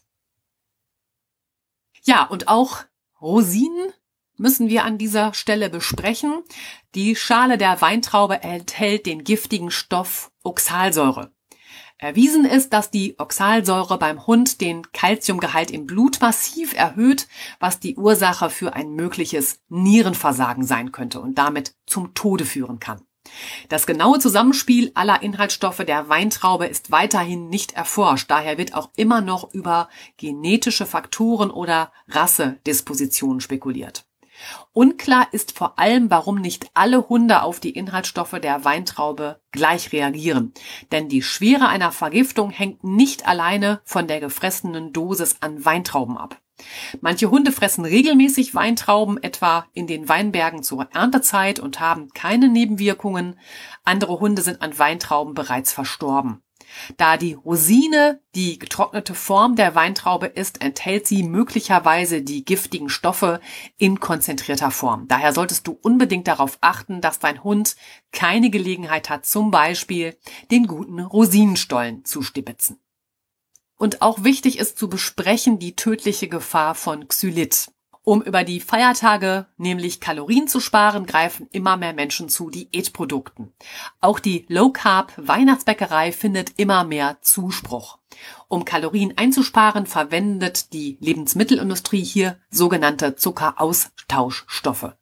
Ja, 2.03 2.25
und 2.25 2.49
auch 2.49 2.85
Rosinen 3.21 3.93
müssen 4.37 4.69
wir 4.69 4.85
an 4.85 4.99
dieser 4.99 5.35
Stelle 5.35 5.71
besprechen. 5.71 6.43
Die 6.95 7.17
Schale 7.17 7.59
der 7.59 7.81
Weintraube 7.81 8.43
enthält 8.43 9.07
den 9.07 9.25
giftigen 9.25 9.71
Stoff 9.71 10.31
Oxalsäure. 10.43 11.33
Erwiesen 11.99 12.45
ist, 12.45 12.73
dass 12.73 12.91
die 12.91 13.19
Oxalsäure 13.19 13.99
beim 13.99 14.27
Hund 14.27 14.61
den 14.61 14.91
Kalziumgehalt 14.93 15.71
im 15.71 15.87
Blut 15.87 16.21
massiv 16.21 16.75
erhöht, 16.75 17.29
was 17.61 17.81
die 17.81 17.97
Ursache 17.97 18.51
für 18.51 18.75
ein 18.75 18.91
mögliches 18.95 19.61
Nierenversagen 19.69 20.65
sein 20.65 20.93
könnte 20.93 21.21
und 21.21 21.39
damit 21.39 21.75
zum 21.87 22.13
Tode 22.15 22.45
führen 22.45 22.81
kann. 22.81 23.01
Das 23.69 23.87
genaue 23.87 24.19
Zusammenspiel 24.19 24.93
aller 24.95 25.23
Inhaltsstoffe 25.23 25.85
der 25.87 26.09
Weintraube 26.09 26.67
ist 26.67 26.91
weiterhin 26.91 27.49
nicht 27.49 27.73
erforscht. 27.73 28.31
Daher 28.31 28.59
wird 28.59 28.75
auch 28.75 28.91
immer 28.97 29.21
noch 29.21 29.55
über 29.55 29.89
genetische 30.19 30.85
Faktoren 30.85 31.51
oder 31.51 31.91
Rassedispositionen 32.09 33.41
spekuliert. 33.41 34.05
Unklar 34.73 35.29
ist 35.33 35.57
vor 35.57 35.79
allem, 35.79 36.11
warum 36.11 36.41
nicht 36.41 36.69
alle 36.75 37.09
Hunde 37.09 37.43
auf 37.43 37.61
die 37.61 37.71
Inhaltsstoffe 37.71 38.39
der 38.41 38.65
Weintraube 38.65 39.41
gleich 39.53 39.93
reagieren. 39.93 40.53
Denn 40.93 41.09
die 41.09 41.23
Schwere 41.23 41.69
einer 41.69 41.93
Vergiftung 41.93 42.51
hängt 42.51 42.85
nicht 42.85 43.27
alleine 43.27 43.81
von 43.85 44.07
der 44.07 44.21
gefressenen 44.21 44.93
Dosis 44.93 45.37
an 45.41 45.65
Weintrauben 45.65 46.17
ab. 46.19 46.41
Manche 47.01 47.31
Hunde 47.31 47.51
fressen 47.51 47.85
regelmäßig 47.85 48.55
Weintrauben, 48.55 49.21
etwa 49.23 49.67
in 49.73 49.87
den 49.87 50.09
Weinbergen 50.09 50.63
zur 50.63 50.89
Erntezeit 50.93 51.59
und 51.59 51.81
haben 51.81 52.11
keine 52.15 52.49
Nebenwirkungen. 52.49 53.39
Andere 53.83 54.21
Hunde 54.21 54.43
sind 54.43 54.63
an 54.63 54.79
Weintrauben 54.79 55.35
bereits 55.35 55.73
verstorben. 55.73 56.44
Da 56.97 57.17
die 57.17 57.35
Rosine 57.35 58.21
die 58.35 58.59
getrocknete 58.59 59.15
Form 59.15 59.57
der 59.57 59.75
Weintraube 59.75 60.27
ist, 60.27 60.63
enthält 60.63 61.07
sie 61.07 61.23
möglicherweise 61.23 62.23
die 62.23 62.45
giftigen 62.45 62.89
Stoffe 62.89 63.41
in 63.79 64.01
konzentrierter 64.01 64.71
Form. 64.71 65.07
Daher 65.09 65.33
solltest 65.33 65.67
du 65.67 65.79
unbedingt 65.81 66.27
darauf 66.27 66.59
achten, 66.61 67.01
dass 67.01 67.19
dein 67.19 67.45
Hund 67.45 67.77
keine 68.13 68.51
Gelegenheit 68.51 69.11
hat, 69.11 69.27
zum 69.27 69.51
Beispiel 69.51 70.17
den 70.51 70.67
guten 70.67 71.01
Rosinenstollen 71.01 72.05
zu 72.05 72.23
stibitzen. 72.23 72.81
Und 73.77 74.03
auch 74.03 74.23
wichtig 74.25 74.59
ist 74.59 74.79
zu 74.79 74.89
besprechen 74.89 75.59
die 75.59 75.77
tödliche 75.77 76.29
Gefahr 76.29 76.75
von 76.75 77.09
Xylit. 77.09 77.71
Um 78.07 78.21
über 78.21 78.45
die 78.45 78.61
Feiertage 78.61 79.47
nämlich 79.57 79.99
Kalorien 79.99 80.47
zu 80.47 80.61
sparen, 80.61 81.07
greifen 81.07 81.49
immer 81.53 81.79
mehr 81.79 81.95
Menschen 81.95 82.29
zu 82.29 82.51
Diätprodukten. 82.51 83.55
Auch 84.03 84.19
die 84.19 84.45
Low 84.49 84.71
Carb 84.71 85.15
Weihnachtsbäckerei 85.17 86.13
findet 86.13 86.53
immer 86.59 86.85
mehr 86.85 87.17
Zuspruch. 87.23 87.99
Um 88.49 88.67
Kalorien 88.67 89.15
einzusparen, 89.17 89.87
verwendet 89.87 90.75
die 90.75 90.99
Lebensmittelindustrie 91.01 92.05
hier 92.05 92.39
sogenannte 92.51 93.17
Zuckeraustauschstoffe. 93.17 94.93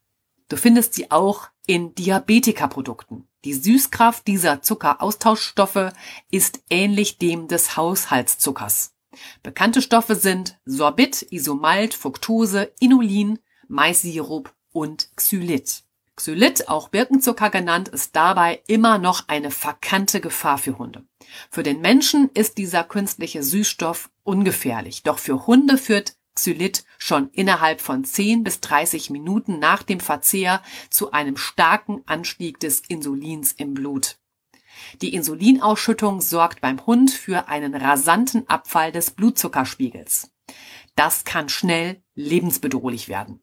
Du 0.47 0.55
findest 0.55 0.93
sie 0.93 1.11
auch 1.11 1.49
in 1.67 1.93
Diabetikaprodukten. 1.95 3.27
Die 3.43 3.53
Süßkraft 3.53 4.25
dieser 4.27 4.61
Zuckeraustauschstoffe 4.61 5.91
ist 6.31 6.63
ähnlich 6.69 7.17
dem 7.17 7.49
des 7.49 7.75
Haushaltszuckers. 7.75 8.92
Bekannte 9.41 9.81
Stoffe 9.81 10.15
sind 10.15 10.59
Sorbit, 10.65 11.27
Isomalt, 11.31 11.93
Fructose, 11.93 12.71
Inulin, 12.79 13.39
Maissirup 13.67 14.53
und 14.71 15.09
Xylit. 15.15 15.83
Xylit, 16.15 16.69
auch 16.69 16.89
Birkenzucker 16.89 17.49
genannt, 17.49 17.89
ist 17.89 18.15
dabei 18.15 18.61
immer 18.67 18.99
noch 18.99 19.27
eine 19.27 19.49
verkannte 19.49 20.21
Gefahr 20.21 20.59
für 20.59 20.77
Hunde. 20.77 21.03
Für 21.49 21.63
den 21.63 21.81
Menschen 21.81 22.29
ist 22.33 22.57
dieser 22.57 22.83
künstliche 22.83 23.41
Süßstoff 23.41 24.11
ungefährlich, 24.23 25.01
doch 25.03 25.17
für 25.17 25.47
Hunde 25.47 25.77
führt 25.77 26.15
Xylit 26.35 26.83
schon 26.97 27.29
innerhalb 27.29 27.81
von 27.81 28.03
10 28.03 28.43
bis 28.43 28.59
30 28.59 29.09
Minuten 29.09 29.59
nach 29.59 29.83
dem 29.83 29.99
Verzehr 29.99 30.61
zu 30.89 31.11
einem 31.11 31.37
starken 31.37 32.01
Anstieg 32.05 32.59
des 32.59 32.81
Insulins 32.81 33.51
im 33.53 33.73
Blut. 33.73 34.17
Die 35.01 35.13
Insulinausschüttung 35.13 36.21
sorgt 36.21 36.61
beim 36.61 36.85
Hund 36.85 37.11
für 37.11 37.47
einen 37.47 37.75
rasanten 37.75 38.47
Abfall 38.47 38.91
des 38.91 39.11
Blutzuckerspiegels. 39.11 40.31
Das 40.95 41.23
kann 41.23 41.49
schnell 41.49 42.03
lebensbedrohlich 42.15 43.07
werden. 43.09 43.41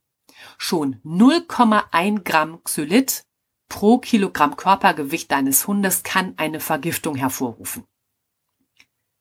Schon 0.58 0.96
0,1 1.04 2.22
Gramm 2.22 2.62
Xylit 2.64 3.24
pro 3.68 3.98
Kilogramm 3.98 4.56
Körpergewicht 4.56 5.30
deines 5.30 5.66
Hundes 5.66 6.02
kann 6.02 6.34
eine 6.36 6.60
Vergiftung 6.60 7.14
hervorrufen. 7.16 7.84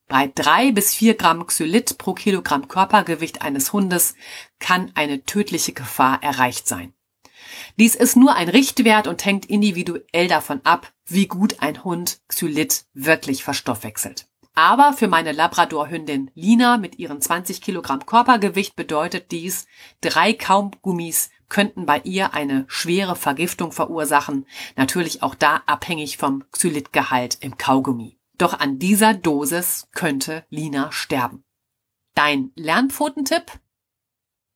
Bei 0.08 0.28
drei 0.28 0.72
bis 0.72 0.96
vier 0.96 1.16
Gramm 1.16 1.46
Xylit 1.46 1.98
pro 2.00 2.14
Kilogramm 2.14 2.68
Körpergewicht 2.68 3.44
eines 3.44 3.74
Hundes 3.74 4.16
kann 4.58 4.92
eine 4.96 5.24
tödliche 5.24 5.74
Gefahr 5.74 6.24
erreicht 6.24 6.68
sein. 6.68 6.94
Dies 7.78 7.96
ist 7.96 8.16
nur 8.16 8.36
ein 8.36 8.50
Richtwert 8.50 9.08
und 9.08 9.26
hängt 9.26 9.46
individuell 9.46 10.28
davon 10.28 10.62
ab, 10.64 10.92
wie 11.06 11.28
gut 11.28 11.62
ein 11.62 11.84
Hund 11.84 12.20
Xylit 12.28 12.86
wirklich 12.94 13.44
verstoffwechselt. 13.44 14.28
Aber 14.56 14.94
für 14.94 15.08
meine 15.08 15.32
Labrador-Hündin 15.32 16.32
Lina 16.36 16.78
mit 16.78 17.00
ihren 17.00 17.22
20 17.22 17.62
Kilogramm 17.62 18.06
Körpergewicht 18.06 18.76
bedeutet 18.76 19.32
dies, 19.32 19.68
drei 20.02 20.34
Kaugummis 20.34 21.30
könnten 21.48 21.86
bei 21.86 22.02
ihr 22.04 22.34
eine 22.34 22.66
schwere 22.68 23.16
Vergiftung 23.16 23.72
verursachen, 23.72 24.46
natürlich 24.76 25.24
auch 25.24 25.36
da 25.36 25.62
abhängig 25.66 26.18
vom 26.18 26.44
Xylitgehalt 26.52 27.38
im 27.42 27.58
Kaugummi. 27.58 28.18
Doch 28.38 28.60
an 28.60 28.80
dieser 28.80 29.14
Dosis 29.14 29.88
könnte 29.94 30.46
Lina 30.50 30.92
sterben. 30.92 31.44
Dein 32.16 32.52
Lernpfotentipp? 32.56 33.60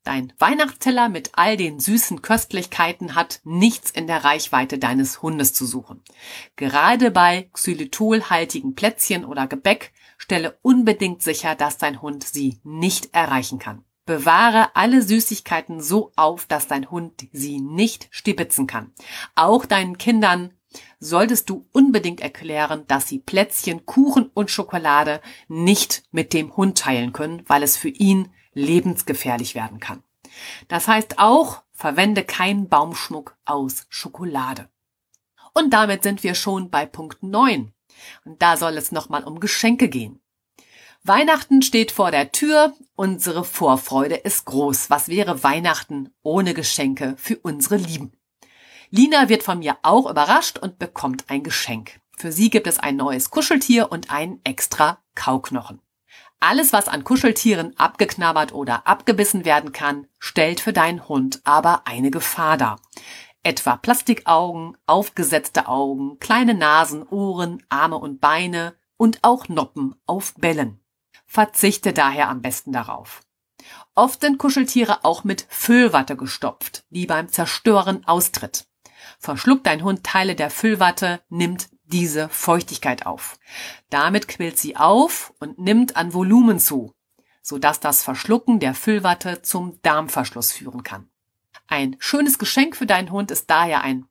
Dein 0.03 0.33
Weihnachtsteller 0.37 1.07
mit 1.07 1.31
all 1.33 1.55
den 1.55 1.79
süßen 1.79 2.21
Köstlichkeiten 2.21 3.15
hat 3.15 3.39
nichts 3.45 3.89
in 3.89 4.05
der 4.05 4.25
Reichweite 4.25 4.77
deines 4.77 5.21
Hundes 5.21 5.53
zu 5.53 5.65
suchen. 5.65 6.01
Gerade 6.57 7.09
bei 7.09 7.49
xylitolhaltigen 7.53 8.75
Plätzchen 8.75 9.23
oder 9.23 9.47
Gebäck 9.47 9.93
stelle 10.17 10.57
unbedingt 10.61 11.21
sicher, 11.21 11.55
dass 11.55 11.77
dein 11.77 12.01
Hund 12.01 12.25
sie 12.25 12.59
nicht 12.63 13.13
erreichen 13.13 13.59
kann. 13.59 13.85
Bewahre 14.05 14.75
alle 14.75 15.01
Süßigkeiten 15.01 15.81
so 15.81 16.11
auf, 16.17 16.47
dass 16.47 16.67
dein 16.67 16.91
Hund 16.91 17.29
sie 17.31 17.61
nicht 17.61 18.09
stibitzen 18.11 18.67
kann. 18.67 18.91
Auch 19.35 19.65
deinen 19.65 19.97
Kindern 19.97 20.51
solltest 20.99 21.49
du 21.49 21.65
unbedingt 21.71 22.19
erklären, 22.19 22.83
dass 22.87 23.07
sie 23.07 23.19
Plätzchen, 23.19 23.85
Kuchen 23.85 24.29
und 24.33 24.51
Schokolade 24.51 25.21
nicht 25.47 26.03
mit 26.11 26.33
dem 26.33 26.57
Hund 26.57 26.77
teilen 26.77 27.13
können, 27.13 27.43
weil 27.47 27.63
es 27.63 27.77
für 27.77 27.89
ihn 27.89 28.29
lebensgefährlich 28.53 29.55
werden 29.55 29.79
kann. 29.79 30.03
Das 30.67 30.87
heißt 30.87 31.19
auch, 31.19 31.61
verwende 31.73 32.23
keinen 32.23 32.69
Baumschmuck 32.69 33.35
aus 33.45 33.85
Schokolade. 33.89 34.69
Und 35.53 35.71
damit 35.71 36.03
sind 36.03 36.23
wir 36.23 36.35
schon 36.35 36.69
bei 36.69 36.85
Punkt 36.85 37.21
9. 37.21 37.73
Und 38.25 38.41
da 38.41 38.57
soll 38.57 38.77
es 38.77 38.91
nochmal 38.91 39.23
um 39.23 39.39
Geschenke 39.39 39.87
gehen. 39.87 40.19
Weihnachten 41.03 41.61
steht 41.61 41.91
vor 41.91 42.11
der 42.11 42.31
Tür, 42.31 42.73
unsere 42.95 43.43
Vorfreude 43.43 44.15
ist 44.15 44.45
groß. 44.45 44.89
Was 44.89 45.09
wäre 45.09 45.43
Weihnachten 45.43 46.13
ohne 46.23 46.53
Geschenke 46.53 47.15
für 47.17 47.37
unsere 47.39 47.75
Lieben? 47.75 48.13
Lina 48.89 49.27
wird 49.27 49.43
von 49.43 49.59
mir 49.59 49.77
auch 49.81 50.09
überrascht 50.09 50.59
und 50.59 50.79
bekommt 50.79 51.25
ein 51.27 51.43
Geschenk. 51.43 51.99
Für 52.15 52.31
sie 52.31 52.49
gibt 52.49 52.67
es 52.67 52.79
ein 52.79 52.95
neues 52.95 53.31
Kuscheltier 53.31 53.91
und 53.91 54.11
einen 54.11 54.39
extra 54.45 54.99
Kauknochen. 55.13 55.81
Alles, 56.45 56.73
was 56.73 56.89
an 56.89 57.05
Kuscheltieren 57.05 57.73
abgeknabbert 57.79 58.53
oder 58.53 58.85
abgebissen 58.85 59.45
werden 59.45 59.71
kann, 59.71 60.07
stellt 60.19 60.59
für 60.59 60.73
deinen 60.73 61.07
Hund 61.07 61.39
aber 61.45 61.83
eine 61.85 62.11
Gefahr 62.11 62.57
dar. 62.57 62.81
Etwa 63.43 63.77
Plastikaugen, 63.77 64.75
aufgesetzte 64.85 65.69
Augen, 65.69 66.19
kleine 66.19 66.53
Nasen, 66.53 67.07
Ohren, 67.07 67.63
Arme 67.69 67.95
und 67.95 68.19
Beine 68.19 68.75
und 68.97 69.19
auch 69.21 69.47
Noppen 69.47 69.95
auf 70.05 70.33
Bällen. 70.33 70.81
Verzichte 71.25 71.93
daher 71.93 72.27
am 72.27 72.41
besten 72.41 72.73
darauf. 72.73 73.21
Oft 73.95 74.19
sind 74.19 74.37
Kuscheltiere 74.37 75.05
auch 75.05 75.23
mit 75.23 75.45
Füllwatte 75.47 76.17
gestopft, 76.17 76.83
die 76.89 77.05
beim 77.05 77.29
Zerstören 77.29 78.05
austritt. 78.05 78.67
Verschluckt 79.17 79.65
dein 79.65 79.81
Hund 79.81 80.03
Teile 80.03 80.35
der 80.35 80.49
Füllwatte, 80.49 81.21
nimmt 81.29 81.69
diese 81.93 82.27
Feuchtigkeit 82.27 83.05
auf. 83.05 83.39
Damit 83.89 84.27
quillt 84.27 84.57
sie 84.57 84.75
auf 84.75 85.33
und 85.39 85.59
nimmt 85.59 85.95
an 85.95 86.13
Volumen 86.13 86.59
zu, 86.59 86.93
sodass 87.41 87.79
das 87.79 88.03
Verschlucken 88.03 88.59
der 88.59 88.73
Füllwatte 88.73 89.43
zum 89.43 89.79
Darmverschluss 89.83 90.51
führen 90.51 90.83
kann. 90.83 91.07
Ein 91.67 91.95
schönes 91.99 92.39
Geschenk 92.39 92.75
für 92.75 92.87
deinen 92.87 93.11
Hund 93.11 93.29
ist 93.31 93.49
daher 93.49 93.83
ein 93.83 94.05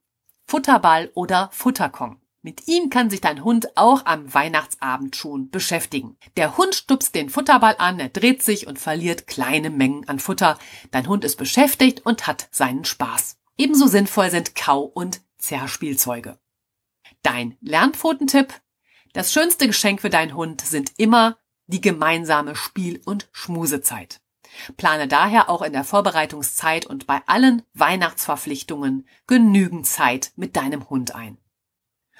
Futterball 0.47 1.11
oder 1.13 1.49
Futterkong. 1.51 2.19
Mit 2.41 2.67
ihm 2.67 2.89
kann 2.89 3.09
sich 3.09 3.21
dein 3.21 3.43
Hund 3.43 3.77
auch 3.77 4.05
am 4.05 4.33
Weihnachtsabend 4.33 5.15
schon 5.15 5.49
beschäftigen. 5.49 6.17
Der 6.35 6.57
Hund 6.57 6.75
stupst 6.75 7.15
den 7.15 7.29
Futterball 7.29 7.75
an, 7.77 7.99
er 7.99 8.09
dreht 8.09 8.43
sich 8.43 8.67
und 8.67 8.79
verliert 8.79 9.27
kleine 9.27 9.69
Mengen 9.69 10.07
an 10.09 10.19
Futter. 10.19 10.57
Dein 10.91 11.07
Hund 11.07 11.23
ist 11.23 11.37
beschäftigt 11.37 12.05
und 12.05 12.27
hat 12.27 12.47
seinen 12.51 12.83
Spaß. 12.83 13.37
Ebenso 13.57 13.87
sinnvoll 13.87 14.29
sind 14.29 14.55
Kau- 14.55 14.83
und 14.83 15.21
Zerspielzeuge. 15.37 16.37
Dein 17.23 17.57
Lernpfotentipp? 17.61 18.53
Das 19.13 19.31
schönste 19.31 19.65
Geschenk 19.65 20.01
für 20.01 20.09
deinen 20.09 20.35
Hund 20.35 20.59
sind 20.59 20.91
immer 20.97 21.37
die 21.67 21.79
gemeinsame 21.79 22.55
Spiel- 22.55 23.01
und 23.05 23.29
Schmusezeit. 23.31 24.19
Plane 24.75 25.07
daher 25.07 25.49
auch 25.49 25.61
in 25.61 25.71
der 25.71 25.85
Vorbereitungszeit 25.85 26.85
und 26.85 27.07
bei 27.07 27.21
allen 27.25 27.63
Weihnachtsverpflichtungen 27.73 29.07
genügend 29.25 29.87
Zeit 29.87 30.33
mit 30.35 30.57
deinem 30.57 30.89
Hund 30.89 31.15
ein. 31.15 31.37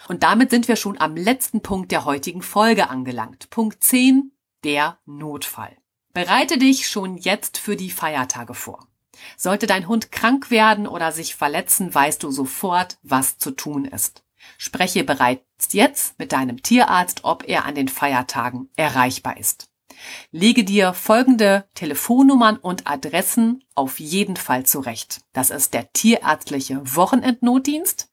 Und 0.07 0.23
damit 0.23 0.49
sind 0.49 0.69
wir 0.69 0.77
schon 0.77 0.97
am 0.97 1.17
letzten 1.17 1.61
Punkt 1.61 1.91
der 1.91 2.05
heutigen 2.05 2.41
Folge 2.41 2.89
angelangt. 2.89 3.49
Punkt 3.49 3.83
10, 3.83 4.31
der 4.63 4.99
Notfall. 5.05 5.75
Bereite 6.13 6.57
dich 6.57 6.87
schon 6.87 7.17
jetzt 7.17 7.57
für 7.57 7.75
die 7.75 7.91
Feiertage 7.91 8.53
vor. 8.53 8.87
Sollte 9.35 9.67
dein 9.67 9.87
Hund 9.87 10.13
krank 10.13 10.49
werden 10.49 10.87
oder 10.87 11.11
sich 11.11 11.35
verletzen, 11.35 11.93
weißt 11.93 12.23
du 12.23 12.31
sofort, 12.31 12.97
was 13.03 13.37
zu 13.37 13.51
tun 13.51 13.83
ist. 13.85 14.22
Spreche 14.57 15.03
bereits 15.03 15.43
jetzt 15.71 16.17
mit 16.19 16.31
deinem 16.31 16.61
Tierarzt, 16.61 17.23
ob 17.23 17.47
er 17.47 17.65
an 17.65 17.75
den 17.75 17.87
Feiertagen 17.87 18.69
erreichbar 18.75 19.37
ist. 19.37 19.69
Lege 20.31 20.63
dir 20.63 20.93
folgende 20.93 21.67
Telefonnummern 21.75 22.57
und 22.57 22.87
Adressen 22.87 23.63
auf 23.75 23.99
jeden 23.99 24.35
Fall 24.35 24.65
zurecht. 24.65 25.21
Das 25.33 25.49
ist 25.49 25.73
der 25.73 25.91
tierärztliche 25.93 26.81
Wochenendnotdienst, 26.95 28.09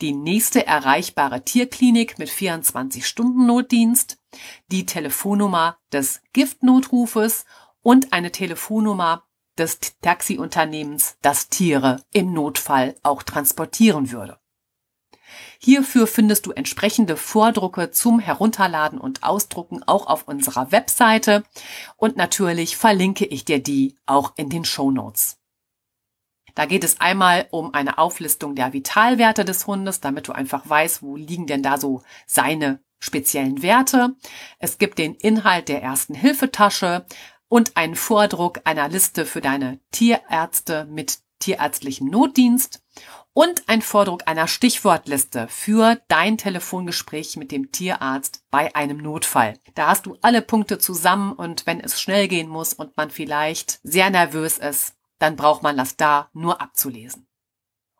die 0.00 0.12
nächste 0.12 0.66
erreichbare 0.66 1.44
Tierklinik 1.44 2.18
mit 2.18 2.30
24-Stunden-Notdienst, 2.30 4.18
die 4.68 4.86
Telefonnummer 4.86 5.78
des 5.92 6.22
Giftnotrufes 6.32 7.44
und 7.82 8.12
eine 8.12 8.30
Telefonnummer 8.30 9.24
des 9.56 9.80
Taxiunternehmens, 10.00 11.16
das 11.20 11.48
Tiere 11.48 12.04
im 12.12 12.32
Notfall 12.32 12.94
auch 13.02 13.24
transportieren 13.24 14.12
würde. 14.12 14.38
Hierfür 15.58 16.06
findest 16.06 16.46
du 16.46 16.52
entsprechende 16.52 17.16
Vordrucke 17.16 17.90
zum 17.90 18.20
Herunterladen 18.20 18.98
und 18.98 19.22
Ausdrucken 19.22 19.82
auch 19.84 20.06
auf 20.06 20.28
unserer 20.28 20.72
Webseite 20.72 21.44
und 21.96 22.16
natürlich 22.16 22.76
verlinke 22.76 23.24
ich 23.24 23.44
dir 23.44 23.62
die 23.62 23.96
auch 24.06 24.32
in 24.36 24.48
den 24.48 24.64
Show 24.64 24.90
Notes. 24.90 25.38
Da 26.54 26.66
geht 26.66 26.82
es 26.82 27.00
einmal 27.00 27.46
um 27.50 27.72
eine 27.72 27.98
Auflistung 27.98 28.56
der 28.56 28.72
Vitalwerte 28.72 29.44
des 29.44 29.66
Hundes, 29.66 30.00
damit 30.00 30.26
du 30.26 30.32
einfach 30.32 30.68
weißt, 30.68 31.02
wo 31.02 31.14
liegen 31.14 31.46
denn 31.46 31.62
da 31.62 31.78
so 31.78 32.02
seine 32.26 32.80
speziellen 32.98 33.62
Werte. 33.62 34.16
Es 34.58 34.78
gibt 34.78 34.98
den 34.98 35.14
Inhalt 35.14 35.68
der 35.68 35.82
ersten 35.82 36.14
Hilfetasche 36.14 37.06
und 37.48 37.76
einen 37.76 37.94
Vordruck 37.94 38.60
einer 38.64 38.88
Liste 38.88 39.24
für 39.24 39.40
deine 39.40 39.78
Tierärzte 39.92 40.84
mit 40.86 41.18
tierärztlichem 41.38 42.08
Notdienst 42.08 42.82
und 43.38 43.68
ein 43.68 43.82
Vordruck 43.82 44.22
einer 44.26 44.48
Stichwortliste 44.48 45.46
für 45.46 46.00
dein 46.08 46.38
Telefongespräch 46.38 47.36
mit 47.36 47.52
dem 47.52 47.70
Tierarzt 47.70 48.42
bei 48.50 48.74
einem 48.74 48.96
Notfall. 48.96 49.54
Da 49.76 49.86
hast 49.86 50.06
du 50.06 50.16
alle 50.22 50.42
Punkte 50.42 50.80
zusammen 50.80 51.34
und 51.34 51.64
wenn 51.64 51.78
es 51.78 52.00
schnell 52.00 52.26
gehen 52.26 52.48
muss 52.48 52.74
und 52.74 52.96
man 52.96 53.10
vielleicht 53.10 53.78
sehr 53.84 54.10
nervös 54.10 54.58
ist, 54.58 54.96
dann 55.20 55.36
braucht 55.36 55.62
man 55.62 55.76
das 55.76 55.96
da 55.96 56.30
nur 56.32 56.60
abzulesen. 56.60 57.28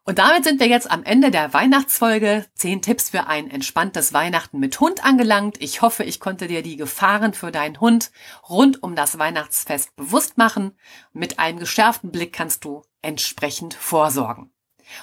Und 0.03 0.19
damit 0.19 0.43
sind 0.43 0.59
wir 0.59 0.67
jetzt 0.67 0.91
am 0.91 1.05
Ende 1.05 1.31
der 1.31 1.55
Weihnachtsfolge. 1.55 2.45
Zehn 2.57 2.83
Tipps 2.83 3.11
für 3.11 3.29
ein 3.29 3.49
entspanntes 3.49 4.13
Weihnachten 4.13 4.59
mit 4.59 4.81
Hund 4.81 5.05
angelangt. 5.05 5.63
Ich 5.63 5.83
hoffe, 5.83 6.03
ich 6.03 6.19
konnte 6.19 6.49
dir 6.49 6.65
die 6.65 6.77
Gefahren 6.77 7.33
für 7.33 7.53
deinen 7.53 7.79
Hund 7.79 8.11
rund 8.49 8.83
um 8.83 8.97
das 8.97 9.21
Weihnachtsfest 9.21 9.95
bewusst 9.95 10.37
machen. 10.37 10.77
Mit 11.13 11.39
einem 11.39 11.61
geschärften 11.61 12.11
Blick 12.11 12.33
kannst 12.33 12.65
du 12.65 12.83
entsprechend 13.03 13.75
vorsorgen. 13.75 14.51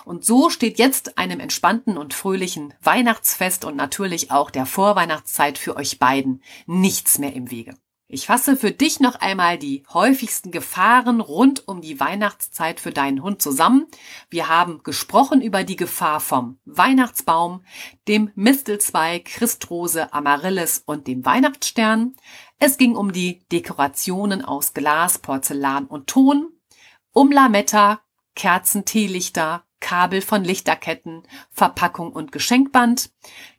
Und 0.05 0.25
so 0.25 0.49
steht 0.49 0.79
jetzt 0.79 1.17
einem 1.17 1.39
entspannten 1.39 1.97
und 1.97 2.13
fröhlichen 2.13 2.73
Weihnachtsfest 2.81 3.65
und 3.65 3.75
natürlich 3.75 4.31
auch 4.31 4.51
der 4.51 4.65
Vorweihnachtszeit 4.65 5.57
für 5.57 5.75
euch 5.75 5.99
beiden 5.99 6.43
nichts 6.65 7.19
mehr 7.19 7.33
im 7.33 7.51
Wege. 7.51 7.75
Ich 8.07 8.27
fasse 8.27 8.55
für 8.55 8.69
dich 8.69 8.99
noch 8.99 9.15
einmal 9.15 9.57
die 9.57 9.83
häufigsten 9.91 10.51
Gefahren 10.51 11.21
rund 11.21 11.67
um 11.67 11.81
die 11.81 11.99
Weihnachtszeit 11.99 12.79
für 12.79 12.91
deinen 12.91 13.23
Hund 13.23 13.41
zusammen. 13.41 13.87
Wir 14.29 14.47
haben 14.47 14.83
gesprochen 14.83 15.41
über 15.41 15.63
die 15.63 15.75
Gefahr 15.75 16.19
vom 16.19 16.59
Weihnachtsbaum, 16.65 17.63
dem 18.07 18.31
Mistelzweig, 18.35 19.25
Christrose, 19.25 20.13
Amaryllis 20.13 20.83
und 20.85 21.07
dem 21.07 21.25
Weihnachtsstern. 21.25 22.15
Es 22.59 22.77
ging 22.77 22.95
um 22.95 23.11
die 23.11 23.43
Dekorationen 23.51 24.45
aus 24.45 24.75
Glas, 24.75 25.17
Porzellan 25.17 25.87
und 25.87 26.05
Ton, 26.05 26.53
um 27.11 27.31
Lametta, 27.31 28.01
Kerzen, 28.35 28.85
Teelichter, 28.85 29.63
Kabel 29.85 30.21
von 30.21 30.43
Lichterketten, 30.43 31.21
Verpackung 31.51 32.11
und 32.11 32.31
Geschenkband, 32.31 33.11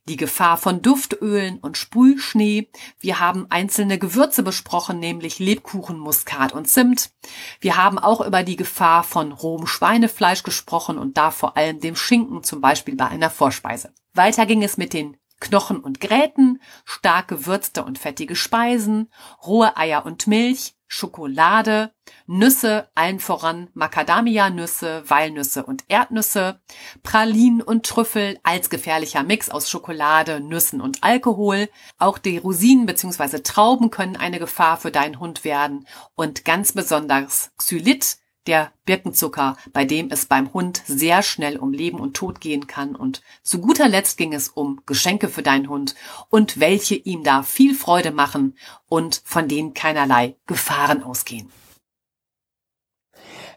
die 0.09 0.16
Gefahr 0.16 0.57
von 0.57 0.83
Duftölen 0.83 1.59
und 1.59 1.79
Sprühschnee. 1.79 2.68
Wir 2.99 3.20
haben 3.20 3.47
einzelne 3.49 3.97
Gewürze 3.97 4.43
besprochen, 4.43 4.99
nämlich 4.99 5.39
Lebkuchen, 5.39 6.01
Muskat 6.01 6.53
und 6.53 6.68
Zimt. 6.68 7.12
Wir 7.61 7.77
haben 7.77 8.01
auch 8.01 8.27
über 8.27 8.43
die 8.43 8.57
Gefahr 8.57 9.05
von 9.05 9.31
rohem 9.31 9.68
Schweinefleisch 9.68 10.43
gesprochen 10.43 10.99
und 10.99 11.16
da 11.16 11.31
vor 11.31 11.57
allem 11.57 11.79
dem 11.79 11.95
Schinken, 11.95 12.43
zum 12.43 12.61
Beispiel 12.61 12.97
bei 12.97 13.07
einer 13.07 13.31
Vorspeise. 13.31 13.95
Weiter 14.12 14.47
ging 14.47 14.64
es 14.64 14.77
mit 14.77 14.95
den 14.95 15.16
Knochen 15.39 15.79
und 15.79 16.01
Gräten, 16.01 16.61
stark 16.85 17.29
gewürzte 17.29 17.85
und 17.85 18.01
fettige 18.01 18.35
Speisen, 18.35 19.12
rohe 19.47 19.77
Eier 19.77 20.05
und 20.05 20.27
Milch, 20.27 20.76
Schokolade, 20.89 21.93
Nüsse, 22.26 22.89
allen 22.95 23.20
voran 23.20 23.68
Macadamia-Nüsse, 23.74 25.05
Walnüsse 25.07 25.64
und 25.64 25.84
Erdnüsse, 25.89 26.61
Pralinen 27.03 27.62
und 27.62 27.87
Trüffel 27.87 28.39
als 28.43 28.70
gefährlicher 28.70 29.22
Mix 29.22 29.51
aus 29.51 29.68
Schokolade, 29.68 30.41
Nüssen 30.41 30.80
und 30.80 31.03
Alkohol. 31.03 31.68
Auch 31.99 32.18
die 32.18 32.39
Rosinen 32.39 32.87
bzw. 32.87 33.41
Trauben 33.41 33.91
können 33.91 34.16
eine 34.16 34.39
Gefahr 34.39 34.76
für 34.76 34.91
deinen 34.91 35.18
Hund 35.18 35.45
werden 35.45 35.87
und 36.14 36.45
ganz 36.45 36.72
besonders 36.72 37.51
Xylit, 37.59 38.18
der 38.47 38.72
Birkenzucker, 38.84 39.57
bei 39.72 39.84
dem 39.84 40.11
es 40.11 40.26
beim 40.26 40.53
Hund 40.53 40.82
sehr 40.86 41.22
schnell 41.22 41.57
um 41.57 41.72
Leben 41.72 42.01
und 42.01 42.14
Tod 42.14 42.40
gehen 42.40 42.66
kann. 42.66 42.97
Und 42.97 43.22
zu 43.42 43.61
guter 43.61 43.88
Letzt 43.88 44.18
ging 44.18 44.32
es 44.32 44.49
um 44.49 44.80
Geschenke 44.86 45.28
für 45.28 45.42
deinen 45.42 45.68
Hund 45.68 45.94
und 46.30 46.61
welche 46.61 46.94
ihm 46.94 47.24
da 47.24 47.42
viel 47.42 47.74
Freude 47.74 48.11
machen 48.11 48.57
und 48.88 49.22
von 49.24 49.49
denen 49.49 49.74
keinerlei 49.74 50.36
Gefahren 50.47 51.03
ausgehen. 51.03 51.51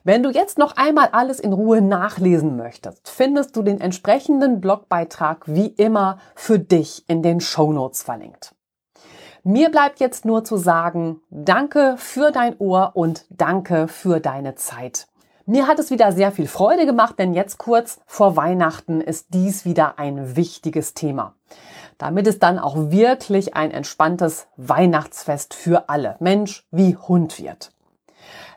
Wenn 0.04 0.24
du 0.24 0.30
jetzt 0.30 0.58
noch 0.58 0.78
einmal 0.78 1.10
alles 1.12 1.40
in 1.40 1.52
Ruhe 1.52 1.82
nachlesen 1.82 2.56
möchtest, 2.56 3.10
findest 3.10 3.56
du 3.56 3.64
den 3.64 3.82
entsprechenden 3.82 4.62
Blogbeitrag 4.62 5.44
wie 5.48 5.68
immer 5.68 6.20
für 6.36 6.58
dich 6.58 7.04
in 7.08 7.22
den 7.22 7.42
Show 7.42 7.74
Notes 7.74 8.02
verlinkt. 8.02 8.56
Mir 9.44 9.72
bleibt 9.72 10.00
jetzt 10.00 10.26
nur 10.26 10.44
zu 10.44 10.58
sagen, 10.58 11.22
danke 11.30 11.96
für 11.98 12.32
dein 12.32 12.58
Ohr 12.58 12.92
und 12.96 13.26
danke 13.30 13.88
für 13.88 14.20
deine 14.20 14.56
Zeit. 14.56 15.08
Mir 15.46 15.66
hat 15.66 15.80
es 15.80 15.90
wieder 15.90 16.12
sehr 16.12 16.32
viel 16.32 16.48
Freude 16.48 16.86
gemacht, 16.86 17.18
denn 17.18 17.34
jetzt 17.34 17.58
kurz 17.58 18.00
vor 18.06 18.36
Weihnachten 18.36 19.02
ist 19.02 19.28
dies 19.34 19.66
wieder 19.66 19.98
ein 19.98 20.36
wichtiges 20.36 20.94
Thema. 20.94 21.34
Damit 21.98 22.28
es 22.28 22.40
dann 22.40 22.60
auch 22.60 22.92
wirklich 22.92 23.56
ein 23.56 23.72
entspanntes 23.72 24.48
Weihnachtsfest 24.58 25.54
für 25.54 25.90
alle, 25.90 26.18
Mensch 26.20 26.68
wie 26.72 26.96
Hund 26.96 27.42
wird. 27.42 27.72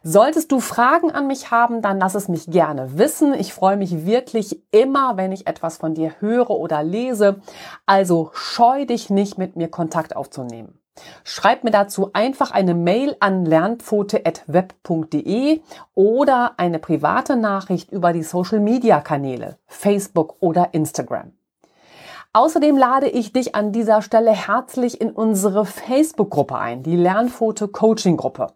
Solltest 0.03 0.53
du 0.53 0.61
Fragen 0.61 1.11
an 1.11 1.27
mich 1.27 1.51
haben, 1.51 1.83
dann 1.83 1.99
lass 1.99 2.15
es 2.15 2.29
mich 2.29 2.47
gerne 2.47 2.99
wissen. 2.99 3.35
Ich 3.35 3.53
freue 3.53 3.77
mich 3.77 4.05
wirklich 4.05 4.63
immer, 4.71 5.17
wenn 5.17 5.33
ich 5.33 5.47
etwas 5.47 5.77
von 5.77 5.95
dir 5.95 6.15
höre 6.21 6.51
oder 6.51 6.83
lese. 6.83 7.41
Also 7.87 8.31
scheu 8.33 8.87
dich 8.87 9.11
nicht, 9.11 9.39
mit 9.39 9.57
mir 9.57 9.69
Kontakt 9.69 10.17
aufzunehmen. 10.17 10.79
Schreib 11.25 11.65
mir 11.65 11.71
dazu 11.71 12.11
einfach 12.13 12.51
eine 12.51 12.75
Mail 12.75 13.17
an 13.21 13.47
lernpfote.web.de 13.47 15.63
oder 15.95 16.53
eine 16.59 16.79
private 16.79 17.37
Nachricht 17.37 17.91
über 17.91 18.13
die 18.13 18.23
Social 18.23 18.61
Media 18.61 19.01
Kanäle 19.01 19.57
Facebook 19.67 20.37
oder 20.41 20.75
Instagram. 20.75 21.33
Außerdem 22.35 22.79
lade 22.79 23.11
ich 23.11 23.35
dich 23.35 23.55
an 23.55 23.73
dieser 23.73 24.01
Stelle 24.01 24.31
herzlich 24.31 25.03
in 25.03 25.11
unsere 25.11 25.67
Facebook-Gruppe 25.67 26.57
ein, 26.57 26.83
die 26.83 26.97
Lernfoto 26.97 27.69
Coaching 27.69 28.17
Gruppe, 28.17 28.47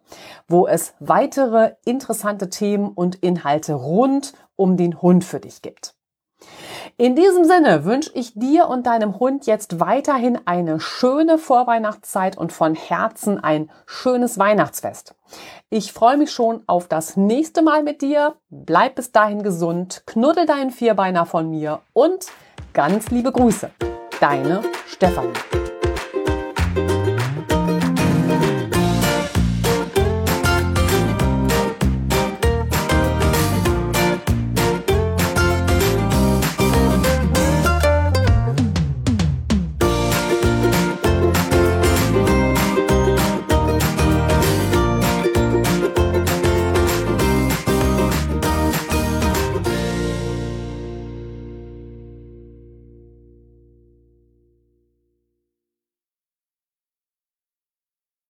wo 0.47 0.65
es 0.65 0.95
weitere 0.99 1.73
interessante 1.85 2.49
Themen 2.49 2.89
und 2.89 3.17
Inhalte 3.17 3.75
rund 3.75 4.33
um 4.55 4.77
den 4.77 4.99
Hund 4.99 5.23
für 5.23 5.39
dich 5.39 5.61
gibt. 5.61 5.93
In 6.97 7.15
diesem 7.15 7.45
Sinne 7.45 7.85
wünsche 7.85 8.09
ich 8.15 8.33
dir 8.33 8.67
und 8.67 8.87
deinem 8.87 9.19
Hund 9.19 9.45
jetzt 9.45 9.79
weiterhin 9.79 10.39
eine 10.45 10.79
schöne 10.79 11.37
Vorweihnachtszeit 11.37 12.35
und 12.35 12.51
von 12.51 12.73
Herzen 12.73 13.39
ein 13.39 13.69
schönes 13.85 14.39
Weihnachtsfest. 14.39 15.13
Ich 15.69 15.93
freue 15.93 16.17
mich 16.17 16.31
schon 16.31 16.63
auf 16.65 16.87
das 16.87 17.15
nächste 17.15 17.61
Mal 17.61 17.83
mit 17.83 18.01
dir. 18.01 18.37
Bleib 18.49 18.95
bis 18.95 19.11
dahin 19.11 19.43
gesund, 19.43 20.01
knuddel 20.07 20.47
deinen 20.47 20.71
Vierbeiner 20.71 21.27
von 21.27 21.51
mir 21.51 21.81
und 21.93 22.25
Ganz 22.77 23.09
liebe 23.09 23.31
Grüße. 23.31 23.71
Deine 24.19 24.61
Stefanie. 24.87 25.33